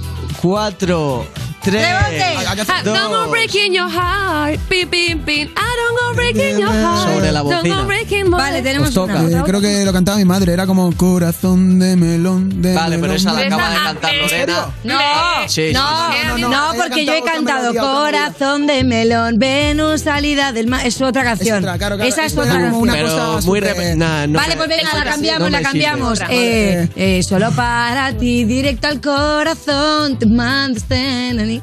4, 0.42 1.26
tres, 1.62 1.86
Rebote. 1.86 2.66
Ah, 2.68 2.82
Don't 2.84 3.10
go 3.12 3.30
breaking 3.30 3.72
your 3.74 3.88
heart. 3.90 4.58
Pin, 4.68 4.88
pin, 4.88 5.18
pin. 5.20 5.48
I 5.48 5.50
don't 5.50 5.98
go 5.98 6.14
breaking 6.14 6.58
your 6.58 6.68
heart. 6.72 7.08
Sobre 7.14 7.32
la 7.32 7.40
Don't 7.40 7.54
bocina. 7.62 7.76
go 7.76 7.86
breaking 7.86 8.24
my 8.30 8.38
Vale, 8.38 8.62
tenemos 8.62 8.88
Os 8.88 8.94
toca. 8.94 9.20
una. 9.20 9.40
Eh, 9.40 9.42
creo 9.44 9.60
que 9.60 9.84
lo 9.84 9.92
cantaba 9.92 10.16
mi 10.18 10.24
madre, 10.24 10.52
era 10.52 10.66
como 10.66 10.90
corazón 10.96 11.78
de 11.78 11.96
melón. 11.96 12.60
De 12.62 12.74
Vale, 12.74 12.96
pero 12.96 13.12
melón, 13.12 13.16
esa 13.16 13.32
la 13.32 13.40
de 13.40 13.46
acaba 13.46 13.70
de 13.70 13.76
cantar 13.76 14.14
¿En 14.14 14.20
Lorena. 14.22 14.66
No, 14.84 14.98
Sí, 15.46 15.68
sí, 15.68 15.72
no, 15.72 15.80
sí. 16.12 16.18
no, 16.26 16.38
no, 16.38 16.48
no, 16.48 16.72
ella 16.72 16.82
porque 16.82 17.04
yo 17.04 17.12
he 17.14 17.22
cantaba 17.22 17.34
cantado 17.34 17.70
otra 17.70 17.82
melodía, 17.82 17.82
otra. 18.00 18.10
Corazón 18.34 18.66
de 18.66 18.84
melón, 18.84 19.38
Venus, 19.38 20.00
salida 20.02 20.52
del 20.52 20.66
mar. 20.66 20.86
Es 20.86 21.00
otra 21.00 21.22
canción. 21.24 21.58
otra, 21.58 21.78
claro, 21.78 21.96
claro, 21.96 22.08
Esa 22.08 22.22
es 22.22 22.26
esto 22.28 22.40
otra 22.42 22.54
era 22.54 22.70
como 22.70 22.82
canción. 22.82 22.82
una 22.82 22.92
Pero 22.92 23.26
cosa 23.30 23.46
muy 23.46 23.60
súper- 23.60 23.76
rep- 23.76 23.96
nah, 23.96 24.26
no 24.26 24.38
vale, 24.38 24.48
me- 24.50 24.56
pues 24.56 24.68
venga, 24.68 24.94
la 24.94 25.04
cambiamos, 25.04 25.50
la 25.50 25.50
No 25.50 25.56
me 25.58 25.62
cambiamos. 25.62 26.18
sirve. 26.18 26.82
Eh, 26.82 26.88
eh, 26.96 27.22
solo 27.22 27.50
para 27.52 28.12
ti, 28.14 28.44
directo 28.44 28.86
al 28.88 29.00
corazón, 29.00 30.18
te 30.18 30.26
mando 30.26 30.78
este 30.78 31.32
nani. 31.50 31.62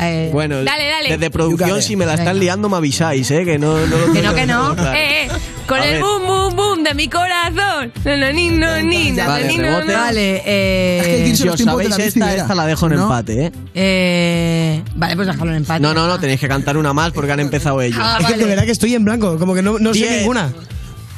Eh, 0.00 0.30
Bueno, 0.32 0.56
Dale, 0.64 0.88
dale. 0.88 1.08
desde 1.10 1.30
producción, 1.30 1.80
si 1.82 1.96
me 1.96 2.06
la 2.06 2.14
están 2.14 2.38
liando, 2.40 2.68
me 2.68 2.76
avisáis, 2.76 3.30
¿eh? 3.30 3.44
Que 3.44 3.58
no, 3.58 3.74
no 3.86 3.96
lo 3.96 4.12
Que 4.12 4.22
no, 4.22 4.34
que 4.34 4.46
no. 4.46 4.72
Eh, 4.94 5.24
eh, 5.24 5.28
con 5.66 5.78
A 5.80 5.84
el 5.86 5.92
ver. 5.94 6.02
boom, 6.02 6.26
boom, 6.26 6.56
boom 6.56 6.82
de 6.82 6.94
mi 6.94 7.08
corazón. 7.08 7.92
No, 8.04 8.16
no, 8.16 8.32
ni, 8.32 8.48
no, 8.50 8.82
ni, 8.82 9.10
no, 9.12 9.26
Vale, 9.26 9.56
no, 9.56 10.10
eh, 10.16 10.98
Es 11.00 11.06
que 11.06 11.30
el 11.30 11.36
Si 11.36 11.48
os 11.48 11.60
sabéis 11.60 11.98
esta, 11.98 12.34
esta 12.34 12.54
la 12.54 12.66
dejo 12.66 12.86
en 12.86 12.96
¿no? 12.96 13.02
empate, 13.04 13.46
¿eh? 13.46 13.52
eh, 13.74 14.82
vale, 14.94 15.16
pues 15.16 15.28
déjalo 15.28 15.50
en 15.50 15.56
empate. 15.58 15.80
No, 15.80 15.94
no, 15.94 16.06
no, 16.06 16.18
tenéis 16.18 16.40
que 16.40 16.48
cantar 16.48 16.76
una 16.76 16.92
más 16.92 17.12
porque 17.12 17.32
han 17.32 17.40
empezado 17.40 17.80
ellos. 17.80 17.98
Ah, 18.02 18.18
Es 18.20 18.26
que 18.26 18.36
de 18.36 18.44
verdad 18.44 18.64
que 18.64 18.72
estoy 18.72 18.94
en 18.94 19.04
blanco, 19.04 19.38
como 19.38 19.54
que 19.54 19.62
no, 19.62 19.78
no 19.78 19.94
sé 19.94 20.18
ninguna. 20.18 20.52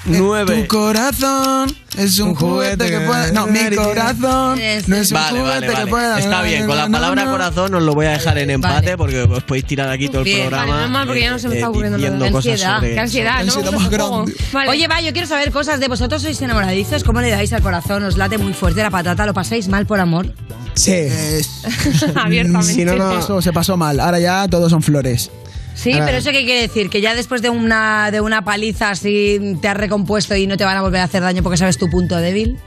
Nueve. 0.06 0.62
Tu 0.62 0.68
corazón 0.68 1.74
es 1.98 2.18
un, 2.20 2.28
Un 2.30 2.34
juguete, 2.36 2.76
juguete 2.76 2.84
que 2.90 2.98
que 3.00 3.06
puede. 3.06 3.32
No, 3.32 3.46
mi 3.46 3.58
corazón 3.76 4.60
Es- 4.60 4.88
no 4.88 4.96
es 4.96 5.10
un 5.10 5.14
Vale, 5.14 5.40
juguete 5.40 5.48
vale, 5.54 5.66
que 5.66 5.72
vale. 5.72 5.90
pueda. 5.90 6.18
Está 6.18 6.42
bien, 6.42 6.66
con 6.66 6.76
la 6.76 6.88
palabra 6.88 7.24
corazón 7.26 7.74
os 7.74 7.82
lo 7.82 7.94
voy 7.94 8.06
a 8.06 8.10
dejar 8.10 8.38
en 8.38 8.50
empate 8.50 8.94
Vale. 8.94 8.96
porque 8.96 9.22
os 9.22 9.42
podéis 9.42 9.64
tirar 9.66 9.88
aquí 9.90 10.08
todo 10.08 10.18
el 10.20 10.24
Bien, 10.24 10.40
programa. 10.42 10.66
Vale, 10.72 10.80
normal, 10.82 11.06
porque 11.06 11.20
ya 11.22 11.30
no 11.30 11.38
se 11.38 11.48
me 11.48 11.54
está 11.54 11.66
eh, 11.66 11.70
ocurriendo 11.70 11.98
nada. 11.98 12.26
ansiedad, 12.26 12.80
Qué 12.80 12.98
ansiedad, 13.00 13.32
¿no? 13.34 13.52
ansiedad 13.52 13.72
más 13.72 13.90
grande. 13.90 14.34
Oye, 14.68 14.88
va, 14.88 15.00
yo 15.00 15.12
quiero 15.12 15.26
saber 15.26 15.50
cosas 15.50 15.80
de 15.80 15.88
vosotros. 15.88 16.22
¿Sois 16.22 16.40
enamoradizos? 16.40 17.02
¿Cómo 17.04 17.20
le 17.20 17.30
dais 17.30 17.52
al 17.52 17.62
corazón? 17.62 18.04
¿Os 18.04 18.16
late 18.16 18.38
muy 18.38 18.52
fuerte 18.52 18.82
la 18.82 18.90
patata? 18.90 19.26
¿Lo 19.26 19.34
pasáis 19.34 19.68
mal 19.68 19.86
por 19.86 19.98
amor? 20.00 20.32
Sí. 20.74 20.92
Es- 20.92 21.62
abiertamente. 22.14 22.72
Si 22.74 22.84
no, 22.84 22.94
no. 22.96 23.42
se 23.42 23.52
pasó 23.52 23.76
mal. 23.76 23.98
Ahora 24.00 24.18
ya 24.20 24.46
todos 24.48 24.70
son 24.70 24.82
flores. 24.82 25.30
Sí, 25.76 25.92
pero 25.92 26.16
eso 26.16 26.30
qué 26.32 26.44
quiere 26.44 26.62
decir? 26.62 26.90
Que 26.90 27.00
ya 27.00 27.14
después 27.14 27.42
de 27.42 27.50
una, 27.50 28.10
de 28.10 28.20
una 28.20 28.42
paliza 28.44 28.90
así 28.90 29.56
te 29.60 29.68
has 29.68 29.76
recompuesto 29.76 30.34
y 30.34 30.46
no 30.46 30.56
te 30.56 30.64
van 30.64 30.76
a 30.76 30.80
volver 30.82 31.00
a 31.00 31.04
hacer 31.04 31.22
daño 31.22 31.42
porque 31.42 31.58
sabes 31.58 31.78
tu 31.78 31.88
punto 31.88 32.16
débil. 32.16 32.58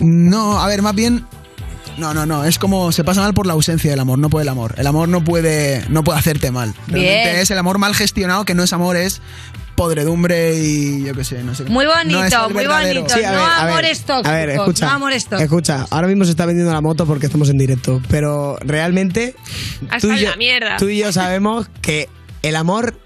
No, 0.00 0.60
a 0.60 0.66
ver, 0.66 0.82
más 0.82 0.94
bien. 0.94 1.24
No, 1.98 2.12
no, 2.12 2.26
no. 2.26 2.44
Es 2.44 2.58
como 2.58 2.90
se 2.90 3.04
pasa 3.04 3.20
mal 3.20 3.34
por 3.34 3.46
la 3.46 3.52
ausencia 3.52 3.90
del 3.90 4.00
amor, 4.00 4.18
no 4.18 4.28
por 4.30 4.42
el 4.42 4.48
amor. 4.48 4.74
El 4.78 4.86
amor 4.86 5.08
no 5.08 5.22
puede, 5.22 5.84
no 5.90 6.02
puede 6.02 6.18
hacerte 6.18 6.50
mal. 6.50 6.74
Realmente 6.88 7.22
Bien. 7.30 7.36
es 7.36 7.50
el 7.50 7.58
amor 7.58 7.78
mal 7.78 7.94
gestionado, 7.94 8.44
que 8.44 8.54
no 8.54 8.64
es 8.64 8.72
amor, 8.72 8.96
es 8.96 9.20
podredumbre 9.76 10.56
y 10.56 11.04
yo 11.04 11.14
qué 11.14 11.24
sé, 11.24 11.42
no 11.42 11.54
sé. 11.54 11.64
Muy 11.64 11.86
bonito, 11.86 12.18
No 12.30 12.50
muy 12.50 12.64
verdadero. 12.64 13.00
bonito. 13.02 13.14
Sí, 13.14 13.22
no 13.22 13.30
ver, 13.30 13.40
a 13.40 13.64
ver, 13.64 13.72
amores 13.72 14.00
tóxicos. 14.02 14.26
A 14.26 14.34
ver, 14.34 14.50
escucha. 14.50 14.86
No 14.86 14.92
amores 14.92 15.24
tóxicos. 15.24 15.42
Escucha, 15.42 15.86
ahora 15.90 16.06
mismo 16.08 16.24
se 16.24 16.30
está 16.30 16.46
vendiendo 16.46 16.72
la 16.72 16.80
moto 16.80 17.06
porque 17.06 17.26
estamos 17.26 17.48
en 17.48 17.58
directo, 17.58 18.00
pero 18.08 18.56
realmente 18.60 19.34
tú 20.00 20.12
y, 20.12 20.20
yo, 20.20 20.30
tú 20.78 20.88
y 20.88 20.98
yo 20.98 21.12
sabemos 21.12 21.68
que 21.80 22.08
el 22.48 22.56
amor 22.56 22.98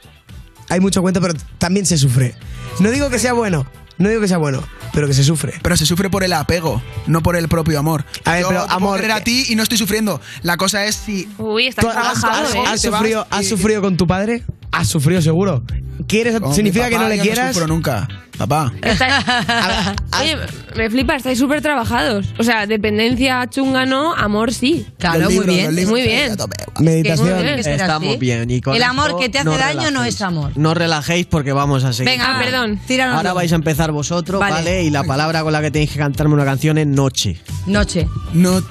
hay 0.68 0.80
mucho 0.80 1.00
cuento, 1.02 1.20
pero 1.20 1.34
también 1.58 1.86
se 1.86 1.96
sufre. 1.98 2.34
No 2.80 2.90
digo 2.90 3.08
que 3.10 3.18
sea 3.18 3.32
bueno, 3.32 3.66
no 3.98 4.08
digo 4.08 4.20
que 4.20 4.28
sea 4.28 4.38
bueno, 4.38 4.62
pero 4.92 5.06
que 5.06 5.14
se 5.14 5.24
sufre. 5.24 5.54
Pero 5.62 5.76
se 5.76 5.86
sufre 5.86 6.10
por 6.10 6.22
el 6.24 6.32
apego, 6.32 6.82
no 7.06 7.22
por 7.22 7.36
el 7.36 7.48
propio 7.48 7.78
amor. 7.78 8.04
A 8.24 8.32
ver, 8.32 8.42
Yo 8.42 8.48
pero 8.48 8.60
te 8.62 8.66
puedo 8.66 8.76
amor, 8.76 8.96
querer 9.00 9.12
a 9.12 9.24
ti 9.24 9.46
y 9.48 9.56
no 9.56 9.62
estoy 9.62 9.78
sufriendo. 9.78 10.20
La 10.42 10.56
cosa 10.56 10.84
es 10.84 10.94
si. 10.96 11.28
Uy, 11.38 11.66
estás 11.68 11.84
¿Tú 11.84 11.90
has, 11.90 12.54
¿eh? 12.54 12.58
has 12.66 12.80
sufrido, 12.82 13.26
has 13.30 13.46
y- 13.46 13.48
sufrido 13.48 13.80
con 13.80 13.96
tu 13.96 14.06
padre? 14.06 14.44
Has 14.70 14.88
sufrido 14.88 15.22
seguro. 15.22 15.62
¿Quieres, 16.06 16.38
Con 16.40 16.50
mi 16.50 16.54
¿Significa 16.54 16.88
que 16.90 16.98
no 16.98 17.08
le 17.08 17.16
yo 17.16 17.22
quieras? 17.22 17.52
sufro 17.54 17.66
nunca, 17.66 18.06
papá. 18.38 18.72
Está- 18.82 19.94
Oye, 20.20 20.36
me 20.76 20.88
flipa, 20.90 21.16
estáis 21.16 21.38
súper 21.38 21.60
trabajados. 21.60 22.26
O 22.38 22.42
sea, 22.42 22.66
dependencia 22.66 23.46
chunga 23.50 23.84
no, 23.86 24.14
amor 24.14 24.52
sí. 24.54 24.86
Claro, 24.98 25.20
Los 25.20 25.26
muy 25.26 25.34
libros, 25.34 25.54
bien. 25.54 25.66
los 25.66 25.74
libros, 25.74 25.90
Muy 25.90 26.02
bien. 26.02 26.36
Meditación. 26.80 27.34
Muy 27.34 27.42
bien. 27.42 27.58
Estamos 27.58 28.08
así. 28.08 28.16
bien. 28.18 28.50
Y 28.50 28.60
con 28.60 28.74
El 28.76 28.82
amor 28.82 29.06
esto 29.08 29.18
que 29.20 29.28
te 29.28 29.38
hace 29.40 29.48
daño 29.50 29.74
no 29.74 29.86
relajéis. 29.90 30.14
es 30.14 30.22
amor. 30.22 30.52
No 30.56 30.74
relajéis 30.74 31.26
porque 31.26 31.52
vamos 31.52 31.84
a 31.84 31.92
seguir. 31.92 32.12
Venga, 32.12 32.38
perdón. 32.38 32.80
Tíranos. 32.86 33.16
Ahora 33.16 33.32
vais 33.32 33.52
a 33.52 33.56
empezar 33.56 33.92
vosotros, 33.92 34.40
Vale. 34.40 34.54
¿vale? 34.54 34.84
Y 34.84 34.90
la 34.90 35.04
palabra 35.04 35.42
con 35.42 35.52
la 35.52 35.60
que 35.60 35.70
tenéis 35.70 35.90
que 35.92 35.98
cantarme 35.98 36.34
una 36.34 36.44
canción 36.44 36.78
es 36.78 36.86
noche. 36.86 37.40
Noche. 37.66 38.06
No. 38.32 38.62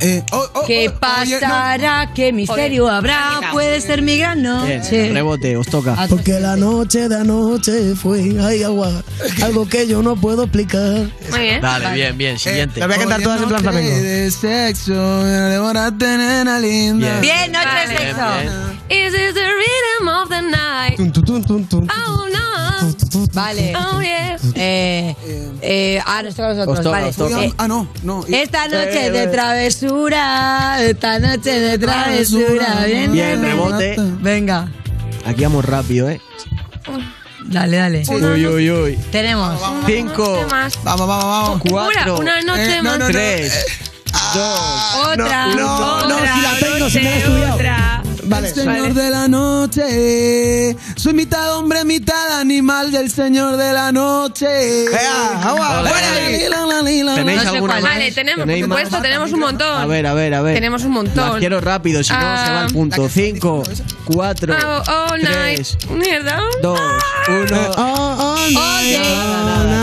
Eh, 0.00 0.22
¿Qué 0.66 0.90
pasará? 0.90 2.10
¿Qué 2.14 2.32
misterio 2.32 2.88
habrá? 2.88 3.40
Puede 3.52 3.80
ser 3.80 4.02
mi 4.02 4.18
gran 4.18 4.42
Bien, 4.42 4.78
noche. 4.80 5.10
rebote, 5.12 5.56
os 5.56 5.66
toca. 5.66 5.96
Porque 6.08 6.38
la 6.40 6.56
noche 6.56 7.08
de 7.08 7.16
anoche 7.16 7.94
fue 7.94 8.36
ay 8.42 8.62
agua, 8.64 8.90
algo 9.42 9.66
que 9.68 9.86
yo 9.86 10.02
no 10.02 10.14
puedo 10.16 10.42
explicar. 10.44 11.06
Muy 11.30 11.40
bien. 11.40 11.60
Dale, 11.60 11.92
bien, 11.94 12.18
bien. 12.18 12.38
Siguiente. 12.38 12.80
Las 12.80 12.88
voy 12.88 12.96
a 12.96 13.00
cantar 13.00 13.22
todas 13.22 13.40
en 13.42 13.48
plan 13.48 13.62
Noche 13.64 13.72
flamenco. 13.72 14.02
de 14.04 14.30
sexo, 14.30 15.24
devorate, 15.24 16.04
nena 16.18 16.58
linda. 16.58 17.20
Bien, 17.20 17.50
noche 17.52 17.64
de 17.88 17.94
Vale. 17.94 17.98
sexo. 17.98 18.74
Is 18.90 19.12
this 19.12 19.34
the 19.34 19.40
rhythm 19.40 20.08
of 20.08 20.28
the 20.28 20.42
night? 20.42 20.96
Tum, 20.96 21.10
tum, 21.12 21.24
tum, 21.24 21.42
tum, 21.42 21.64
tum. 21.66 21.88
Oh 21.90 22.26
no. 22.30 22.44
Vale. 23.32 23.72
Oh 23.74 24.00
yeah. 24.02 24.36
Eh, 24.54 25.16
eh, 25.62 26.00
ah, 26.04 26.22
nos 26.22 26.34
toca 26.34 26.50
a 26.50 26.54
nosotros. 26.54 26.78
Os 26.78 26.84
toca, 27.16 27.36
vale. 27.36 27.46
Eh, 27.48 27.52
Ah, 27.56 27.66
no, 27.66 27.88
no. 28.02 28.24
esta 28.28 28.68
noche 28.68 29.06
Eh, 29.06 29.10
de 29.10 29.22
eh. 29.24 29.28
Travesura, 29.74 30.76
esta 30.82 31.18
noche 31.18 31.58
de 31.58 31.78
travesura. 31.78 32.84
Bien, 32.86 33.10
Bien, 33.12 33.40
rebote. 33.42 33.96
Venga, 34.20 34.68
Aquí 35.24 35.42
vamos 35.42 35.64
rápido, 35.64 36.10
¿eh? 36.10 36.20
dale, 37.46 37.78
dale. 37.78 38.02
Uy, 38.08 38.46
uy, 38.46 38.70
uy. 38.70 38.96
Tenemos. 39.10 39.58
Cinco, 39.86 40.38
¿Qué 40.40 40.54
más? 40.54 40.78
Vamos, 40.84 41.08
vamos, 41.08 41.24
vamos. 41.24 41.62
cuatro, 41.66 42.18
Una, 42.18 42.42
noche 42.42 42.76
Eh, 42.76 42.82
más. 42.82 42.98
no, 42.98 43.06
no, 43.06 43.10
tres, 43.10 43.64
dos. 44.34 44.60
Otra. 45.06 45.46
no, 45.46 45.56
no, 45.56 46.16
Otra 46.16 46.34
si 46.34 46.40
la 46.42 46.58
tengo, 46.58 46.90
si 46.90 46.98
me 46.98 47.04
la 47.04 47.10
he 47.10 47.18
estudiado. 47.18 47.54
otra. 47.54 48.02
Vale, 48.26 48.48
El 48.48 48.54
señor 48.54 48.94
de 48.94 49.10
la 49.10 49.28
noche. 49.28 50.76
Soy 50.96 51.12
mitad 51.14 51.56
hombre, 51.56 51.84
mitad 51.84 52.13
animal 52.32 52.90
del 52.92 53.10
señor 53.10 53.56
de 53.56 53.72
la 53.72 53.92
noche. 53.92 54.86
¿Tenéis 57.14 57.36
No 57.36 57.42
sé 57.42 57.48
alguna 57.48 57.72
cuál 57.74 57.82
más? 57.82 57.92
Vale, 57.94 58.12
tenemos, 58.12 58.46
por 58.46 58.58
supuesto, 58.60 59.02
tenemos 59.02 59.32
un 59.32 59.40
montón. 59.40 59.80
A 59.80 59.86
ver, 59.86 60.06
a 60.06 60.14
ver, 60.14 60.34
a 60.34 60.42
ver. 60.42 60.54
Tenemos 60.54 60.82
un 60.84 60.92
montón. 60.92 61.30
Las 61.30 61.38
quiero 61.38 61.60
rápido, 61.60 62.02
si 62.02 62.12
no 62.12 62.18
Ah, 62.20 62.44
se 62.46 62.52
va 62.52 62.64
el 62.66 62.72
punto. 62.72 63.08
Cinco, 63.08 63.62
cuatro, 64.04 64.54
Oh, 64.54 65.10
all 65.12 65.22
night. 65.22 65.56
tres, 65.56 65.78
Mierda. 65.90 66.38
dos, 66.62 66.80
uno. 67.28 67.70
Oh, 67.76 68.34
All 68.34 68.52
day, 68.52 68.96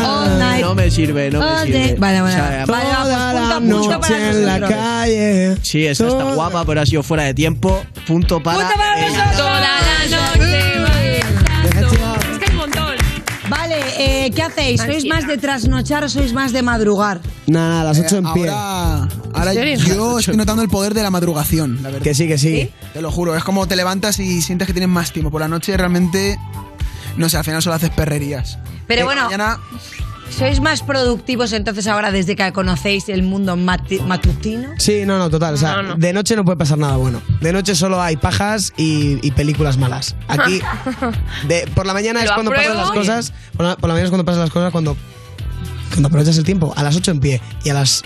all 0.05 0.39
night. 0.39 0.61
No 0.61 0.75
me 0.75 0.89
sirve, 0.91 1.29
no 1.31 1.39
me 1.39 1.65
sirve. 1.65 1.95
Vale, 1.97 2.21
vale. 2.21 2.65
Vale, 2.65 2.89
va, 2.89 3.01
pues 3.01 3.11
Toda 3.15 3.59
punto, 3.59 3.89
la 3.89 3.99
punto 3.99 3.99
noche 3.99 4.29
en 4.29 4.45
la 4.45 4.59
calle. 4.67 5.57
Sí, 5.61 5.85
esa 5.85 6.07
está 6.07 6.23
guapa, 6.33 6.65
pero 6.65 6.81
ha 6.81 6.85
sido 6.85 7.03
fuera 7.03 7.23
de 7.23 7.33
tiempo. 7.33 7.83
Punto 8.07 8.41
para. 8.41 8.59
Punto 8.59 8.73
para 8.77 9.01
nosotros. 9.01 9.37
Toda 9.37 9.59
la 9.59 9.67
noche. 10.09 10.20
Eh, 14.25 14.31
¿qué 14.31 14.43
hacéis? 14.43 14.81
¿Sois 14.81 14.95
Ansiedad. 14.95 15.15
más 15.15 15.27
de 15.27 15.37
trasnochar 15.37 16.03
o 16.03 16.09
sois 16.09 16.33
más 16.33 16.51
de 16.53 16.61
madrugar? 16.61 17.21
Nada, 17.47 17.81
a 17.81 17.83
las 17.83 17.99
8 17.99 18.17
en 18.17 18.33
pie. 18.33 18.49
Ahora, 18.49 19.07
ahora 19.33 19.53
¿En 19.53 19.79
serio? 19.79 19.95
yo 19.95 20.19
estoy 20.19 20.37
notando 20.37 20.61
el 20.63 20.69
poder 20.69 20.93
de 20.93 21.03
la 21.03 21.09
madrugación, 21.09 21.77
la 21.81 21.89
verdad. 21.89 22.01
Que 22.03 22.13
sí, 22.13 22.27
que 22.27 22.37
sí. 22.37 22.69
Te 22.93 23.01
lo 23.01 23.11
juro, 23.11 23.35
es 23.35 23.43
como 23.43 23.67
te 23.67 23.75
levantas 23.75 24.19
y 24.19 24.41
sientes 24.41 24.67
que 24.67 24.73
tienes 24.73 24.89
más 24.89 25.11
tiempo. 25.11 25.31
Por 25.31 25.41
la 25.41 25.47
noche 25.47 25.75
realmente, 25.77 26.37
no 27.17 27.29
sé, 27.29 27.37
al 27.37 27.43
final 27.43 27.61
solo 27.61 27.75
haces 27.75 27.89
perrerías. 27.89 28.57
Pero 28.87 29.01
Eh, 29.01 29.03
bueno, 29.05 29.25
Mañana, 29.25 29.57
¿sois 30.35 30.59
más 30.61 30.81
productivos 30.81 31.53
entonces 31.53 31.87
ahora 31.87 32.11
desde 32.11 32.35
que 32.35 32.51
conocéis 32.53 33.09
el 33.09 33.23
mundo 33.23 33.55
mati- 33.55 34.01
matutino? 34.01 34.69
Sí, 34.77 35.03
no, 35.05 35.17
no, 35.17 35.29
total. 35.29 35.53
O 35.53 35.57
sea, 35.57 35.75
No, 35.77 35.83
no. 35.83 35.95
de 35.95 36.13
noche 36.13 36.35
no 36.35 36.43
puede 36.45 36.57
pasar 36.57 36.77
nada 36.77 36.95
bueno. 36.97 37.21
De 37.41 37.53
noche 37.53 37.75
solo 37.75 38.01
hay 38.01 38.17
pajas 38.17 38.73
y, 38.77 39.19
y 39.25 39.31
películas 39.31 39.77
malas. 39.77 40.15
Aquí, 40.27 40.61
de, 41.47 41.67
por 41.75 41.85
la 41.85 41.93
mañana 41.93 42.23
es 42.23 42.31
cuando 42.31 42.51
pasan 42.51 42.71
apruebo. 42.71 42.81
las 42.89 42.91
cosas. 42.97 43.33
Por 43.55 43.65
la, 43.65 43.75
por 43.75 43.87
la 43.89 43.93
mañana 43.93 44.05
es 44.05 44.09
cuando 44.11 44.25
pasan 44.25 44.41
las 44.41 44.49
cosas, 44.51 44.71
cuando, 44.71 44.95
cuando 45.91 46.07
aprovechas 46.07 46.37
el 46.37 46.43
tiempo. 46.43 46.73
A 46.75 46.83
las 46.83 46.95
8 46.95 47.11
en 47.11 47.19
pie 47.19 47.41
y 47.63 47.69
a 47.69 47.73
las 47.73 48.01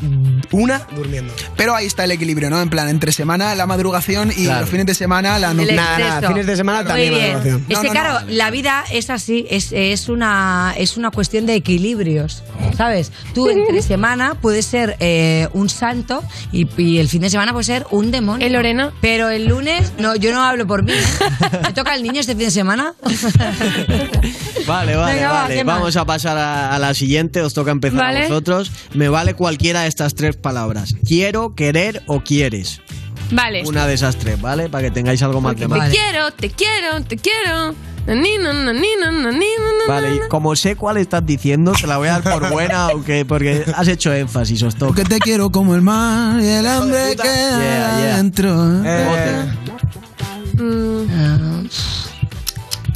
1 0.52 0.82
durmiendo. 0.96 1.34
pero 1.56 1.76
ahí 1.76 1.86
está 1.86 2.04
el 2.04 2.12
equilibrio, 2.12 2.50
¿no? 2.50 2.62
En 2.62 2.70
plan, 2.70 2.90
entre 2.90 3.12
semana 3.12 3.56
la 3.56 3.66
madrugación 3.66 4.32
y 4.36 4.46
Claro. 4.46 4.62
los 4.62 4.70
fines 4.70 4.86
de 4.86 4.94
semana 4.96 5.40
la 5.40 5.52
El 5.52 5.58
nocturna. 5.58 5.98
Nada, 6.00 6.28
fines 6.28 6.46
de 6.46 6.56
semana 6.56 6.80
Muy 6.80 6.88
también 6.88 7.14
bien. 7.14 7.34
madrugación. 7.34 7.66
Es 7.70 7.80
que 7.80 7.88
no, 7.88 7.92
claro, 7.94 8.20
no. 8.26 8.32
la 8.34 8.52
vida 8.52 8.84
es 8.92 9.10
así, 9.10 9.46
es, 9.50 9.72
es, 9.72 10.10
una, 10.10 10.74
es 10.78 10.98
una 10.98 11.12
cuestión 11.12 11.46
de 11.46 11.56
equilibrios, 11.56 12.44
¿sabes? 12.78 13.12
Tú 13.34 13.50
entre 13.50 13.82
semana 13.96 14.36
puedes 14.42 14.66
ser 14.66 14.98
eh, 15.00 15.48
un 15.54 15.70
santo 15.70 16.24
y, 16.52 16.68
y 16.82 17.00
el 17.00 17.08
fin 17.10 17.22
de 17.22 17.30
semana 17.30 17.52
puede 17.54 17.64
ser 17.66 17.86
un 17.92 18.12
demonio. 18.12 18.46
¿Eh, 18.46 18.50
Lorena? 18.50 18.92
Pero 19.02 19.30
el 19.30 19.46
lunes, 19.48 19.94
no, 20.00 20.16
yo 20.16 20.32
no 20.34 20.44
hablo 20.44 20.66
por 20.68 20.84
mí. 20.84 20.92
¿eh? 20.94 21.60
¿Me 21.64 21.74
toca 21.74 21.96
el 21.96 22.04
niño 22.04 22.20
este 22.20 22.34
fin 22.36 22.46
de 22.46 22.52
semana? 22.52 22.94
Vale, 24.68 24.96
vale, 24.96 25.14
Venga, 25.16 25.32
vale. 25.32 25.64
Vamos 25.64 25.96
a 25.96 26.06
pasar 26.06 26.38
a, 26.38 26.74
a 26.74 26.80
la 26.80 26.94
siguiente. 26.96 27.42
Os 27.42 27.54
toca 27.54 27.72
empezar 27.76 28.00
Vale. 28.00 28.20
a 28.26 28.28
vosotros. 28.28 28.72
Me 28.94 29.10
vale 29.10 29.34
cualquiera 29.36 29.82
de 29.84 29.88
estas 29.88 30.16
tres 30.16 30.36
palabras. 30.36 30.96
Quiero, 31.08 31.56
querer 31.56 32.02
o 32.08 32.22
quieres. 32.22 32.82
Vale. 33.32 33.64
Una 33.66 33.88
de 33.88 33.94
esas 33.96 34.18
tres, 34.18 34.40
¿vale? 34.42 34.70
Para 34.70 34.84
que 34.84 34.92
tengáis 34.92 35.22
algo 35.24 35.42
más 35.42 35.56
de 35.56 35.62
Te 35.62 35.68
más. 35.68 35.90
quiero, 35.90 36.32
te 36.32 36.50
quiero, 36.50 37.02
te 37.04 37.18
quiero. 37.18 37.74
Nanina, 38.08 38.54
nanina. 38.54 39.12
Vale, 39.88 40.16
y 40.16 40.20
como 40.30 40.56
sé 40.56 40.76
cuál 40.76 40.98
estás 40.98 41.26
diciendo, 41.26 41.72
te 41.80 41.88
la 41.88 41.98
voy 41.98 42.08
a 42.08 42.20
dar 42.20 42.40
por 42.40 42.52
buena, 42.52 42.86
aunque 42.92 43.26
porque 43.26 43.66
has 43.76 43.88
hecho 43.88 44.14
énfasis, 44.14 44.62
os 44.62 44.76
toca. 44.76 44.88
Porque 44.94 45.06
te 45.06 45.18
quiero 45.20 45.50
como 45.52 45.74
el 45.74 45.82
mar 45.82 46.40
y 46.40 46.46
el 46.46 46.68
hambre 46.68 47.16
que 47.16 47.24
Yeah, 47.24 47.98
yeah. 47.98 48.18
dentro. 48.18 48.82
Eh, 48.86 49.46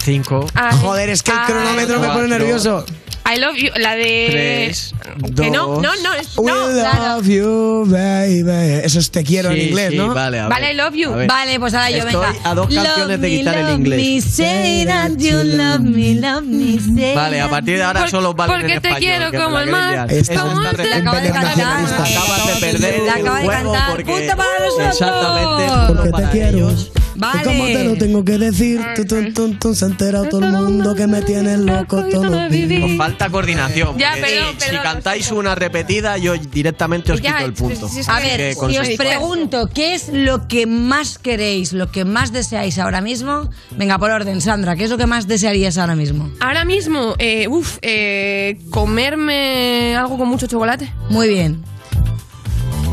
Cinco, 0.02 0.46
ay, 0.56 0.78
joder, 0.82 1.10
es 1.10 1.24
que 1.24 1.32
el 1.32 1.38
ay, 1.38 1.46
cronómetro 1.48 2.00
me 2.00 2.08
pone 2.08 2.20
cuatro. 2.20 2.28
nervioso. 2.28 2.86
I 3.32 3.38
love 3.38 3.56
you, 3.58 3.70
la 3.78 3.96
de. 3.96 4.28
Tres, 4.32 4.94
Que 5.36 5.52
no, 5.52 5.68
dos. 5.68 5.82
no, 5.84 5.92
no, 6.04 6.14
es- 6.14 6.38
We 6.38 6.52
no. 6.52 6.68
love 6.70 7.28
you, 7.28 7.86
baby. 7.88 8.82
Eso 8.84 9.00
es 9.00 9.12
te 9.12 9.24
quiero 9.24 9.50
en 9.52 9.58
Sí, 9.58 9.62
inglés, 9.70 9.90
sí, 9.92 9.98
¿no? 9.98 10.14
Vale, 10.14 10.40
a 10.40 10.48
ver. 10.48 10.50
Vale, 10.50 10.72
I 10.72 10.76
love 10.76 10.94
you. 10.96 11.12
Vale, 11.28 11.60
pues 11.60 11.74
ahora 11.74 11.92
yo, 11.92 11.98
Estoy 11.98 12.26
venga. 12.26 12.50
a 12.50 12.56
dos 12.56 12.68
canciones 12.74 13.08
Love 13.10 13.20
de 13.22 13.40
el 13.40 13.46
love 13.46 13.72
inglés. 13.78 14.02
Me, 14.02 14.22
say 14.22 14.86
that 14.86 15.12
you 15.18 15.44
love 15.44 15.80
me, 15.82 16.16
love 16.16 16.42
me, 16.44 16.80
say 16.80 17.16
Vale, 17.16 17.42
a 17.42 17.50
partir 17.50 17.78
de 17.78 17.84
ahora 17.84 18.00
Por- 18.02 18.10
solo 18.10 18.34
vale 18.34 18.54
porque 18.54 18.74
en 18.74 18.82
te 18.82 18.88
español, 18.90 19.00
quiero 19.30 19.44
como 19.44 19.58
la 19.58 19.64
el 19.64 19.70
mar, 19.72 20.08
como 20.08 20.20
está 20.20 20.70
el 20.72 20.78
re- 20.78 20.94
acaba 20.94 21.22
de 21.22 21.30
cantar. 21.32 21.60
Acabas 21.60 22.48
de 22.48 22.54
perder 22.60 23.00
La 23.04 23.14
acaba 23.14 23.40
el 23.42 23.48
de 23.48 23.54
cantar. 23.54 24.04
Punto 24.06 24.38
para 24.38 24.60
nosotros. 24.66 24.88
exactamente 24.90 25.94
Porque 25.94 26.12
te 26.24 26.30
quiero. 26.32 26.99
Vale. 27.20 27.42
¿Y 27.42 27.44
cómo 27.44 27.66
te 27.66 27.84
lo 27.84 27.96
tengo 27.96 28.24
que 28.24 28.38
decir? 28.38 28.80
Tú, 28.96 29.06
tú, 29.06 29.34
tú, 29.34 29.54
tú, 29.56 29.76
se 29.76 29.86
ha 29.86 29.88
enterado 29.90 30.30
todo 30.30 30.46
el 30.46 30.52
mundo 30.52 30.96
que 30.96 31.06
me 31.06 31.22
tienes 31.22 31.60
loco 31.60 32.04
todos 32.06 32.26
los 32.26 32.50
días. 32.50 32.84
Os 32.84 32.98
falta 32.98 33.30
coordinación. 33.30 33.98
Ya, 33.98 34.12
porque 34.12 34.26
perdón, 34.26 34.56
si 34.58 34.66
perdón, 34.68 34.84
cantáis 34.84 35.32
una 35.32 35.54
repetida, 35.56 36.18
yo 36.18 36.38
directamente 36.38 37.12
os 37.12 37.22
Ya, 37.22 37.34
quito 37.34 37.46
el 37.46 37.54
punto. 37.54 37.90
si 37.90 38.02
A 38.08 38.20
ver, 38.20 38.54
si 38.56 38.78
os 38.78 38.90
pregunto 38.98 39.70
qué 39.74 39.96
es 39.96 40.08
lo 40.08 40.48
que 40.48 40.66
más 40.66 41.18
queréis, 41.20 41.74
lo 41.74 41.92
que 41.92 42.06
más 42.06 42.32
deseáis 42.32 42.80
ahora 42.80 43.02
mismo, 43.02 43.50
venga 43.72 44.00
por 44.00 44.12
orden, 44.12 44.40
Sandra, 44.40 44.76
¿qué 44.78 44.86
es 44.86 44.90
lo 44.90 44.98
que 44.98 45.06
más 45.06 45.28
desearías 45.28 45.78
ahora 45.78 45.96
mismo? 45.96 46.32
Ahora 46.40 46.64
mismo, 46.64 47.16
eh, 47.20 47.48
uff, 47.50 47.78
eh, 47.82 48.60
comerme 48.70 49.96
algo 49.98 50.18
con 50.18 50.30
mucho 50.30 50.48
chocolate. 50.48 50.90
Muy 51.10 51.28
bien. 51.28 51.62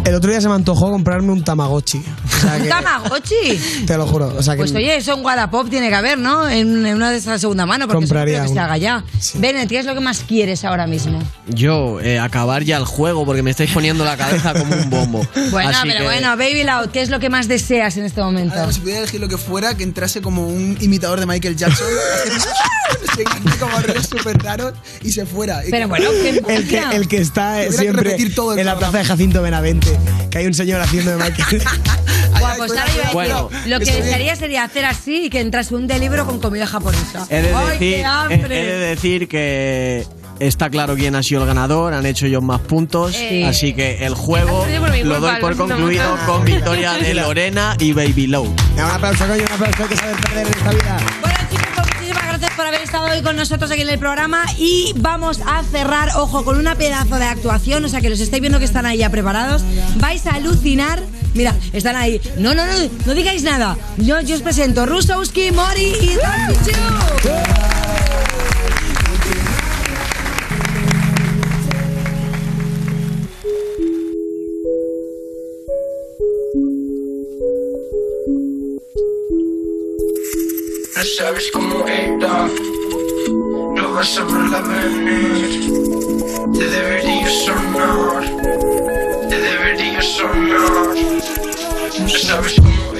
El 0.06 0.14
otro 0.14 0.30
día 0.30 0.40
se 0.40 0.48
me 0.48 0.54
antojó 0.54 0.90
comprarme 0.92 1.32
un 1.32 1.42
Tamagotchi. 1.42 1.98
O 1.98 2.40
sea 2.40 2.54
¿Un 2.56 2.62
que- 2.62 2.68
Tamagotchi? 2.68 3.84
Te 3.86 3.96
lo 3.96 4.06
juro. 4.06 4.32
O 4.38 4.42
sea 4.42 4.54
que 4.54 4.58
Pues 4.58 4.72
oye, 4.72 4.96
eso 4.96 5.14
en 5.14 5.24
Wallapop 5.24 5.68
tiene 5.68 5.88
que 5.88 5.96
haber, 5.96 6.16
¿no? 6.16 6.48
En, 6.48 6.86
en 6.86 6.94
una 6.94 7.10
de 7.10 7.16
esas 7.16 7.40
segunda 7.40 7.66
mano, 7.66 7.88
porque 7.88 8.04
eso 8.04 8.14
no 8.14 8.20
Compraría 8.20 8.38
creo 8.38 8.48
que 8.48 8.54
se 8.54 8.60
haga 8.60 8.76
ya. 8.78 9.04
Bennett, 9.34 9.68
¿qué 9.68 9.80
es 9.80 9.84
lo 9.86 9.94
que 9.94 10.00
más 10.00 10.20
quieres 10.20 10.64
ahora 10.64 10.86
mismo? 10.86 11.18
Yo, 11.48 12.00
eh, 12.00 12.20
acabar 12.20 12.62
ya 12.62 12.76
el 12.76 12.84
juego 12.84 13.24
porque 13.26 13.42
me 13.42 13.50
estáis 13.50 13.70
poniendo 13.72 14.04
la 14.04 14.16
cabeza 14.16 14.54
como 14.54 14.74
un 14.76 14.90
bombo. 14.90 15.26
Bueno, 15.50 15.70
Así 15.70 15.88
pero 15.88 15.98
que- 15.98 16.04
bueno, 16.04 16.28
Baby 16.36 16.62
Loud, 16.62 16.90
¿qué 16.90 17.00
es 17.02 17.10
lo 17.10 17.18
que 17.18 17.28
más 17.28 17.48
deseas 17.48 17.96
en 17.96 18.04
este 18.04 18.20
momento? 18.22 18.54
A 18.54 18.66
ver, 18.66 18.74
si 18.74 18.80
pudiera 18.80 19.00
elegir 19.00 19.20
lo 19.20 19.28
que 19.28 19.38
fuera, 19.38 19.76
que 19.76 19.82
entrase 19.82 20.22
como 20.22 20.46
un 20.46 20.78
imitador 20.80 21.18
de 21.18 21.26
Michael 21.26 21.56
Jackson, 21.56 21.86
como 23.60 23.78
ruidos 23.80 24.06
súper 24.06 24.38
raros 24.42 24.74
y 25.02 25.10
se 25.10 25.26
fuera. 25.26 25.62
Pero 25.70 25.88
bueno, 25.88 26.10
qué 26.22 26.42
el 26.48 26.68
que, 26.68 26.82
el 26.92 27.08
que 27.08 27.18
está 27.18 27.62
eh, 27.62 27.68
que 27.68 27.72
siempre 27.76 28.02
repetir 28.04 28.34
todo 28.34 28.52
el 28.52 28.60
en 28.60 28.66
la 28.66 28.76
plaza 28.78 28.98
de 28.98 29.04
Jacinto 29.04 29.42
Benavente, 29.42 29.95
que 30.30 30.38
hay 30.38 30.46
un 30.46 30.54
señor 30.54 30.80
haciendo 30.80 31.16
de 31.16 31.16
Michael. 31.24 31.62
Guau, 32.38 32.56
pues 32.58 32.70
ahora 32.72 32.84
iba 32.84 32.84
a 32.84 32.96
decir, 32.96 33.12
Bueno. 33.14 33.48
lo 33.66 33.78
que 33.80 33.92
desearía 33.92 34.36
sería 34.36 34.64
hacer 34.64 34.84
así 34.84 35.24
y 35.26 35.30
que 35.30 35.40
entrase 35.40 35.74
un 35.74 35.86
libro 35.86 36.26
con 36.26 36.38
comida 36.40 36.66
japonesa. 36.66 37.26
He 37.30 37.40
de, 37.42 37.54
¡Ay, 37.54 37.64
decir, 37.66 37.78
qué 37.78 38.00
he- 38.00 38.04
hambre! 38.04 38.60
he 38.60 38.66
de 38.66 38.78
decir 38.88 39.28
que 39.28 40.06
está 40.38 40.68
claro 40.68 40.96
quién 40.96 41.14
ha 41.16 41.22
sido 41.22 41.40
el 41.42 41.46
ganador, 41.46 41.94
han 41.94 42.04
hecho 42.04 42.26
ellos 42.26 42.42
más 42.42 42.60
puntos, 42.60 43.14
Sí. 43.16 43.42
así 43.44 43.72
que 43.72 44.04
el 44.04 44.14
juego 44.14 44.58
Ha 44.60 44.64
perdido 44.64 44.82
por 44.82 44.92
mi 44.92 45.02
lo 45.02 45.14
culpa, 45.14 45.32
doy 45.32 45.40
por 45.40 45.56
concluido 45.56 46.18
con 46.26 46.44
victoria 46.44 46.92
de 46.94 47.14
Lorena 47.14 47.74
y 47.80 47.92
Baby 47.92 48.26
Low. 48.26 48.44
Un 48.44 48.80
aplauso, 48.80 49.26
coño, 49.26 49.44
un 49.46 49.52
aplauso. 49.52 49.82
Hay 49.84 49.88
que 49.88 49.96
saber 49.96 50.16
perder 50.16 50.46
en 50.46 50.52
esta 50.52 50.70
vida. 50.72 50.96
Bueno, 50.98 51.16
pues 51.22 51.45
gracias 52.38 52.56
por 52.56 52.66
haber 52.66 52.82
estado 52.82 53.06
hoy 53.06 53.22
con 53.22 53.34
nosotros 53.34 53.70
aquí 53.70 53.80
en 53.80 53.88
el 53.88 53.98
programa 53.98 54.44
y 54.58 54.92
vamos 54.96 55.40
a 55.46 55.62
cerrar, 55.62 56.10
ojo, 56.16 56.44
con 56.44 56.58
una 56.58 56.74
pedazo 56.74 57.16
de 57.16 57.24
actuación, 57.24 57.82
o 57.84 57.88
sea 57.88 58.02
que 58.02 58.10
los 58.10 58.20
estáis 58.20 58.42
viendo 58.42 58.58
que 58.58 58.66
están 58.66 58.84
ahí 58.84 58.98
ya 58.98 59.08
preparados. 59.08 59.62
Vais 59.96 60.26
a 60.26 60.34
alucinar. 60.34 61.02
Mira, 61.32 61.54
están 61.72 61.96
ahí. 61.96 62.20
No, 62.36 62.54
no, 62.54 62.66
no, 62.66 62.72
no 63.06 63.14
digáis 63.14 63.42
nada. 63.42 63.78
Yo, 63.96 64.20
yo 64.20 64.36
os 64.36 64.42
presento 64.42 64.84
Rusowski, 64.84 65.50
Mori 65.50 65.94
y 66.00 66.16
Dakichu. 66.16 67.75
Sabes 81.16 81.50
cómo 81.50 81.86
era, 81.88 82.46
no 83.74 83.92
vas 83.94 84.18
a 84.18 84.24
verla 84.24 84.60
venir. 84.60 85.82
Te 86.52 86.68
debería 86.68 87.30
sonar, 87.30 88.22
te 89.26 89.38
debería 89.40 90.02
sonar. 90.02 90.94
No 92.00 92.08
sabes 92.08 92.56
cómo 92.56 92.95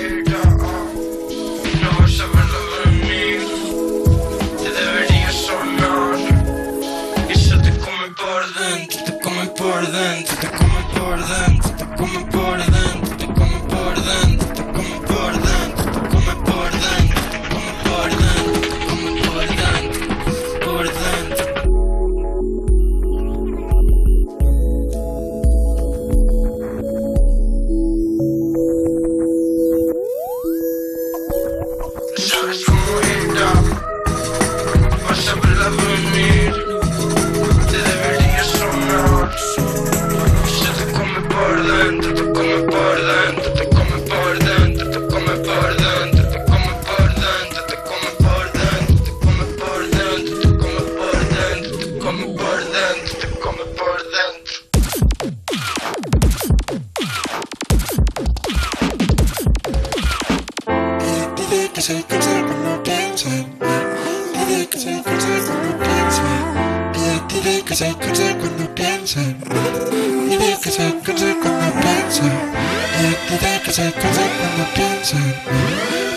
cause 73.76 73.88
it 73.88 73.94
comes 74.00 74.18
up 74.18 74.30
from 74.30 74.56
the 74.56 74.96
inside. 74.96 75.36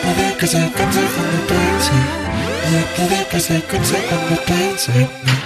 Move 0.05 0.19
it 0.19 0.39
cause 0.39 0.53
it 0.53 0.73
comes 0.75 0.97
up 0.97 1.09
from 1.09 1.25
the 1.47 1.55
inside. 1.73 2.07
Yeah, 2.71 2.85
move 2.97 3.11
cause 3.29 3.49
it 3.51 3.67
comes 3.67 3.91
up 3.91 3.99
from 3.99 4.29
the 4.29 4.69
inside. 4.69 5.38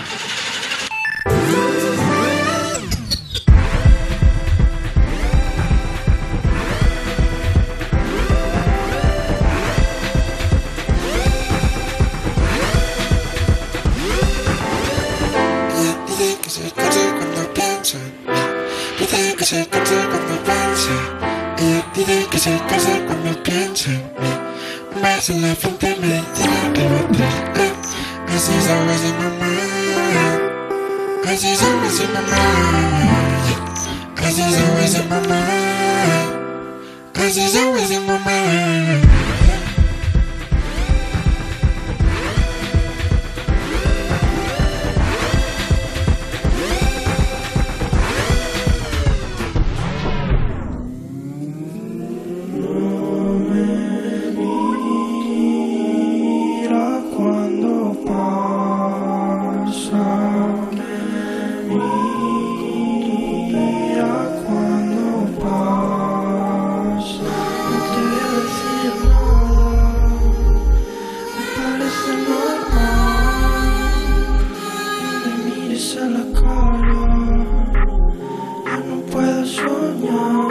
안녕. 80.06 80.43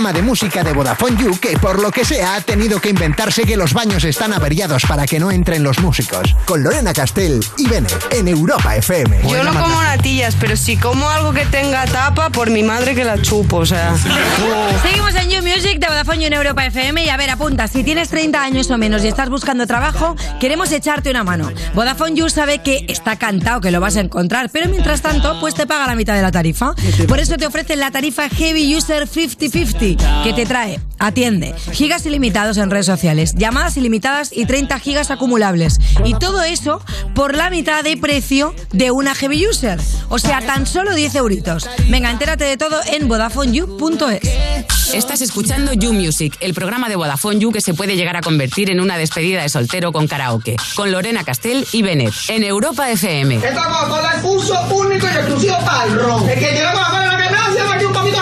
Programa 0.00 0.18
de 0.18 0.26
música 0.26 0.64
de 0.64 0.72
Vodafone 0.72 1.22
You 1.22 1.38
que 1.38 1.58
por 1.58 1.78
lo 1.78 1.90
que 1.90 2.06
sea 2.06 2.36
ha 2.36 2.40
tenido 2.40 2.80
que 2.80 2.88
inventarse 2.88 3.42
que 3.42 3.54
los 3.54 3.74
baños 3.74 4.02
están 4.04 4.32
averiados 4.32 4.84
para 4.86 5.06
que 5.06 5.20
no 5.20 5.30
entren 5.30 5.62
los 5.62 5.78
músicos. 5.80 6.34
Con 6.46 6.62
Lorena 6.62 6.94
Castell 6.94 7.44
y 7.58 7.66
Bennett 7.66 8.06
en 8.10 8.26
Europa 8.28 8.76
FM. 8.76 9.20
Yo 9.28 9.44
no 9.44 9.52
como 9.52 9.82
natillas, 9.82 10.36
pero 10.40 10.56
si 10.56 10.78
como 10.78 11.06
algo 11.10 11.34
que 11.34 11.44
tenga 11.44 11.84
tapa, 11.84 12.30
por 12.30 12.48
mi 12.48 12.62
madre 12.62 12.94
que 12.94 13.04
la 13.04 13.20
chupo, 13.20 13.58
o 13.58 13.66
sea. 13.66 13.94
Seguimos 14.82 15.14
en 15.16 15.28
You 15.28 15.42
Music 15.42 15.78
de 15.78 15.86
Vodafone 15.88 16.20
You 16.20 16.26
en 16.28 16.32
Europa 16.32 16.64
FM 16.64 17.04
y 17.04 17.10
a 17.10 17.18
ver, 17.18 17.28
apunta, 17.28 17.68
si 17.68 17.84
tienes 17.84 18.08
30 18.08 18.42
años 18.42 18.70
o 18.70 18.78
menos 18.78 19.04
y 19.04 19.08
estás 19.08 19.28
buscando 19.28 19.66
trabajo, 19.66 20.16
queremos 20.40 20.72
echarte 20.72 21.10
una 21.10 21.24
mano. 21.24 21.50
Vodafone 21.74 22.14
You 22.14 22.30
sabe 22.30 22.60
que 22.60 22.86
está 22.88 23.16
cantado 23.16 23.60
que 23.60 23.70
lo 23.70 23.80
vas 23.80 23.96
a 23.96 24.00
encontrar, 24.00 24.48
pero 24.50 24.70
mientras 24.70 25.02
tanto, 25.02 25.38
pues 25.40 25.54
te 25.54 25.66
paga 25.66 25.86
la 25.86 25.94
mitad 25.94 26.14
de 26.14 26.22
la 26.22 26.32
tarifa. 26.32 26.74
Por 27.06 27.20
eso 27.20 27.36
te 27.36 27.46
ofrecen 27.46 27.80
la 27.80 27.90
tarifa 27.90 28.30
Heavy 28.30 28.74
User 28.74 29.06
50-50, 29.06 29.89
que 29.96 30.32
te 30.32 30.46
trae, 30.46 30.80
atiende, 30.98 31.54
gigas 31.72 32.04
ilimitados 32.06 32.56
en 32.58 32.70
redes 32.70 32.86
sociales, 32.86 33.34
llamadas 33.36 33.76
ilimitadas 33.76 34.30
y 34.32 34.46
30 34.46 34.78
gigas 34.78 35.10
acumulables. 35.10 35.78
Y 36.04 36.14
todo 36.14 36.42
eso 36.42 36.82
por 37.14 37.34
la 37.34 37.50
mitad 37.50 37.84
de 37.84 37.96
precio 37.96 38.54
de 38.72 38.90
una 38.90 39.14
Heavy 39.14 39.46
User. 39.48 39.80
O 40.08 40.18
sea, 40.18 40.40
tan 40.40 40.66
solo 40.66 40.94
10 40.94 41.14
euritos. 41.16 41.68
Venga, 41.88 42.10
entérate 42.10 42.44
de 42.44 42.56
todo 42.56 42.80
en 42.92 43.08
VodafoneYou.es. 43.08 44.70
Estás 44.94 45.20
escuchando 45.20 45.72
You 45.72 45.92
Music, 45.92 46.36
el 46.40 46.52
programa 46.52 46.88
de 46.88 46.96
Vodafone 46.96 47.38
You 47.38 47.52
que 47.52 47.60
se 47.60 47.74
puede 47.74 47.94
llegar 47.94 48.16
a 48.16 48.22
convertir 48.22 48.70
en 48.70 48.80
una 48.80 48.98
despedida 48.98 49.40
de 49.40 49.48
soltero 49.48 49.92
con 49.92 50.08
karaoke, 50.08 50.56
con 50.74 50.90
Lorena 50.90 51.22
Castell 51.22 51.64
y 51.72 51.82
Bennett, 51.82 52.12
en 52.26 52.42
Europa 52.42 52.90
FM. 52.90 53.36
Esta 53.36 53.54
Coca-Cola 53.54 54.14
es 54.18 54.24
uso 54.24 54.60
único 54.74 55.06
y 55.06 55.10
exclusivo 55.10 55.58
para 55.64 55.84
el 55.84 55.94
ron. 55.94 56.28
El 56.28 56.38
que 56.40 56.60
Coca-Cola 56.72 57.29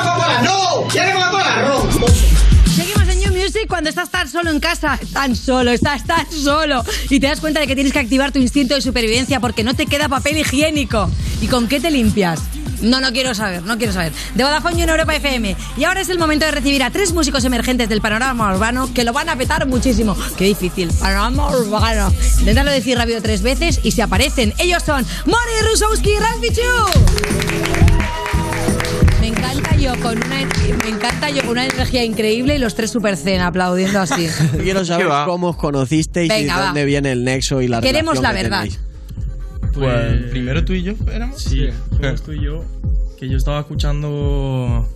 en 0.01 0.07
la 0.07 0.15
que 0.15 0.43
no, 0.43 0.43
se 0.43 0.43
aquí 0.43 0.43
un 0.43 0.43
poquito 0.43 0.43
de 0.43 0.43
Coca-Cola. 0.43 0.43
¡No! 0.43 0.89
¿Quiere 0.89 1.13
Coca-Cola? 1.13 1.63
Ron. 1.67 1.89
Seguimos 2.75 3.09
en 3.09 3.21
New 3.21 3.33
Music 3.33 3.67
cuando 3.69 3.91
estás 3.91 4.11
tan 4.11 4.29
solo 4.29 4.51
en 4.51 4.61
casa, 4.61 4.99
tan 5.13 5.35
solo, 5.35 5.71
estás 5.73 6.05
tan 6.05 6.31
solo 6.31 6.85
y 7.11 7.19
te 7.21 7.27
das 7.27 7.41
cuenta 7.41 7.61
de 7.61 7.67
que 7.67 7.75
tienes 7.75 7.93
que 7.93 7.99
activar 7.99 8.33
tu 8.33 8.39
instinto 8.39 8.75
de 8.75 8.81
supervivencia 8.81 9.41
porque 9.41 9.65
no 9.65 9.75
te 9.75 9.87
queda 9.87 10.09
papel 10.09 10.39
higiénico. 10.39 11.11
¿Y 11.41 11.47
con 11.47 11.69
qué 11.69 11.81
te 11.81 11.91
limpias? 11.91 12.41
No, 12.81 13.01
no 13.01 13.13
quiero 13.13 13.35
saber, 13.35 13.63
no 13.63 13.77
quiero 13.77 13.93
saber. 13.93 14.13
De 14.35 14.45
Vodafone 14.45 14.83
en 14.83 14.89
Europa 14.89 15.15
FM. 15.17 15.57
Y 15.77 15.85
ahora 15.85 16.01
es 16.01 16.09
el 16.09 16.19
momento 16.19 16.45
de 16.45 16.53
recibir 16.53 16.83
a 16.83 16.91
tres 16.91 17.13
músicos 17.13 17.45
emergentes 17.45 17.89
del 17.89 18.01
panorama 18.01 18.55
urbano 18.55 18.93
que 18.95 19.05
lo 19.05 19.13
van 19.13 19.29
a 19.29 19.37
petar 19.37 19.67
muchísimo. 19.67 20.17
Qué 20.37 20.45
difícil. 20.45 20.89
Panorama 21.01 21.51
urbano. 21.51 22.13
Intentalo 22.39 22.71
decir 22.71 22.97
rápido 22.97 23.21
tres 23.21 23.43
veces 23.43 23.81
y 23.83 23.91
se 23.91 24.03
aparecen. 24.03 24.55
Ellos 24.59 24.83
son 24.85 25.05
Mori 25.27 25.69
Rusowski 25.69 26.11
y 26.11 26.19
Ralphie 26.19 26.53
Chu. 26.53 27.98
Me 27.98 27.98
encanta 29.39 29.77
yo 29.77 29.93
con 30.01 30.17
una 30.19 30.37
me 30.85 30.89
encanta 30.89 31.31
yo 31.31 31.41
con 31.43 31.51
una 31.51 31.65
energía 31.67 32.05
increíble 32.05 32.57
y 32.57 32.59
los 32.59 32.75
tres 32.75 32.91
super 32.91 33.17
zen 33.17 33.41
aplaudiendo 33.41 34.01
así. 34.01 34.29
Quiero 34.63 34.85
saber 34.85 35.09
cómo 35.27 35.49
os 35.51 35.57
conocisteis 35.57 36.29
Venga, 36.29 36.55
y 36.55 36.59
va. 36.59 36.65
dónde 36.67 36.85
viene 36.85 37.13
el 37.13 37.25
nexo 37.25 37.61
y 37.63 37.69
la 37.69 37.81
Queremos 37.81 38.19
relación 38.19 38.23
la 38.23 38.37
que 38.37 38.43
verdad. 38.43 38.63
tenéis. 38.63 38.81
Pues 39.73 40.31
primero 40.31 40.65
tú 40.65 40.73
y 40.73 40.83
yo 40.83 40.93
éramos. 41.13 41.41
Sí, 41.43 41.69
fuimos 41.97 42.23
tú 42.23 42.33
y 42.33 42.45
yo. 42.45 42.65
Que 43.19 43.29
yo 43.29 43.37
estaba 43.37 43.61
escuchando 43.61 44.89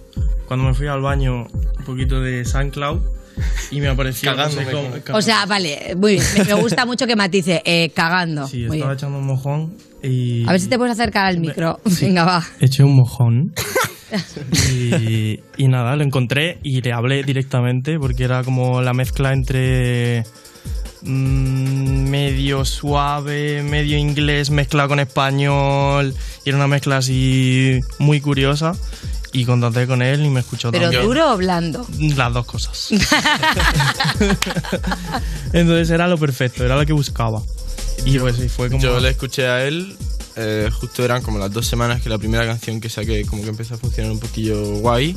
cuando 0.47 0.67
me 0.67 0.75
fui 0.75 0.87
al 0.87 1.01
baño 1.01 1.45
un 1.79 1.85
poquito 1.85 2.21
de 2.21 2.45
SoundCloud 2.45 3.01
y 3.71 3.81
me 3.81 3.89
apareció. 3.89 4.31
Cagándome 4.31 4.65
no 4.73 4.93
sé 4.95 5.03
cómo- 5.03 5.19
O 5.19 5.23
sea, 5.23 5.47
vale, 5.47 5.95
muy 5.97 6.13
bien. 6.15 6.25
Me, 6.39 6.45
me 6.45 6.55
gusta 6.55 6.85
mucho 6.87 7.07
que 7.07 7.17
matice, 7.17 7.63
eh, 7.65 7.91
cagando. 7.95 8.47
Sí, 8.47 8.59
Muy 8.67 8.77
estaba 8.79 8.93
bien. 8.93 8.99
echando 8.99 9.19
un 9.19 9.27
mojón 9.27 9.75
y. 10.03 10.47
A 10.49 10.53
ver 10.53 10.61
si 10.61 10.69
te 10.69 10.79
puedes 10.79 10.93
acercar 10.93 11.27
al 11.27 11.39
micro. 11.41 11.79
Venga, 12.01 12.25
va. 12.25 12.45
Eché 12.61 12.83
un 12.85 12.97
mojón. 12.97 13.53
y, 14.71 15.41
y 15.57 15.69
nada, 15.69 15.97
lo 15.97 16.03
encontré 16.03 16.59
y 16.63 16.81
le 16.83 16.93
hablé 16.93 17.23
directamente 17.23 17.99
porque 17.99 18.25
era 18.25 18.43
como 18.45 18.81
la 18.83 18.93
mezcla 18.93 19.33
entre 19.33 20.25
mm, 21.03 22.09
medio 22.11 22.65
suave, 22.65 23.63
medio 23.63 23.97
inglés 23.99 24.51
mezclado 24.51 24.91
con 24.91 25.01
español 25.01 26.15
y 26.45 26.49
era 26.49 26.59
una 26.59 26.69
mezcla 26.69 26.99
así 26.99 27.81
muy 27.99 28.21
curiosa 28.21 28.75
y 29.33 29.45
contacté 29.47 29.87
con 29.87 30.03
él 30.03 30.25
y 30.27 30.31
me 30.31 30.41
escuchó 30.41 30.71
Pero 30.71 30.85
también. 30.85 31.05
duro 31.05 31.33
o 31.33 31.37
blando. 31.39 31.87
Las 31.99 32.35
dos 32.35 32.45
cosas. 32.45 32.91
Entonces 35.53 35.91
era 35.91 36.07
lo 36.07 36.19
perfecto, 36.19 36.65
era 36.65 36.77
lo 36.77 36.85
que 36.85 36.93
buscaba. 36.93 37.43
Y 38.05 38.19
pues 38.19 38.37
sí, 38.37 38.49
fue 38.49 38.69
como... 38.69 38.83
Yo 38.83 39.01
le 39.01 39.11
escuché 39.11 39.47
a 39.47 39.65
él, 39.65 39.97
eh, 40.37 40.71
justo 40.73 41.05
eran 41.05 41.23
como 41.23 41.39
las 41.39 41.53
dos 41.53 41.67
semanas 41.67 42.03
que 42.03 42.09
la 42.09 42.19
primera 42.19 42.45
canción 42.47 42.81
que 42.81 42.89
saqué 42.89 43.25
como 43.25 43.43
que 43.43 43.51
empezó 43.51 43.75
a 43.75 43.79
funcionar 43.79 44.13
un 44.13 44.21
poquillo 44.21 44.79
guay. 44.79 45.17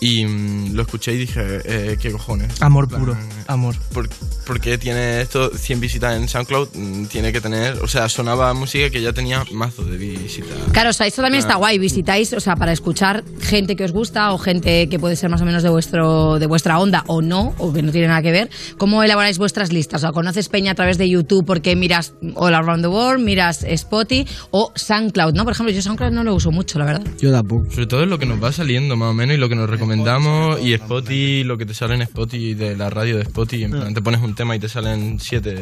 Y 0.00 0.24
mm, 0.26 0.74
lo 0.74 0.82
escuché 0.82 1.12
y 1.14 1.18
dije, 1.18 1.40
eh, 1.64 1.96
¿qué 2.00 2.10
cojones? 2.10 2.60
Amor 2.60 2.88
plan, 2.88 3.00
puro, 3.00 3.16
amor. 3.46 3.74
¿Por, 3.92 4.08
porque 4.44 4.76
tiene 4.76 5.22
esto 5.22 5.50
100 5.56 5.80
visitas 5.80 6.16
en 6.16 6.28
SoundCloud? 6.28 6.68
Mm, 6.74 7.04
Tiene 7.06 7.32
que 7.32 7.40
tener, 7.40 7.74
o 7.82 7.88
sea, 7.88 8.08
sonaba 8.08 8.52
música 8.54 8.90
que 8.90 9.00
ya 9.00 9.12
tenía 9.12 9.44
mazo 9.52 9.84
de 9.84 9.96
visitas. 9.96 10.50
Claro, 10.72 10.90
o 10.90 10.92
sea, 10.92 11.06
esto 11.06 11.22
también 11.22 11.40
está 11.40 11.54
Ah. 11.54 11.58
guay. 11.58 11.78
Visitáis, 11.78 12.32
o 12.34 12.40
sea, 12.40 12.56
para 12.56 12.72
escuchar 12.72 13.24
gente 13.40 13.76
que 13.76 13.84
os 13.84 13.92
gusta 13.92 14.32
o 14.32 14.38
gente 14.38 14.88
que 14.88 14.98
puede 14.98 15.16
ser 15.16 15.30
más 15.30 15.40
o 15.40 15.44
menos 15.44 15.62
de 15.62 15.68
vuestro 15.70 16.38
de 16.38 16.46
vuestra 16.46 16.78
onda 16.78 17.04
o 17.06 17.22
no, 17.22 17.54
o 17.58 17.72
que 17.72 17.82
no 17.82 17.90
tiene 17.92 18.08
nada 18.08 18.20
que 18.22 18.32
ver. 18.32 18.50
¿Cómo 18.78 19.02
elaboráis 19.02 19.38
vuestras 19.38 19.72
listas? 19.72 20.00
O 20.02 20.06
sea, 20.06 20.12
¿conoces 20.12 20.48
Peña 20.48 20.72
a 20.72 20.74
través 20.74 20.98
de 20.98 21.08
YouTube 21.08 21.46
porque 21.46 21.76
miras 21.76 22.14
All 22.34 22.54
Around 22.54 22.82
the 22.82 22.88
World, 22.88 23.24
miras 23.24 23.62
Spotify 23.64 24.26
o 24.50 24.72
SoundCloud, 24.74 25.34
¿no? 25.34 25.44
Por 25.44 25.52
ejemplo, 25.52 25.72
yo 25.72 25.80
SoundCloud 25.80 26.10
no 26.12 26.24
lo 26.24 26.34
uso 26.34 26.50
mucho, 26.50 26.78
la 26.78 26.84
verdad. 26.84 27.06
Yo 27.20 27.30
tampoco. 27.32 27.70
Sobre 27.70 27.86
todo 27.86 28.02
es 28.02 28.08
lo 28.08 28.18
que 28.18 28.26
nos 28.26 28.42
va 28.42 28.52
saliendo 28.52 28.96
más 28.96 29.10
o 29.10 29.14
menos 29.14 29.36
y 29.36 29.38
lo 29.38 29.48
que 29.48 29.54
nos 29.54 29.70
recomendamos 29.84 30.60
y 30.60 30.72
Spotify, 30.74 31.44
lo 31.44 31.58
que 31.58 31.66
te 31.66 31.74
sale 31.74 31.94
en 31.94 32.02
Spotify 32.02 32.54
de 32.54 32.76
la 32.76 32.90
radio 32.90 33.16
de 33.16 33.22
Spotify, 33.22 33.64
en 33.64 33.70
plan, 33.72 33.94
te 33.94 34.02
pones 34.02 34.20
un 34.22 34.34
tema 34.34 34.56
y 34.56 34.58
te 34.58 34.68
salen 34.68 35.18
siete 35.20 35.54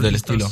del 0.00 0.14
estilo. 0.14 0.48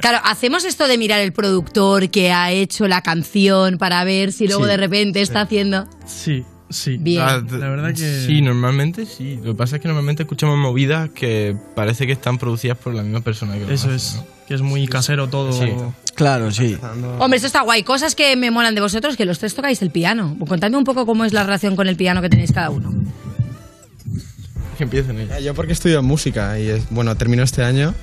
Claro, 0.00 0.18
hacemos 0.24 0.64
esto 0.64 0.86
de 0.88 0.98
mirar 0.98 1.20
el 1.20 1.32
productor 1.32 2.10
que 2.10 2.32
ha 2.32 2.50
hecho 2.52 2.88
la 2.88 3.02
canción 3.02 3.78
para 3.78 4.04
ver 4.04 4.32
si 4.32 4.46
luego 4.46 4.64
Sí. 4.64 4.70
de 4.70 4.76
repente 4.76 5.20
está 5.20 5.42
haciendo. 5.42 5.86
Sí, 6.06 6.44
sí. 6.70 6.96
Bien. 6.98 7.24
La 7.24 7.68
verdad 7.70 7.94
que... 7.94 8.24
Sí, 8.26 8.42
normalmente 8.42 9.06
sí. 9.06 9.36
Lo 9.42 9.52
que 9.52 9.54
pasa 9.58 9.76
es 9.76 9.82
que 9.82 9.88
normalmente 9.88 10.22
escuchamos 10.24 10.58
movidas 10.58 11.10
que 11.10 11.56
parece 11.74 12.06
que 12.06 12.12
están 12.12 12.38
producidas 12.38 12.76
por 12.78 12.94
la 12.94 13.02
misma 13.02 13.20
persona 13.20 13.54
que 13.54 13.60
lo 13.66 13.70
Eso 13.72 13.86
hace, 13.88 13.96
es, 13.96 14.14
¿no? 14.16 14.26
que 14.48 14.54
es 14.54 14.62
muy 14.62 14.86
casero 14.86 15.28
todo. 15.28 15.52
Sí. 15.52 15.72
Claro, 16.16 16.50
sí. 16.50 16.76
Hombre, 17.18 17.36
esto 17.36 17.46
está 17.46 17.60
guay. 17.60 17.82
Cosas 17.84 18.14
que 18.14 18.34
me 18.36 18.50
molan 18.50 18.74
de 18.74 18.80
vosotros, 18.80 19.16
que 19.16 19.24
los 19.24 19.38
tres 19.38 19.54
tocáis 19.54 19.80
el 19.82 19.90
piano. 19.90 20.36
Contadme 20.48 20.76
un 20.78 20.84
poco 20.84 21.06
cómo 21.06 21.24
es 21.24 21.32
la 21.32 21.44
relación 21.44 21.76
con 21.76 21.86
el 21.86 21.96
piano 21.96 22.20
que 22.22 22.28
tenéis 22.30 22.52
cada 22.52 22.70
uno. 22.70 22.92
Que 24.78 24.84
empiecen 24.84 25.20
ellos. 25.20 25.42
Yo 25.42 25.54
porque 25.54 25.72
estudio 25.72 26.02
música 26.02 26.58
y 26.58 26.68
es- 26.68 26.88
bueno, 26.90 27.14
termino 27.16 27.42
este 27.42 27.62
año 27.64 27.94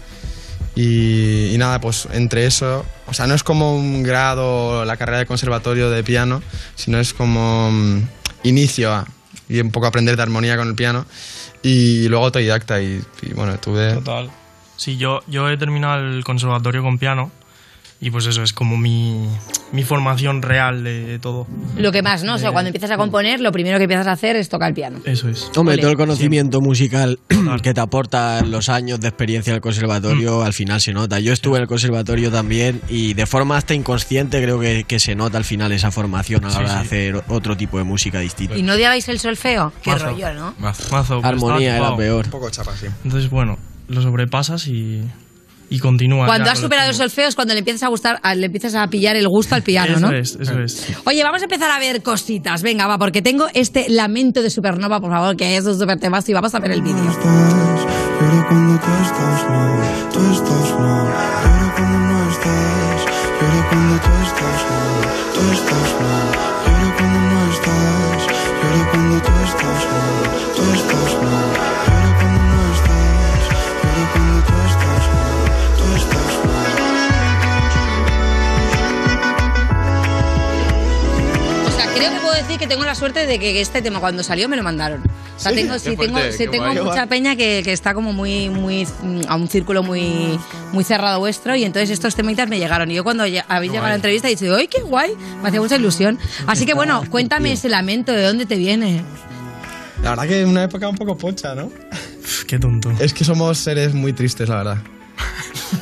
y, 0.76 1.54
y 1.54 1.58
nada, 1.58 1.80
pues 1.80 2.08
entre 2.14 2.46
eso, 2.46 2.86
o 3.08 3.14
sea, 3.14 3.28
no 3.28 3.36
es 3.36 3.44
como 3.44 3.76
un 3.76 4.02
grado, 4.04 4.84
la 4.86 4.98
carrera 4.98 5.20
de 5.20 5.26
conservatorio 5.28 5.90
de 5.92 6.04
piano, 6.04 6.42
sino 6.76 7.00
es 7.00 7.14
como 7.14 7.70
mm, 7.72 8.02
inicio 8.44 8.92
a, 8.92 9.06
y 9.50 9.60
un 9.60 9.70
poco 9.72 9.86
aprender 9.88 10.16
de 10.16 10.24
armonía 10.24 10.58
con 10.58 10.68
el 10.68 10.74
piano 10.76 11.06
y 11.62 12.08
luego 12.10 12.26
autodidacta 12.26 12.82
y, 12.82 13.02
y 13.22 13.34
bueno, 13.34 13.58
tuve... 13.60 13.94
Total. 13.94 14.30
Sí, 14.76 14.98
yo, 14.98 15.22
yo 15.28 15.50
he 15.50 15.58
terminado 15.58 16.00
el 16.00 16.24
conservatorio 16.24 16.82
con 16.82 16.98
piano 16.98 17.32
y 18.06 18.12
pues 18.12 18.26
eso 18.26 18.44
es 18.44 18.52
como 18.52 18.76
mi, 18.76 19.28
mi 19.72 19.84
formación 19.84 20.42
real 20.42 20.84
de 20.84 21.20
todo. 21.20 21.48
Lo 21.78 21.92
que 21.94 22.02
más, 22.02 22.24
¿no? 22.24 22.36
O 22.36 22.38
sea, 22.38 22.52
cuando 22.52 22.68
empiezas 22.68 22.92
a 22.92 22.98
componer, 22.98 23.40
lo 23.40 23.52
primero 23.54 23.78
que 23.78 23.86
empiezas 23.86 24.08
a 24.08 24.12
hacer 24.12 24.36
es 24.36 24.50
tocar 24.50 24.68
el 24.70 24.74
piano. 24.76 25.00
Eso 25.06 25.30
es. 25.30 25.50
Hombre, 25.56 25.76
Ole. 25.76 25.82
todo 25.82 25.92
el 25.92 25.98
conocimiento 25.98 26.60
musical 26.60 27.18
que 27.64 27.74
te 27.74 27.80
aporta 27.80 28.42
los 28.44 28.68
años 28.68 29.00
de 29.00 29.08
experiencia 29.08 29.54
del 29.54 29.62
conservatorio, 29.62 30.40
Mm. 30.40 30.44
al 30.44 30.54
final 30.54 30.82
se 30.82 30.92
nota. 30.94 31.20
Yo 31.22 31.32
estuve 31.32 31.58
en 31.58 31.62
el 31.64 31.68
conservatorio 31.68 32.30
también 32.30 32.82
y 32.90 33.14
de 33.14 33.26
forma 33.26 33.56
hasta 33.58 33.74
inconsciente 33.74 34.42
creo 34.44 34.60
que, 34.60 34.84
que 34.84 35.00
se 35.00 35.16
nota 35.16 35.38
al 35.38 35.46
final 35.46 35.72
esa 35.72 35.90
formación 35.92 36.44
a 36.44 36.50
la 36.50 36.54
Sí, 36.54 36.60
hora 36.60 36.74
de 36.74 36.80
hacer 36.82 37.24
otro 37.30 37.56
tipo 37.56 37.78
de 37.78 37.86
música 37.86 38.20
distinta. 38.20 38.58
¿Y 38.58 38.64
no 38.64 38.74
odiabais 38.74 39.08
el 39.08 39.20
solfeo? 39.20 39.72
Qué 39.82 39.92
Mazo. 39.92 40.06
rollo, 40.08 40.34
¿no? 40.34 40.54
Mazo. 40.60 40.84
Mazo, 40.92 41.22
Armonía 41.24 41.76
estaba 41.76 41.76
era 41.78 41.78
chupado. 41.80 41.98
peor. 41.98 42.26
Un 42.26 42.32
poco 42.32 42.50
chapa, 42.50 42.76
sí. 42.76 42.88
Entonces, 43.06 43.30
bueno, 43.30 43.58
lo 43.88 44.02
sobrepasas 44.02 44.68
y, 44.68 45.04
y 45.74 45.80
continúas. 45.80 46.28
Cuando 46.28 46.50
has 46.50 46.60
superado 46.60 46.90
el 46.90 46.96
solfeo 46.96 47.28
es 47.28 47.36
cuando 47.36 47.54
le 47.54 47.60
empiezas 47.60 47.84
a 47.84 47.88
gustar, 47.88 48.20
a- 48.22 48.36
le 48.36 48.46
empiezas 48.46 48.76
a 48.76 48.88
pillar 48.88 49.16
el 49.16 49.28
gusto 49.28 49.56
al 49.56 49.64
piano, 49.64 49.98
Eso 49.98 50.00
¿no? 50.08 50.12
es, 50.16 50.38
eso 50.40 50.60
es. 50.60 50.88
Oye, 51.06 51.24
vamos 51.24 51.42
a 51.42 51.46
empezar 51.46 51.72
a 51.72 51.80
ver 51.80 52.02
cositas. 52.04 52.62
Venga, 52.62 52.88
va, 52.88 52.98
porque 52.98 53.22
tengo 53.22 53.48
este 53.54 53.90
lamento 53.90 54.42
de 54.42 54.50
supernova, 54.50 55.00
por 55.02 55.12
favor, 55.12 55.36
que 55.36 55.58
es 55.58 55.66
un 55.66 55.78
super 55.80 56.00
temazo 56.00 56.32
y 56.32 56.34
vamos 56.34 56.54
a 56.56 56.60
ver 56.60 56.72
el 56.72 56.82
vídeo. 56.82 57.04
Lloro 57.04 58.46
cuando 58.48 58.80
tú 58.80 58.88
estás 59.04 59.50
mal, 59.50 60.10
tú 60.14 60.20
estás 60.32 60.80
mal. 60.80 61.08
Lloro 61.44 61.74
cuando 61.76 61.98
no 62.00 62.30
estás, 62.30 63.06
lloro 63.42 63.70
cuando 63.70 63.96
tú 64.00 64.10
estás 64.28 64.62
mal, 64.70 65.34
tú 65.34 65.42
estás 65.52 66.02
mal. 66.02 66.13
Decir 82.54 82.68
que 82.68 82.74
tengo 82.74 82.86
la 82.86 82.96
suerte 82.96 83.26
de 83.26 83.40
que 83.40 83.60
este 83.62 83.82
tema 83.82 84.00
cuando 84.00 84.24
salió 84.24 84.48
me 84.50 84.56
lo 84.56 84.64
mandaron. 84.64 85.02
O 85.02 85.40
sea, 85.40 85.52
Sí, 85.52 85.58
tengo, 85.58 85.80
sí, 85.80 85.96
fuerte, 85.96 86.06
tengo, 86.06 86.20
sí, 86.32 86.48
tengo 86.50 86.66
guay. 86.66 86.82
mucha 86.82 87.08
peña 87.08 87.36
que, 87.36 87.62
que 87.64 87.74
está 87.74 87.94
como 87.94 88.14
muy, 88.14 88.50
muy 88.50 88.86
mm, 88.86 89.22
a 89.28 89.36
un 89.36 89.48
círculo 89.48 89.84
muy, 89.84 90.40
muy 90.72 90.84
cerrado 90.84 91.20
vuestro 91.20 91.56
y 91.56 91.64
entonces 91.64 91.90
estos 91.90 92.16
temitas 92.16 92.48
me 92.48 92.60
llegaron. 92.60 92.90
Y 92.92 92.96
yo 92.96 93.04
cuando 93.04 93.24
habéis 93.24 93.72
llegado 93.72 93.88
a 93.88 93.90
la 93.90 93.96
entrevista 93.96 94.28
he 94.28 94.36
dicho, 94.36 94.56
¡ay, 94.56 94.68
qué 94.68 94.82
guay! 94.82 95.14
Me 95.42 95.50
hacía 95.50 95.60
mucha 95.62 95.76
ilusión. 95.76 96.20
Así 96.48 96.66
que 96.66 96.74
bueno, 96.74 97.04
cuéntame 97.10 97.52
ese 97.54 97.70
lamento, 97.70 98.12
¿de 98.12 98.24
dónde 98.24 98.46
te 98.46 98.56
viene? 98.58 99.04
La 100.04 100.12
verdad 100.12 100.28
que 100.28 100.46
una 100.46 100.64
época 100.64 100.88
un 100.88 100.98
poco 100.98 101.18
pocha, 101.18 101.56
¿no? 101.56 101.72
Qué 102.48 102.60
tonto. 102.60 102.92
Es 103.00 103.14
que 103.14 103.24
somos 103.24 103.58
seres 103.58 103.94
muy 103.94 104.14
tristes, 104.14 104.50
la 104.50 104.58
verdad. 104.58 104.78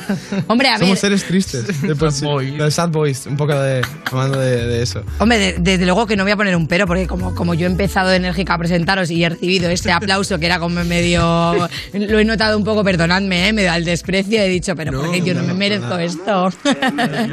Hombre, 0.46 0.68
a 0.68 0.72
ver, 0.72 0.80
Somos 0.80 0.98
seres 0.98 1.24
tristes. 1.24 1.82
De 1.82 1.94
por 1.96 2.12
sí. 2.12 2.26
Los 2.56 2.74
sad 2.74 2.88
boys, 2.90 3.26
un 3.26 3.36
poco 3.36 3.54
de. 3.54 3.82
hablando 4.10 4.38
de, 4.38 4.66
de 4.66 4.82
eso. 4.82 5.02
Hombre, 5.18 5.38
de- 5.38 5.52
desde 5.58 5.84
luego 5.84 6.06
que 6.06 6.16
no 6.16 6.22
voy 6.24 6.32
a 6.32 6.36
poner 6.36 6.56
un 6.56 6.66
pero, 6.66 6.86
porque 6.86 7.06
como, 7.06 7.34
como 7.34 7.54
yo 7.54 7.66
he 7.66 7.70
empezado 7.70 8.12
enérgica 8.12 8.54
a 8.54 8.58
presentaros 8.58 9.10
y 9.10 9.24
he 9.24 9.28
recibido 9.28 9.70
este 9.70 9.92
aplauso 9.92 10.38
que 10.38 10.46
era 10.46 10.58
como 10.58 10.82
medio. 10.84 11.68
Lo 11.92 12.18
he 12.18 12.24
notado 12.24 12.56
un 12.56 12.64
poco, 12.64 12.84
perdonadme, 12.84 13.48
¿eh? 13.48 13.52
me 13.52 13.62
da 13.64 13.76
el 13.76 13.84
desprecio. 13.84 14.40
He 14.40 14.48
dicho, 14.48 14.74
pero 14.76 15.00
porque 15.00 15.22
yo 15.22 15.34
no, 15.34 15.42
me 15.42 15.54
merezco 15.54 15.96
esto. 15.98 16.50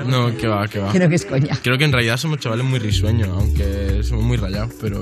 No, 0.05 0.35
que 0.35 0.47
va, 0.47 0.67
que 0.67 0.79
va. 0.79 0.91
Creo 0.91 1.09
que 1.09 1.15
es 1.15 1.25
coña. 1.25 1.57
Creo 1.61 1.77
que 1.77 1.85
en 1.85 1.91
realidad 1.91 2.17
somos 2.17 2.39
chavales 2.39 2.65
muy 2.65 2.79
risueños, 2.79 3.29
aunque 3.29 4.01
somos 4.03 4.23
muy 4.23 4.37
rayados, 4.37 4.71
pero 4.81 5.01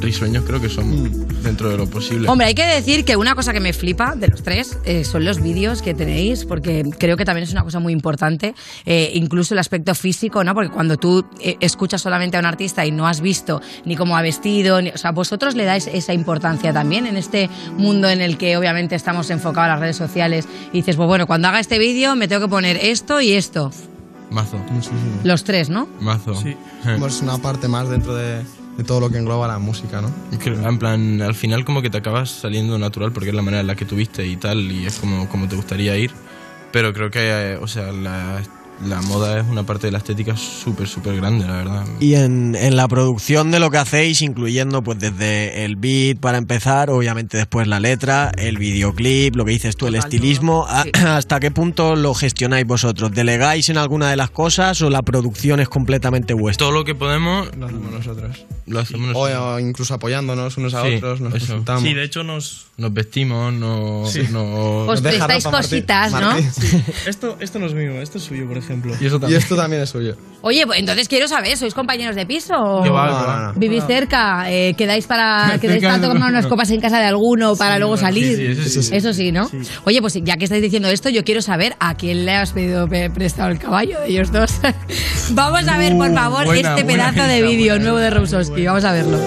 risueños 0.00 0.44
creo 0.46 0.60
que 0.60 0.68
somos 0.68 1.10
dentro 1.42 1.68
de 1.70 1.76
lo 1.76 1.86
posible. 1.88 2.28
Hombre, 2.28 2.46
hay 2.48 2.54
que 2.54 2.64
decir 2.66 3.04
que 3.04 3.16
una 3.16 3.34
cosa 3.34 3.52
que 3.52 3.60
me 3.60 3.72
flipa 3.72 4.14
de 4.16 4.28
los 4.28 4.42
tres 4.42 4.78
eh, 4.84 5.04
son 5.04 5.24
los 5.24 5.40
vídeos 5.42 5.82
que 5.82 5.94
tenéis, 5.94 6.44
porque 6.44 6.84
creo 6.98 7.16
que 7.16 7.24
también 7.24 7.44
es 7.44 7.52
una 7.52 7.62
cosa 7.62 7.78
muy 7.80 7.92
importante, 7.92 8.54
eh, 8.86 9.10
incluso 9.14 9.54
el 9.54 9.58
aspecto 9.58 9.94
físico, 9.94 10.42
¿no? 10.44 10.54
Porque 10.54 10.70
cuando 10.70 10.96
tú 10.96 11.24
eh, 11.40 11.56
escuchas 11.60 12.00
solamente 12.02 12.36
a 12.36 12.40
un 12.40 12.46
artista 12.46 12.84
y 12.86 12.90
no 12.90 13.06
has 13.06 13.20
visto 13.20 13.60
ni 13.84 13.96
cómo 13.96 14.16
ha 14.16 14.22
vestido, 14.22 14.80
ni- 14.82 14.90
o 14.90 14.98
sea, 14.98 15.12
vosotros 15.12 15.54
le 15.54 15.64
dais 15.64 15.86
esa 15.86 16.12
importancia 16.12 16.72
también 16.72 17.06
en 17.06 17.16
este 17.16 17.48
mundo 17.76 18.08
en 18.08 18.20
el 18.20 18.38
que 18.38 18.56
obviamente 18.56 18.94
estamos 18.94 19.30
enfocados 19.30 19.66
a 19.66 19.72
las 19.72 19.80
redes 19.80 19.96
sociales 19.96 20.46
y 20.72 20.78
dices, 20.78 20.96
pues 20.96 21.06
bueno, 21.06 21.26
cuando 21.26 21.48
haga 21.48 21.60
este 21.60 21.78
vídeo 21.78 22.16
me 22.16 22.28
tengo 22.28 22.42
que 22.42 22.48
poner 22.48 22.76
esto 22.76 23.20
y 23.20 23.32
esto, 23.32 23.70
Mazo. 24.30 24.58
los 25.24 25.44
tres, 25.44 25.68
¿no? 25.70 25.88
Mazo. 26.00 26.34
Sí. 26.34 26.56
Somos 26.84 27.20
una 27.22 27.38
parte 27.38 27.68
más 27.68 27.88
dentro 27.88 28.14
de, 28.14 28.42
de 28.76 28.84
todo 28.84 29.00
lo 29.00 29.10
que 29.10 29.18
engloba 29.18 29.48
la 29.48 29.58
música, 29.58 30.00
¿no? 30.00 30.10
En 30.44 30.78
plan, 30.78 31.22
al 31.22 31.34
final 31.34 31.64
como 31.64 31.82
que 31.82 31.90
te 31.90 31.98
acabas 31.98 32.30
saliendo 32.30 32.78
natural 32.78 33.12
porque 33.12 33.30
es 33.30 33.34
la 33.34 33.42
manera 33.42 33.60
en 33.60 33.66
la 33.66 33.74
que 33.74 33.84
tuviste 33.84 34.26
y 34.26 34.36
tal, 34.36 34.70
y 34.70 34.86
es 34.86 34.98
como, 34.98 35.28
como 35.28 35.48
te 35.48 35.56
gustaría 35.56 35.96
ir. 35.96 36.12
Pero 36.72 36.92
creo 36.92 37.10
que, 37.10 37.20
eh, 37.20 37.56
o 37.56 37.66
sea, 37.66 37.90
la, 37.92 38.40
la 38.86 39.02
moda 39.02 39.38
es 39.40 39.46
una 39.46 39.62
parte 39.64 39.88
de 39.88 39.92
la 39.92 39.98
estética 39.98 40.36
súper, 40.36 40.88
súper 40.88 41.16
grande, 41.16 41.46
la 41.46 41.52
verdad. 41.56 41.84
Y 42.00 42.14
en, 42.14 42.54
en 42.54 42.76
la 42.76 42.88
producción 42.88 43.50
de 43.50 43.60
lo 43.60 43.70
que 43.70 43.78
hacéis, 43.78 44.22
incluyendo 44.22 44.82
pues 44.82 44.98
desde 44.98 45.64
el 45.64 45.76
beat 45.76 46.18
para 46.18 46.38
empezar, 46.38 46.88
obviamente 46.90 47.36
después 47.36 47.66
la 47.68 47.78
letra, 47.78 48.32
el 48.38 48.56
videoclip, 48.58 49.36
lo 49.36 49.44
que 49.44 49.52
dices 49.52 49.76
tú, 49.76 49.86
el 49.86 49.96
estilismo, 49.96 50.66
¿hasta 51.06 51.40
qué 51.40 51.50
punto 51.50 51.94
lo 51.94 52.14
gestionáis 52.14 52.66
vosotros? 52.66 53.12
¿Delegáis 53.12 53.68
en 53.68 53.76
alguna 53.76 54.08
de 54.10 54.16
las 54.16 54.30
cosas 54.30 54.80
o 54.82 54.88
la 54.88 55.02
producción 55.02 55.60
es 55.60 55.68
completamente 55.68 56.32
vuestra? 56.32 56.64
Todo 56.66 56.72
lo 56.72 56.84
que 56.84 56.94
podemos 56.94 57.54
lo 57.56 57.66
hacemos 57.66 57.92
nosotros. 57.92 58.46
Lo 58.66 58.78
hacemos 58.80 59.10
O, 59.14 59.28
nosotros. 59.28 59.42
o 59.46 59.58
incluso 59.58 59.94
apoyándonos 59.94 60.56
unos 60.56 60.74
a 60.74 60.84
Sí, 60.84 60.94
otros, 60.94 61.20
nos 61.20 61.34
eso. 61.34 61.46
consultamos. 61.48 61.82
Sí, 61.82 61.92
de 61.94 62.04
hecho 62.04 62.22
nos... 62.22 62.66
Nos 62.78 62.94
vestimos, 62.94 63.52
nos... 63.52 64.10
Sí. 64.10 64.22
nos- 64.30 64.88
Os 64.88 65.00
prestáis 65.02 65.44
cositas, 65.44 66.12
¿no? 66.12 66.32
Esto, 67.06 67.36
esto 67.40 67.58
no 67.58 67.66
es 67.66 67.74
mío, 67.74 68.00
esto 68.00 68.16
es 68.18 68.24
suyo, 68.24 68.46
por 68.46 68.56
ejemplo. 68.56 68.69
Y, 69.00 69.06
eso 69.06 69.18
también. 69.20 69.40
y 69.40 69.42
esto 69.42 69.56
también 69.56 69.82
es 69.82 69.90
suyo. 69.90 70.16
Oye, 70.42 70.66
pues 70.66 70.78
entonces 70.80 71.06
quiero 71.06 71.28
saber, 71.28 71.56
¿sois 71.58 71.74
compañeros 71.74 72.16
de 72.16 72.24
piso? 72.24 72.54
o. 72.56 73.52
¿Vivís 73.56 73.84
cerca? 73.86 74.50
Eh, 74.50 74.74
¿Quedáis 74.76 75.06
para, 75.06 75.58
quedáis 75.60 75.82
para 75.82 76.00
tomar 76.00 76.30
unas 76.30 76.46
copas 76.46 76.70
en 76.70 76.80
casa 76.80 76.98
de 76.98 77.04
alguno 77.06 77.56
para 77.56 77.78
luego 77.78 77.96
salir? 77.98 78.36
sí, 78.36 78.46
eso 78.68 78.82
sí. 78.82 78.96
Eso 78.96 79.12
sí. 79.12 79.32
¿no? 79.32 79.50
Oye, 79.84 80.00
pues 80.00 80.18
ya 80.22 80.36
que 80.38 80.44
estáis 80.44 80.62
diciendo 80.62 80.88
esto, 80.88 81.10
yo 81.10 81.24
quiero 81.24 81.42
saber 81.42 81.74
a 81.78 81.94
quién 81.94 82.24
le 82.24 82.32
has 82.32 82.52
pedido 82.52 82.88
pe- 82.88 83.10
prestado 83.10 83.50
el 83.50 83.58
caballo 83.58 84.00
de 84.00 84.08
ellos 84.08 84.32
dos. 84.32 84.50
Vamos 85.32 85.68
a 85.68 85.76
ver, 85.76 85.96
por 85.96 86.12
favor, 86.14 86.44
buena, 86.46 86.70
este 86.70 86.84
buena 86.84 87.12
pedazo 87.12 87.28
de 87.28 87.42
vídeo 87.42 87.78
nuevo 87.78 87.98
de 87.98 88.10
Rousowski. 88.10 88.64
Vamos 88.64 88.84
a 88.84 88.92
verlo. 88.92 89.18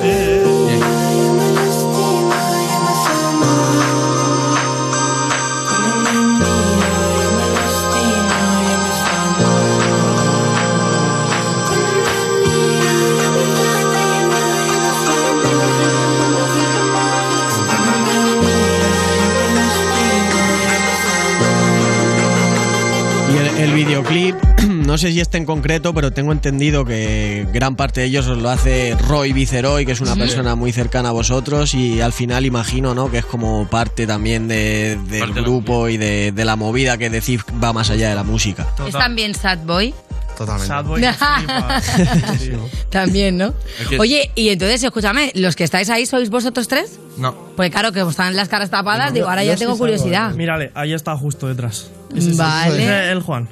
Videoclip, 23.86 24.36
no 24.70 24.98
sé 24.98 25.12
si 25.12 25.20
este 25.20 25.38
en 25.38 25.46
concreto, 25.46 25.94
pero 25.94 26.12
tengo 26.12 26.32
entendido 26.32 26.86
que 26.86 27.46
gran 27.54 27.76
parte 27.76 28.02
de 28.02 28.08
ellos 28.08 28.28
os 28.28 28.38
lo 28.38 28.50
hace 28.50 28.96
Roy 29.08 29.34
Viceroy, 29.34 29.86
que 29.86 29.92
es 29.92 30.02
una 30.02 30.16
persona 30.16 30.56
muy 30.56 30.72
cercana 30.72 31.10
a 31.10 31.12
vosotros 31.12 31.74
y 31.74 32.00
al 32.02 32.14
final 32.14 32.46
imagino 32.46 32.96
¿no? 32.96 33.12
que 33.12 33.18
es 33.20 33.26
como 33.26 33.68
parte 33.70 34.08
también 34.08 34.48
de- 34.48 34.98
del 35.10 35.34
grupo 35.34 35.90
y 35.90 35.98
de, 35.98 36.32
de 36.32 36.46
la 36.46 36.56
movida 36.56 36.98
que 36.98 37.10
decís 37.10 37.42
va 37.62 37.74
más 37.74 37.90
allá 37.90 38.10
de 38.10 38.16
la 38.16 38.24
música. 38.24 38.68
¿Es 38.88 38.94
también 38.94 39.36
Sad 39.36 39.60
Boy? 39.66 39.94
Totalmente. 40.38 40.74
También, 42.90 43.38
¿no? 43.38 43.54
Es 43.82 43.88
que- 43.88 44.00
Oye, 44.00 44.32
y 44.36 44.50
entonces, 44.50 44.84
escúchame, 44.84 45.32
¿los 45.36 45.56
que 45.56 45.64
estáis 45.64 45.90
ahí 45.90 46.06
sois 46.06 46.30
vosotros 46.30 46.68
tres? 46.68 47.00
No. 47.18 47.34
Pues 47.56 47.70
claro, 47.72 47.92
que 47.92 48.02
os 48.02 48.10
están 48.12 48.36
las 48.36 48.50
caras 48.50 48.70
tapadas, 48.70 49.14
digo, 49.14 49.28
ahora 49.30 49.44
ya 49.44 49.56
tengo 49.56 49.78
curiosidad. 49.78 50.34
Mírale, 50.34 50.72
ahí 50.74 50.94
está 50.94 51.16
justo 51.18 51.48
detrás. 51.48 51.90
Ese 52.16 52.32
es- 52.32 52.38
Vale. 52.38 52.84
ese 52.84 53.06
es 53.06 53.12
el 53.12 53.22
Juan. 53.22 53.48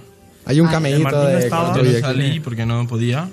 Hay 0.45 0.59
un 0.59 0.67
Ah, 0.67 0.79
Martín 0.79 1.03
de 1.03 1.39
estaba- 1.39 1.75
Yo 1.77 1.83
no 1.83 1.99
salí 1.99 2.39
porque 2.39 2.65
no 2.65 2.87
podía. 2.87 3.29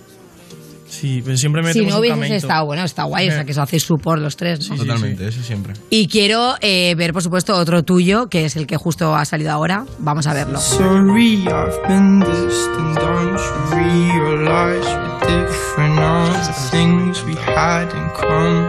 Sí, 0.89 1.21
pero 1.23 1.37
siempre 1.37 1.63
me 1.63 1.73
Si 1.75 1.85
no 1.85 1.99
hubieses 1.99 2.17
cameíto. 2.17 2.35
estado, 2.37 2.65
bueno, 2.65 2.83
está 2.83 3.03
guay, 3.03 3.29
o 3.29 3.33
sea 3.33 3.45
que 3.45 3.53
eso 3.53 3.61
hacéis 3.61 3.83
su 3.83 3.99
por 3.99 4.19
los 4.19 4.37
tres, 4.37 4.71
¿no? 4.71 4.77
Totalmente, 4.77 5.29
eso 5.29 5.43
siempre. 5.43 5.75
Y 5.91 6.09
quiero 6.09 6.55
eh, 6.63 6.95
ver, 6.97 7.13
por 7.13 7.23
supuesto, 7.23 7.55
otro 7.57 7.83
tuyo, 7.83 8.29
que 8.29 8.47
es 8.47 8.57
el 8.57 8.67
que 8.67 8.79
justo 8.79 9.15
ha 9.15 9.25
salido 9.27 9.53
ahora. 9.53 9.85
Vamos 9.99 10.27
a 10.27 10.33
verlo. 10.33 10.59
Sorry, 10.59 11.45
I've 11.45 11.87
been 11.89 12.21
distant. 12.21 12.99
Don't 12.99 13.39
you 13.73 14.23
realize 14.25 14.87
we're 14.87 15.47
different? 15.47 15.99
All 15.99 16.33
the 16.33 16.71
things 16.71 17.23
we 17.27 17.35
had 17.35 17.83
in 17.95 18.09
common. 18.19 18.67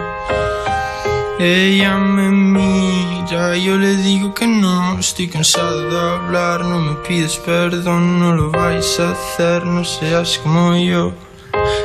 Ella 1.42 1.96
me 1.96 2.28
mira, 2.30 3.56
yo 3.56 3.78
le 3.78 3.96
digo 3.96 4.34
que 4.34 4.46
no. 4.46 4.98
Estoy 4.98 5.26
cansado 5.26 5.88
de 5.88 5.98
hablar, 5.98 6.62
no 6.66 6.78
me 6.78 6.96
pides 6.96 7.38
perdón, 7.38 8.20
no 8.20 8.34
lo 8.34 8.50
vais 8.50 9.00
a 9.00 9.12
hacer, 9.12 9.64
no 9.64 9.82
seas 9.82 10.38
como 10.42 10.76
yo. 10.76 11.14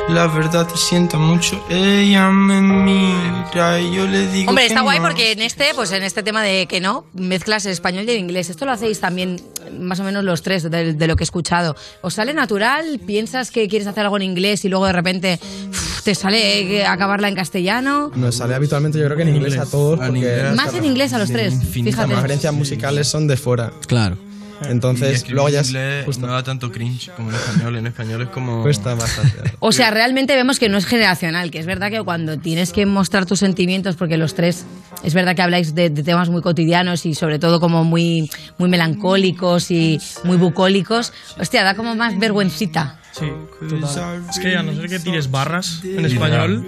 La 0.08 0.26
verdad 0.28 0.66
te 0.66 0.76
siento 0.76 1.18
mucho. 1.18 1.62
Ella 1.68 2.28
me 2.30 2.60
mira, 2.60 3.80
y 3.80 3.94
yo 3.94 4.06
le 4.06 4.28
digo 4.28 4.50
Hombre, 4.50 4.64
que 4.64 4.68
está 4.68 4.82
guay 4.82 4.98
no. 4.98 5.04
porque 5.04 5.32
en 5.32 5.42
este, 5.42 5.66
pues 5.74 5.90
en 5.92 6.04
este 6.04 6.22
tema 6.22 6.42
de 6.42 6.66
que 6.66 6.80
no, 6.80 7.06
mezclas 7.14 7.66
el 7.66 7.72
español 7.72 8.04
y 8.06 8.12
el 8.12 8.18
inglés. 8.18 8.48
Esto 8.48 8.64
lo 8.66 8.72
hacéis 8.72 9.00
también, 9.00 9.40
más 9.80 9.98
o 10.00 10.04
menos 10.04 10.22
los 10.24 10.42
tres, 10.42 10.62
de, 10.70 10.92
de 10.94 11.06
lo 11.08 11.16
que 11.16 11.22
he 11.22 11.26
escuchado. 11.26 11.74
¿Os 12.02 12.14
sale 12.14 12.34
natural? 12.34 13.00
¿Piensas 13.04 13.50
que 13.50 13.66
quieres 13.68 13.88
hacer 13.88 14.04
algo 14.04 14.16
en 14.16 14.22
inglés 14.22 14.64
y 14.64 14.68
luego 14.68 14.86
de 14.86 14.92
repente 14.92 15.40
uf, 15.70 16.02
te 16.02 16.14
sale 16.14 16.60
eh, 16.78 16.86
acabarla 16.86 17.28
en 17.28 17.34
castellano? 17.34 18.12
Nos 18.14 18.36
sale 18.36 18.54
habitualmente, 18.54 18.98
yo 18.98 19.04
creo 19.06 19.16
que 19.16 19.22
en 19.24 19.34
inglés 19.34 19.58
a 19.58 19.66
todos. 19.66 19.98
Porque 19.98 20.52
Más 20.54 20.72
en 20.74 20.84
inglés 20.84 21.12
a 21.14 21.18
los 21.18 21.30
tres, 21.30 21.54
Las 21.54 21.66
fíjate. 21.66 22.14
referencias 22.14 22.54
musicales 22.54 23.08
son 23.08 23.26
de 23.26 23.36
fuera. 23.36 23.72
Claro. 23.88 24.16
Y 24.62 24.68
Entonces, 24.68 25.16
escribir 25.16 25.34
luego 25.34 25.48
ya 25.48 25.58
en 25.58 25.64
es 25.64 25.68
inglés 25.68 26.18
no 26.18 26.26
da 26.28 26.42
tanto 26.42 26.70
cringe 26.70 27.10
como 27.16 27.30
en 27.30 27.36
español. 27.36 27.76
En 27.76 27.86
español 27.86 28.22
es 28.22 28.28
como... 28.28 28.62
Cuesta 28.62 28.94
bastante. 28.94 29.52
O 29.60 29.72
sea, 29.72 29.90
realmente 29.90 30.34
vemos 30.34 30.58
que 30.58 30.68
no 30.68 30.78
es 30.78 30.86
generacional, 30.86 31.50
que 31.50 31.58
es 31.58 31.66
verdad 31.66 31.90
que 31.90 32.02
cuando 32.02 32.38
tienes 32.38 32.72
que 32.72 32.86
mostrar 32.86 33.26
tus 33.26 33.40
sentimientos, 33.40 33.96
porque 33.96 34.16
los 34.16 34.34
tres, 34.34 34.64
es 35.02 35.14
verdad 35.14 35.34
que 35.34 35.42
habláis 35.42 35.74
de, 35.74 35.90
de 35.90 36.02
temas 36.02 36.28
muy 36.30 36.42
cotidianos 36.42 37.06
y 37.06 37.14
sobre 37.14 37.38
todo 37.38 37.60
como 37.60 37.84
muy, 37.84 38.30
muy 38.58 38.68
melancólicos 38.68 39.70
y 39.70 39.98
muy 40.24 40.36
bucólicos, 40.36 41.12
hostia, 41.38 41.64
da 41.64 41.74
como 41.74 41.94
más 41.94 42.18
vergüencita. 42.18 43.00
Sí, 43.18 43.26
total. 43.66 44.24
Es 44.28 44.38
que 44.38 44.56
a 44.56 44.62
no 44.62 44.74
ser 44.74 44.90
que 44.90 44.98
tires 44.98 45.30
barras 45.30 45.80
en 45.84 46.04
español. 46.04 46.66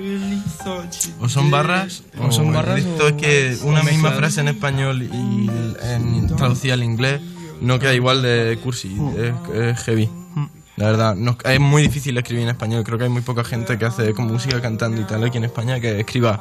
O 1.20 1.28
son 1.28 1.50
barras, 1.50 2.02
O 2.18 2.32
son 2.32 2.52
barras 2.52 2.78
Esto 2.80 3.08
es 3.08 3.14
que 3.14 3.58
una 3.64 3.82
misma 3.82 4.12
frase 4.12 4.40
en 4.40 4.48
español 4.48 5.02
y 5.02 5.50
en, 5.82 6.26
traducida 6.36 6.74
al 6.74 6.82
inglés 6.82 7.20
no 7.60 7.78
queda 7.78 7.94
igual 7.94 8.22
de 8.22 8.58
cursi, 8.62 8.96
es, 9.18 9.54
es 9.56 9.78
heavy. 9.84 10.08
La 10.76 10.86
verdad, 10.86 11.14
no- 11.16 11.36
es 11.44 11.58
muy 11.60 11.82
difícil 11.82 12.16
escribir 12.16 12.44
en 12.44 12.50
español. 12.50 12.84
Creo 12.84 12.98
que 12.98 13.04
hay 13.04 13.10
muy 13.10 13.22
poca 13.22 13.42
gente 13.42 13.76
que 13.78 13.84
hace 13.84 14.14
como 14.14 14.28
música 14.28 14.60
cantando 14.60 15.00
y 15.00 15.04
tal 15.04 15.24
aquí 15.24 15.38
en 15.38 15.44
España 15.44 15.80
que 15.80 15.98
escriba, 16.00 16.40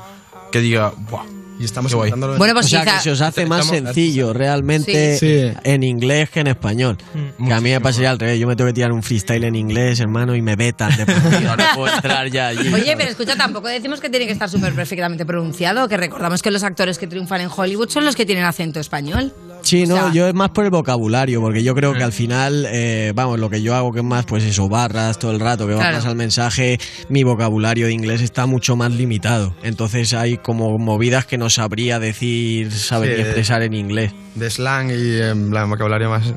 que 0.51 0.59
diga, 0.59 0.93
¡buah! 1.09 1.23
Y 1.59 1.65
estamos 1.65 1.91
Qué 1.91 1.95
guay. 1.95 2.11
Bueno, 2.11 2.53
pues 2.53 2.67
o 2.67 2.69
sea, 2.69 2.83
quizá- 2.83 2.97
que 2.97 3.01
se 3.01 3.09
os 3.09 3.21
hace 3.21 3.47
más 3.47 3.61
Estamos- 3.65 3.85
sencillo 3.87 4.31
realmente 4.31 5.17
Sí. 5.17 5.27
Sí. 5.49 5.57
en 5.63 5.81
inglés 5.81 6.29
que 6.29 6.41
en 6.41 6.47
español. 6.47 6.99
Mm. 7.39 7.47
Que 7.47 7.53
a 7.53 7.61
mí 7.61 7.71
me 7.71 7.81
pasaría 7.81 8.11
al 8.11 8.19
revés. 8.19 8.39
Yo 8.39 8.45
me 8.45 8.55
tengo 8.55 8.67
que 8.67 8.75
tirar 8.75 8.91
un 8.91 9.01
freestyle 9.01 9.43
en 9.43 9.55
inglés, 9.55 9.99
hermano, 9.99 10.35
y 10.35 10.41
me 10.43 10.55
vetan 10.55 10.95
de. 10.95 11.05
No 11.07 11.55
puedo 11.73 11.91
entrar 11.95 12.27
ya 12.29 12.49
allí. 12.49 12.71
Oye, 12.71 12.93
pero 12.95 13.09
escucha, 13.09 13.35
tampoco 13.35 13.69
decimos 13.69 13.99
que 13.99 14.11
tiene 14.11 14.27
que 14.27 14.33
estar 14.33 14.47
súper 14.47 14.73
perfectamente 14.75 15.25
pronunciado, 15.25 15.87
que 15.89 15.97
recordamos 15.97 16.43
que 16.43 16.51
los 16.51 16.61
actores 16.61 16.99
que 16.99 17.07
triunfan 17.07 17.41
en 17.41 17.49
Hollywood 17.49 17.89
son 17.89 18.05
los 18.05 18.15
que 18.15 18.27
tienen 18.27 18.43
acento 18.45 18.79
español. 18.79 19.33
Sí, 19.67 19.83
O 19.83 19.87
no, 19.87 19.95
sea- 19.95 20.13
yo 20.13 20.27
es 20.27 20.33
más 20.33 20.49
por 20.51 20.63
el 20.63 20.71
vocabulario, 20.71 21.41
porque 21.41 21.61
yo 21.61 21.75
creo 21.75 21.93
que 21.93 22.03
al 22.03 22.13
final, 22.13 22.65
eh, 22.71 23.11
vamos, 23.13 23.37
lo 23.39 23.49
que 23.49 23.61
yo 23.61 23.75
hago 23.75 23.91
que 23.91 23.99
es 23.99 24.05
más, 24.05 24.25
pues 24.25 24.43
eso, 24.45 24.69
barras 24.69 25.19
todo 25.19 25.31
el 25.31 25.39
rato, 25.41 25.67
que 25.67 25.73
va 25.73 25.79
Claro. 25.81 25.97
más 25.97 26.05
al 26.05 26.15
mensaje, 26.15 26.79
mi 27.09 27.23
vocabulario 27.23 27.87
de 27.87 27.93
inglés 27.93 28.21
está 28.21 28.45
mucho 28.45 28.75
más 28.77 28.91
limitado. 28.93 29.53
Entonces 29.63 30.13
hay 30.13 30.37
como 30.37 30.77
movidas 30.77 31.25
que 31.25 31.37
no 31.37 31.49
sabría 31.49 31.99
decir, 31.99 32.71
saber 32.71 33.15
Sí, 33.15 33.21
expresar 33.21 33.61
en 33.63 33.73
inglés. 33.73 34.13
De 34.35 34.49
slang 34.49 34.89
y 34.91 35.21
en 35.21 35.49
plan, 35.49 35.69
vocabulario 35.69 36.09
más. 36.09 36.33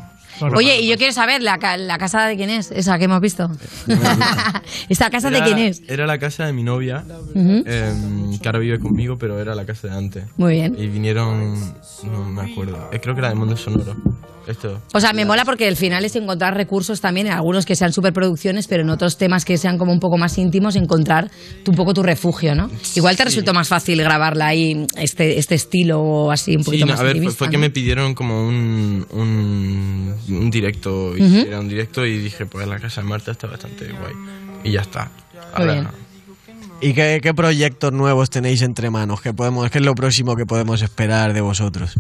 Oye, 0.54 0.80
y 0.80 0.88
yo 0.88 0.96
quiero 0.96 1.12
saber, 1.12 1.42
¿la, 1.42 1.58
ca- 1.58 1.76
la 1.76 1.98
casa 1.98 2.26
de 2.26 2.36
quién 2.36 2.50
es? 2.50 2.70
Esa 2.70 2.98
que 2.98 3.04
hemos 3.04 3.20
visto. 3.20 3.50
¿Esta 4.88 5.10
casa 5.10 5.30
de 5.30 5.36
Era- 5.38 5.46
quién 5.46 5.58
es? 5.58 5.82
Era 5.88 6.06
la 6.06 6.18
casa 6.18 6.46
de 6.46 6.52
mi 6.52 6.62
novia, 6.62 7.04
Ujú. 7.34 7.62
em, 7.66 8.38
que 8.38 8.48
ahora 8.48 8.58
vive 8.58 8.78
conmigo, 8.78 9.18
pero 9.18 9.38
era 9.40 9.54
la 9.54 9.64
casa 9.66 9.88
de 9.88 9.94
antes. 9.96 10.24
Muy 10.36 10.54
bien. 10.54 10.76
Y 10.78 10.86
vinieron, 10.88 11.54
no 12.04 12.24
me 12.24 12.50
acuerdo, 12.50 12.88
eh, 12.92 13.00
creo 13.00 13.14
que 13.14 13.20
era 13.20 13.28
de 13.30 13.34
Mundo 13.34 13.56
Sonoro. 13.56 13.96
Esto. 14.50 14.80
O 14.92 15.00
sea, 15.00 15.12
me 15.12 15.24
mola 15.24 15.44
porque 15.44 15.68
el 15.68 15.76
final 15.76 16.04
es 16.04 16.16
encontrar 16.16 16.54
recursos 16.56 17.00
también, 17.00 17.26
en 17.28 17.32
algunos 17.32 17.64
que 17.66 17.76
sean 17.76 17.92
superproducciones, 17.92 18.66
pero 18.66 18.82
en 18.82 18.90
otros 18.90 19.16
temas 19.16 19.44
que 19.44 19.56
sean 19.58 19.78
como 19.78 19.92
un 19.92 20.00
poco 20.00 20.18
más 20.18 20.36
íntimos, 20.38 20.76
encontrar 20.76 21.30
tu- 21.64 21.70
un 21.70 21.76
poco 21.76 21.94
tu 21.94 22.02
refugio, 22.02 22.54
¿no? 22.54 22.70
Igual 22.96 23.16
te 23.16 23.24
resultó 23.24 23.54
más 23.54 23.68
fácil 23.68 23.98
grabarla 24.02 24.48
ahí, 24.48 24.86
este, 24.96 25.38
este 25.38 25.54
estilo 25.54 26.00
o 26.00 26.30
así, 26.30 26.56
un 26.56 26.62
Sí, 26.62 26.66
poquito 26.66 26.86
no, 26.86 26.92
más 26.92 27.00
a 27.00 27.04
ver, 27.04 27.12
fue, 27.12 27.16
intimista, 27.18 27.38
fue 27.38 27.50
que 27.50 27.58
me 27.58 27.70
pidieron 27.70 28.14
como 28.14 28.46
un, 28.46 29.06
un, 29.10 30.14
un 30.28 30.50
directo, 30.50 31.16
y 31.16 31.22
Ujú. 31.22 31.36
era 31.46 31.60
un 31.60 31.68
directo 31.68 32.04
y 32.04 32.18
dije, 32.18 32.46
pues 32.46 32.66
la 32.66 32.78
casa 32.78 33.02
de 33.02 33.08
Marta 33.08 33.30
está 33.32 33.46
bastante 33.46 33.86
guay. 33.92 34.14
Y 34.64 34.72
ya 34.72 34.80
está. 34.82 35.10
Muy 35.56 35.66
bien. 35.66 35.88
¿Y 36.82 36.94
qué, 36.94 37.20
qué 37.22 37.34
proyectos 37.34 37.92
nuevos 37.92 38.30
tenéis 38.30 38.62
entre 38.62 38.88
manos? 38.90 39.20
¿Qué, 39.20 39.34
podemos, 39.34 39.70
¿Qué 39.70 39.78
es 39.78 39.84
lo 39.84 39.94
próximo 39.94 40.34
que 40.34 40.46
podemos 40.46 40.80
esperar 40.82 41.32
de 41.34 41.40
vosotros? 41.42 41.92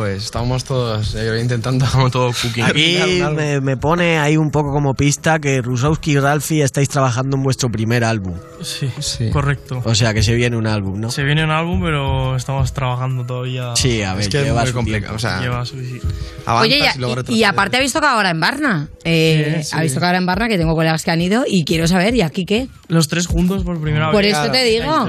Pues 0.00 0.24
estamos 0.24 0.64
todos 0.64 1.14
eh, 1.14 1.38
intentando. 1.42 1.84
Estamos 1.84 2.10
todos 2.10 2.34
cooking. 2.40 2.64
Aquí 2.64 3.20
me, 3.36 3.60
me 3.60 3.76
pone 3.76 4.18
ahí 4.18 4.38
un 4.38 4.50
poco 4.50 4.72
como 4.72 4.94
pista 4.94 5.38
que 5.40 5.60
Rusowski 5.60 6.12
y 6.12 6.18
Ralphie 6.18 6.62
estáis 6.62 6.88
trabajando 6.88 7.36
en 7.36 7.42
vuestro 7.42 7.68
primer 7.68 8.02
álbum. 8.02 8.32
Sí, 8.62 8.88
correcto. 9.30 9.82
O 9.84 9.94
sea 9.94 10.14
que 10.14 10.22
se 10.22 10.34
viene 10.34 10.56
un 10.56 10.66
álbum, 10.66 10.98
¿no? 10.98 11.10
Se 11.10 11.22
viene 11.22 11.44
un 11.44 11.50
álbum, 11.50 11.82
pero 11.82 12.34
estamos 12.34 12.72
trabajando 12.72 13.26
todavía. 13.26 13.76
Sí, 13.76 14.02
a 14.02 14.14
ver, 14.14 14.22
Es 14.22 14.28
que 14.30 14.38
es 14.38 14.44
lleva 14.44 14.60
muy 14.62 14.68
su 14.70 14.74
complicado, 14.74 15.16
o 15.16 15.18
sea, 15.18 15.38
Lleva 15.42 15.66
su 15.66 15.76
sí. 15.78 16.00
Oye, 16.46 16.78
y, 16.78 17.32
y- 17.34 17.38
y 17.40 17.44
aparte 17.44 17.76
ha 17.76 17.80
visto 17.80 18.00
que 18.00 18.06
ahora 18.06 18.30
en 18.30 18.40
Barna. 18.40 18.88
Eh, 19.04 19.56
Sí, 19.58 19.64
sí. 19.64 19.76
Ha 19.76 19.82
visto 19.82 20.00
que 20.00 20.06
ahora 20.06 20.16
en 20.18 20.24
Barna, 20.24 20.48
que 20.48 20.56
tengo 20.56 20.74
colegas 20.74 21.04
que 21.04 21.10
han 21.10 21.20
ido 21.20 21.44
y 21.46 21.64
quiero 21.66 21.86
saber, 21.86 22.14
¿y 22.14 22.22
aquí 22.22 22.46
qué? 22.46 22.68
Los 22.88 23.08
tres 23.08 23.26
juntos 23.26 23.64
por 23.64 23.78
primera 23.80 24.10
Por 24.10 24.22
vez. 24.24 24.32
esto 24.34 24.50
te 24.50 24.64
digo. 24.64 25.06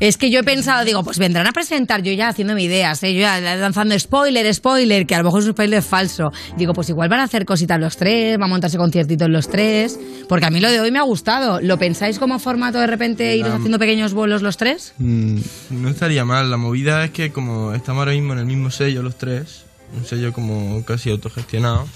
Es 0.00 0.16
que 0.16 0.28
yo 0.30 0.40
he 0.40 0.42
pensado, 0.44 0.84
digo, 0.84 1.04
pues 1.04 1.18
vendrán 1.18 1.46
a 1.46 1.52
presentar 1.52 2.02
yo 2.02 2.12
ya 2.12 2.28
haciéndome 2.28 2.64
ideas, 2.64 3.00
¿eh? 3.04 3.14
yo 3.14 3.20
ya 3.20 3.40
lanzando 3.40 3.94
spoiler, 4.24 4.54
spoiler, 4.54 5.06
que 5.06 5.14
a 5.14 5.18
lo 5.18 5.24
mejor 5.24 5.40
es 5.40 5.46
un 5.46 5.52
spoiler 5.52 5.82
falso. 5.82 6.32
Digo, 6.56 6.72
pues 6.72 6.88
igual 6.88 7.08
van 7.10 7.20
a 7.20 7.24
hacer 7.24 7.44
cositas 7.44 7.78
los 7.78 7.96
tres, 7.96 8.40
va 8.40 8.46
a 8.46 8.48
montarse 8.48 8.78
conciertitos 8.78 9.28
los 9.28 9.48
tres, 9.48 9.98
porque 10.28 10.46
a 10.46 10.50
mí 10.50 10.60
lo 10.60 10.70
de 10.70 10.80
hoy 10.80 10.90
me 10.90 10.98
ha 10.98 11.02
gustado. 11.02 11.60
¿Lo 11.60 11.78
pensáis 11.78 12.18
como 12.18 12.38
formato 12.38 12.78
de 12.78 12.86
repente 12.86 13.36
iros 13.36 13.50
La- 13.50 13.56
haciendo 13.56 13.78
pequeños 13.78 14.14
vuelos 14.14 14.40
los 14.42 14.56
tres? 14.56 14.94
Mm, 14.98 15.38
no 15.70 15.88
estaría 15.90 16.24
mal. 16.24 16.50
La 16.50 16.56
movida 16.56 17.04
es 17.04 17.10
que 17.10 17.30
como 17.32 17.74
estamos 17.74 18.00
ahora 18.00 18.12
mismo 18.12 18.32
en 18.32 18.38
el 18.38 18.46
mismo 18.46 18.70
sello 18.70 19.02
los 19.02 19.16
tres, 19.18 19.64
un 19.96 20.04
sello 20.06 20.32
como 20.32 20.84
casi 20.84 21.10
autogestionado, 21.10 21.86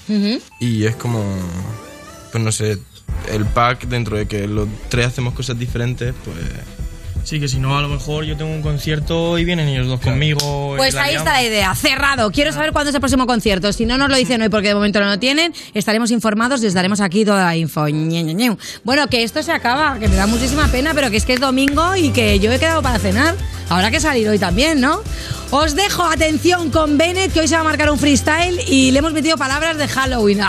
y 0.60 0.84
es 0.84 0.94
como, 0.96 1.24
pues 2.30 2.44
no 2.44 2.52
sé, 2.52 2.78
el 3.32 3.44
pack 3.46 3.86
dentro 3.88 4.16
de 4.18 4.26
que 4.26 4.46
los 4.46 4.68
tres 4.90 5.06
hacemos 5.06 5.32
cosas 5.34 5.58
diferentes, 5.58 6.12
pues... 6.24 6.36
Sí, 7.28 7.38
que 7.38 7.46
si 7.46 7.58
no, 7.58 7.76
a 7.76 7.82
lo 7.82 7.90
mejor 7.90 8.24
yo 8.24 8.38
tengo 8.38 8.50
un 8.50 8.62
concierto 8.62 9.38
y 9.38 9.44
vienen 9.44 9.68
ellos 9.68 9.86
dos 9.86 10.00
conmigo. 10.00 10.72
y 10.72 10.78
Pues 10.78 10.94
ahí 10.94 11.14
está 11.14 11.34
la 11.34 11.42
idea, 11.42 11.74
cerrado. 11.74 12.30
Quiero 12.30 12.52
saber 12.54 12.72
cuándo 12.72 12.88
es 12.88 12.94
el 12.94 13.02
próximo 13.02 13.26
concierto. 13.26 13.70
Si 13.74 13.84
no 13.84 13.98
nos 13.98 14.08
lo 14.08 14.16
dicen 14.16 14.40
hoy 14.40 14.48
porque 14.48 14.68
de 14.68 14.74
momento 14.74 14.98
no 14.98 15.08
lo 15.08 15.18
tienen, 15.18 15.52
estaremos 15.74 16.10
informados, 16.10 16.62
les 16.62 16.72
daremos 16.72 17.02
aquí 17.02 17.26
toda 17.26 17.44
la 17.44 17.54
info. 17.54 17.86
Ñe, 17.86 18.22
Ñe, 18.22 18.32
Ñe. 18.32 18.56
Bueno, 18.82 19.08
que 19.08 19.24
esto 19.24 19.42
se 19.42 19.52
acaba, 19.52 19.98
que 19.98 20.08
me 20.08 20.16
da 20.16 20.26
muchísima 20.26 20.68
pena, 20.68 20.92
pero 20.94 21.10
que 21.10 21.18
es 21.18 21.26
que 21.26 21.34
es 21.34 21.40
domingo 21.40 21.96
y 21.96 22.12
que 22.12 22.38
yo 22.38 22.50
he 22.50 22.58
quedado 22.58 22.80
para 22.80 22.98
cenar. 22.98 23.34
Habrá 23.68 23.90
que 23.90 24.00
salir 24.00 24.26
hoy 24.26 24.38
también, 24.38 24.80
¿no? 24.80 25.02
Os 25.50 25.74
dejo 25.74 26.04
atención 26.04 26.70
con 26.70 26.98
Bennett, 26.98 27.32
que 27.32 27.40
hoy 27.40 27.48
se 27.48 27.54
va 27.54 27.60
a 27.60 27.64
marcar 27.64 27.90
un 27.90 27.98
freestyle 27.98 28.60
y 28.66 28.90
le 28.90 28.98
hemos 28.98 29.12
metido 29.12 29.36
palabras 29.36 29.76
de 29.76 29.88
Halloween. 29.88 30.40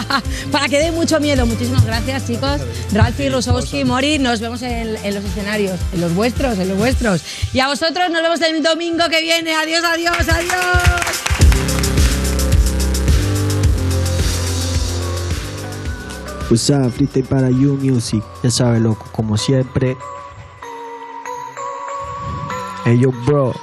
para 0.52 0.68
que 0.68 0.78
dé 0.78 0.90
mucho 0.92 1.20
miedo. 1.20 1.46
Muchísimas 1.46 1.84
gracias, 1.84 2.26
chicos. 2.26 2.60
Ralphie, 2.92 3.30
Rusowski, 3.30 3.84
Mori, 3.84 4.18
nos 4.18 4.40
vemos 4.40 4.62
en, 4.62 4.96
en 5.02 5.14
los 5.14 5.24
escenarios, 5.24 5.78
en 5.92 6.00
los 6.00 6.14
vuestros, 6.26 6.58
en 6.58 6.68
los 6.68 6.78
vuestros. 6.78 7.22
Y 7.52 7.60
a 7.60 7.68
vosotros 7.68 8.10
nos 8.10 8.20
vemos 8.20 8.40
el 8.40 8.60
domingo 8.62 9.08
que 9.08 9.20
viene. 9.20 9.54
Adiós, 9.54 9.84
adiós, 9.84 10.28
adiós. 10.28 10.56
Usa 16.50 16.90
freestyle 16.90 17.24
para 17.26 17.50
You 17.50 17.78
Music. 17.80 18.24
Ya 18.42 18.50
sabes, 18.50 18.82
loco, 18.82 19.06
como 19.12 19.36
siempre. 19.36 19.96
Hey 22.84 22.98
yo, 23.00 23.12
bro. 23.24 23.54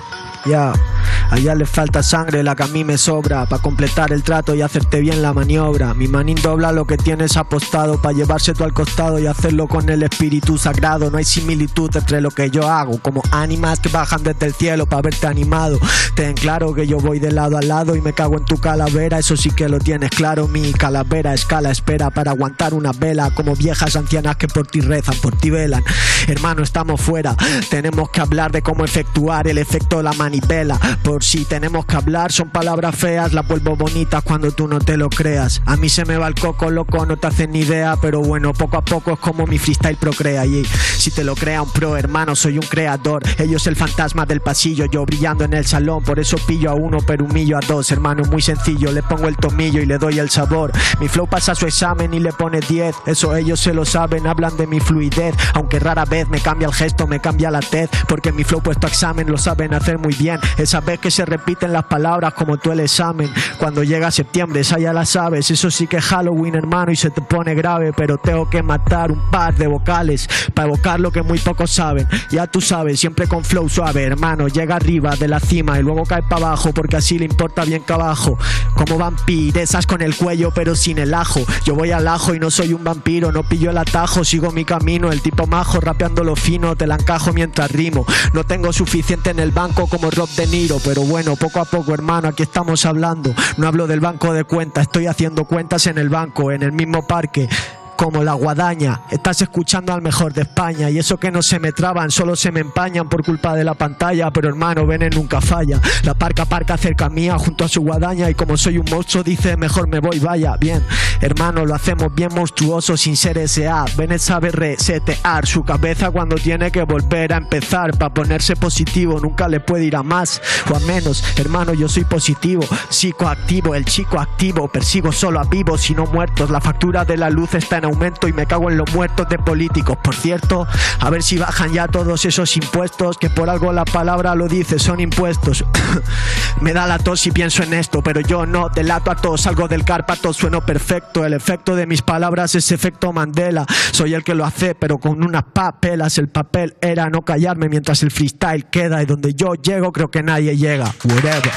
Ya. 1.36 1.44
Allá 1.44 1.56
le 1.56 1.66
falta 1.66 2.02
sangre, 2.02 2.42
la 2.42 2.56
que 2.56 2.64
a 2.64 2.68
mí 2.68 2.86
me 2.86 2.98
sobra, 2.98 3.46
para 3.46 3.62
completar 3.62 4.14
el 4.14 4.24
trato 4.24 4.56
y 4.56 4.62
hacerte 4.62 5.02
bien 5.02 5.22
la 5.22 5.34
maniobra. 5.34 5.94
Mi 5.94 6.08
manín 6.08 6.38
dobla 6.42 6.72
lo 6.72 6.86
que 6.86 6.96
tienes 6.96 7.36
apostado, 7.36 8.02
para 8.02 8.16
llevarse 8.16 8.54
tú 8.54 8.64
al 8.64 8.72
costado 8.72 9.20
y 9.20 9.28
hacerlo 9.28 9.68
con 9.68 9.90
el 9.90 10.04
espíritu 10.04 10.58
sagrado. 10.58 11.12
No 11.12 11.18
hay 11.18 11.26
similitud 11.26 11.94
entre 11.98 12.22
lo 12.22 12.32
que 12.32 12.50
yo 12.50 12.70
hago, 12.70 12.98
como 13.00 13.22
ánimas 13.32 13.82
que 13.82 13.90
bajan 13.90 14.24
desde 14.24 14.46
el 14.46 14.54
cielo 14.54 14.86
para 14.86 15.02
verte 15.02 15.28
animado. 15.28 15.80
Ten 16.16 16.34
claro 16.34 16.74
que 16.74 16.88
yo 16.88 17.00
voy 17.00 17.20
de 17.20 17.32
lado 17.32 17.58
a 17.58 17.62
lado 17.62 17.96
y 17.98 18.02
me 18.02 18.14
cago 18.14 18.38
en 18.38 18.46
tu 18.46 18.58
calavera, 18.58 19.20
eso 19.20 19.36
sí 19.36 19.52
que 19.52 19.68
lo 19.68 19.80
tienes 19.80 20.12
claro. 20.12 20.48
Mi 20.48 20.72
calavera 20.72 21.34
escala, 21.34 21.72
espera 21.72 22.10
para 22.10 22.32
aguantar 22.32 22.74
una 22.74 22.94
vela, 22.94 23.32
como 23.32 23.54
viejas 23.56 23.98
ancianas 23.98 24.38
que 24.38 24.48
por 24.48 24.68
ti 24.68 24.80
rezan, 24.80 25.16
por 25.18 25.36
ti 25.36 25.50
velan. 25.50 25.84
Hermano, 26.28 26.64
estamos 26.64 27.02
fuera, 27.02 27.36
tenemos 27.70 28.10
que 28.12 28.22
hablar 28.22 28.54
de 28.54 28.62
cómo 28.62 28.86
efectuar 28.86 29.48
el 29.48 29.58
efecto 29.58 29.98
de 29.98 30.04
la 30.04 30.14
manivela. 30.14 30.80
Por 31.04 31.23
si 31.24 31.46
tenemos 31.46 31.86
que 31.86 31.96
hablar, 31.96 32.32
son 32.32 32.50
palabras 32.50 32.96
feas, 32.96 33.34
las 33.34 33.48
vuelvo 33.48 33.76
bonitas 33.76 34.24
cuando 34.24 34.52
tú 34.52 34.68
no 34.68 34.80
te 34.80 34.98
lo 34.98 35.10
creas. 35.10 35.62
A 35.66 35.78
mí 35.78 35.90
se 35.90 36.06
me 36.06 36.18
va 36.18 36.28
el 36.28 36.36
coco, 36.36 36.70
loco, 36.70 37.06
no 37.06 37.18
te 37.18 37.28
hacen 37.28 37.52
ni 37.52 37.60
idea, 37.60 37.96
pero 38.02 38.22
bueno, 38.22 38.54
poco 38.54 38.78
a 38.78 38.82
poco 38.82 39.14
es 39.14 39.20
como 39.20 39.48
mi 39.48 39.58
freestyle 39.58 39.98
procrea. 39.98 40.46
Y 40.46 40.66
si 40.66 41.12
te 41.12 41.24
lo 41.24 41.36
crea 41.36 41.62
un 41.62 41.72
pro, 41.72 41.98
hermano, 41.98 42.36
soy 42.36 42.58
un 42.58 42.66
creador. 42.66 43.24
Ellos 43.38 43.66
el 43.68 43.76
fantasma 43.76 44.26
del 44.26 44.42
pasillo, 44.42 44.86
yo 44.86 45.06
brillando 45.06 45.46
en 45.46 45.54
el 45.54 45.66
salón, 45.66 46.04
por 46.04 46.20
eso 46.20 46.38
pillo 46.46 46.72
a 46.72 46.74
uno, 46.74 47.00
pero 47.06 47.26
humillo 47.26 47.58
a 47.58 47.62
dos. 47.62 47.92
Hermano, 47.92 48.24
muy 48.26 48.42
sencillo, 48.42 48.92
le 48.92 49.02
pongo 49.02 49.28
el 49.28 49.38
tomillo 49.38 49.82
y 49.82 49.86
le 49.86 49.98
doy 49.98 50.20
el 50.20 50.30
sabor. 50.30 50.72
Mi 51.00 51.08
flow 51.08 51.28
pasa 51.28 51.56
su 51.56 51.66
examen 51.66 52.14
y 52.14 52.20
le 52.20 52.34
pone 52.34 52.60
10, 52.60 52.96
eso 53.06 53.36
ellos 53.36 53.60
se 53.60 53.74
lo 53.74 53.86
saben, 53.86 54.28
hablan 54.28 54.58
de 54.58 54.68
mi 54.68 54.80
fluidez, 54.80 55.36
aunque 55.54 55.80
rara 55.80 56.06
vez 56.06 56.28
me 56.30 56.40
cambia 56.40 56.68
el 56.68 56.74
gesto, 56.74 57.08
me 57.08 57.20
cambia 57.20 57.50
la 57.50 57.62
tez, 57.62 57.90
porque 58.08 58.32
mi 58.32 58.44
flow 58.44 58.62
puesto 58.62 58.88
a 58.88 58.90
examen 58.90 59.30
lo 59.32 59.38
saben 59.38 59.74
hacer 59.74 59.98
muy 59.98 60.14
bien. 60.14 60.40
Esa 60.58 60.82
vez 60.82 61.00
que 61.00 61.12
se 61.14 61.26
repiten 61.26 61.72
las 61.72 61.86
palabras 61.86 62.34
como 62.34 62.58
tú 62.58 62.72
el 62.72 62.82
examen. 62.82 63.32
Cuando 63.58 63.84
llega 63.84 64.12
septiembre, 64.12 64.62
esa 64.62 64.80
ya 64.80 64.94
la 64.94 65.06
sabes. 65.06 65.50
Eso 65.52 65.72
sí 65.72 65.88
que 65.88 65.98
es 65.98 66.06
Halloween, 66.06 66.56
hermano, 66.56 66.92
y 66.92 66.96
se 66.96 67.12
te 67.12 67.22
pone 67.22 67.56
grave. 67.56 67.94
Pero 67.96 68.18
tengo 68.18 68.50
que 68.50 68.64
matar 68.64 69.12
un 69.12 69.32
par 69.32 69.56
de 69.56 69.68
vocales 69.68 70.28
para 70.54 70.68
evocar 70.68 71.00
lo 71.00 71.12
que 71.12 71.22
muy 71.22 71.40
pocos 71.40 71.72
saben. 71.72 72.08
Ya 72.30 72.48
tú 72.48 72.62
sabes, 72.62 73.00
siempre 73.00 73.28
con 73.28 73.44
flow 73.44 73.70
suave, 73.70 74.04
hermano. 74.04 74.48
Llega 74.48 74.76
arriba 74.76 75.16
de 75.16 75.28
la 75.28 75.40
cima 75.40 75.80
y 75.80 75.84
luego 75.84 76.04
cae 76.04 76.24
para 76.24 76.48
abajo, 76.48 76.74
porque 76.74 76.98
así 76.98 77.20
le 77.20 77.26
importa 77.26 77.64
bien 77.64 77.84
que 77.84 77.94
abajo. 77.94 78.38
Como 78.76 78.98
vampiresas 78.98 79.86
con 79.86 80.02
el 80.02 80.16
cuello, 80.16 80.52
pero 80.54 80.76
sin 80.76 80.98
el 80.98 81.14
ajo. 81.14 81.42
Yo 81.66 81.76
voy 81.76 81.92
al 81.92 82.08
ajo 82.08 82.34
y 82.34 82.40
no 82.40 82.50
soy 82.50 82.74
un 82.74 82.84
vampiro, 82.84 83.32
no 83.32 83.44
pillo 83.44 83.70
el 83.70 83.78
atajo, 83.78 84.24
sigo 84.24 84.52
mi 84.52 84.66
camino. 84.66 85.12
El 85.12 85.22
tipo 85.22 85.48
majo 85.48 85.80
rapeando 85.80 86.24
lo 86.24 86.36
fino, 86.36 86.76
te 86.76 86.88
la 86.88 86.96
encajo 86.96 87.34
mientras 87.34 87.72
rimo. 87.72 88.06
No 88.34 88.44
tengo 88.44 88.74
suficiente 88.74 89.30
en 89.30 89.40
el 89.40 89.52
banco 89.52 89.88
como 89.88 90.10
Rob 90.10 90.30
De 90.30 90.48
Niro, 90.48 90.80
pero 90.84 91.03
bueno, 91.06 91.36
poco 91.36 91.60
a 91.60 91.66
poco, 91.66 91.94
hermano, 91.94 92.28
aquí 92.28 92.44
estamos 92.44 92.86
hablando. 92.86 93.34
No 93.58 93.68
hablo 93.68 93.88
del 93.88 94.00
banco 94.00 94.34
de 94.34 94.44
cuentas, 94.44 94.84
estoy 94.84 95.08
haciendo 95.08 95.46
cuentas 95.46 95.88
en 95.88 95.98
el 95.98 96.10
banco, 96.10 96.52
en 96.52 96.64
el 96.64 96.72
mismo 96.72 97.06
parque. 97.06 97.50
Como 97.96 98.24
la 98.24 98.34
guadaña. 98.34 99.02
Estás 99.12 99.42
escuchando 99.42 99.94
al 99.94 100.02
mejor 100.02 100.34
de 100.34 100.42
España 100.42 100.90
y 100.90 101.00
eso 101.00 101.18
que 101.18 101.32
no 101.32 101.42
se 101.42 101.60
me 101.60 101.72
traban, 101.72 102.12
solo 102.12 102.36
se 102.36 102.52
me 102.52 102.60
empañan 102.60 103.10
por 103.10 103.24
culpa 103.24 103.56
de 103.56 103.64
la 103.64 103.74
pantalla, 103.74 104.32
pero 104.32 104.50
hermano, 104.50 104.86
Bene 104.86 105.10
nunca 105.10 105.42
falla. 105.42 105.80
La 106.04 106.14
parca 106.14 106.46
parca 106.46 106.78
cerca 106.78 107.10
mía 107.10 107.38
junto 107.38 107.64
a 107.64 107.68
su 107.68 107.82
guadaña 107.82 108.30
y 108.30 108.36
como 108.36 108.58
soy 108.58 108.78
un 108.78 108.86
monstruo 108.90 109.24
dice 109.24 109.58
mejor 109.58 109.88
me 109.88 110.00
voy, 110.00 110.20
vaya, 110.20 110.56
bien. 110.58 110.84
Hermano, 111.22 111.66
lo 111.66 111.76
hacemos 111.76 112.14
bien 112.14 112.30
monstruoso 112.34 112.98
sin 112.98 113.16
ser 113.16 113.38
S.A. 113.38 113.86
Bennett 113.96 114.20
sabe 114.20 114.52
resetear 114.52 115.46
su 115.46 115.64
cabeza 115.64 116.12
cuando 116.12 116.36
tiene 116.36 116.72
que 116.72 116.84
volver 116.84 117.34
a 117.34 117.38
empezar. 117.38 117.98
Para 117.98 118.14
ponerse 118.14 118.56
positivo 118.56 119.20
nunca 119.20 119.48
le 119.48 119.60
puede 119.60 119.86
ir 119.86 119.96
a 119.96 120.04
más 120.04 120.42
o 120.70 120.76
a 120.76 120.80
menos. 120.82 121.24
Hermano, 121.38 121.74
yo 121.74 121.88
soy 121.88 122.04
positivo, 122.04 122.64
psicoactivo, 122.90 123.76
el 123.76 123.86
chico 123.86 124.20
activo. 124.20 124.68
Persigo 124.68 125.12
solo 125.12 125.40
a 125.40 125.44
vivos 125.44 125.90
y 125.90 125.96
no 125.96 126.06
muertos. 126.06 126.50
La 126.50 126.62
factura 126.62 127.06
de 127.06 127.18
la 127.18 127.30
luz 127.30 127.54
está 127.56 127.78
en 127.78 127.83
aumento 127.86 128.28
y 128.28 128.34
me 128.34 128.46
cago 128.46 128.70
en 128.70 128.78
los 128.78 128.92
muertos 128.94 129.28
de 129.30 129.38
políticos. 129.38 129.98
Por 130.04 130.16
cierto, 130.16 130.68
a 131.00 131.10
ver 131.10 131.24
si 131.24 131.38
bajan 131.38 131.74
ya 131.74 131.88
todos 131.88 132.26
esos 132.26 132.56
impuestos, 132.58 133.18
que 133.18 133.30
por 133.30 133.50
algo 133.50 133.72
la 133.74 133.86
palabra 133.86 134.36
lo 134.36 134.48
dice, 134.48 134.80
son 134.80 135.00
impuestos. 135.00 135.66
me 136.62 136.74
da 136.74 136.88
la 136.88 137.00
tos 137.00 137.26
y 137.28 137.32
pienso 137.32 137.64
en 137.64 137.74
esto, 137.74 138.02
pero 138.02 138.22
yo 138.22 138.46
no 138.46 138.70
delato 138.70 139.12
a 139.12 139.16
todos, 139.16 139.42
salgo 139.42 139.68
del 139.68 139.84
Cárpato, 139.84 140.34
sueno 140.34 140.66
perfecto. 140.66 141.26
El 141.26 141.34
efecto 141.34 141.76
de 141.76 141.88
mis 141.88 142.02
palabras 142.02 142.56
es 142.56 142.72
efecto 142.72 143.14
Mandela. 143.14 143.66
Soy 143.92 144.14
el 144.14 144.24
que 144.24 144.36
lo 144.36 144.46
hace, 144.46 144.76
pero 144.76 144.98
con 144.98 145.24
unas 145.24 145.44
papelas. 145.44 146.18
El 146.18 146.30
papel 146.30 146.76
era 146.82 147.10
no 147.10 147.24
callarme 147.24 147.70
mientras 147.70 148.04
el 148.04 148.12
freestyle 148.12 148.66
queda 148.66 149.02
y 149.02 149.06
donde 149.06 149.34
yo 149.34 149.56
llego 149.56 149.92
creo 149.92 150.10
que 150.10 150.24
nadie 150.24 150.58
llega. 150.58 150.94
Whatever. 151.04 151.52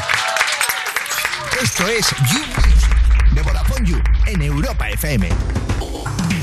Esto 1.63 1.87
es 1.89 2.11
You 2.31 3.35
de 3.35 3.43
Vodafone 3.43 3.87
You 3.87 3.97
en 4.27 4.43
Europa 4.43 4.89
FM. 4.91 5.29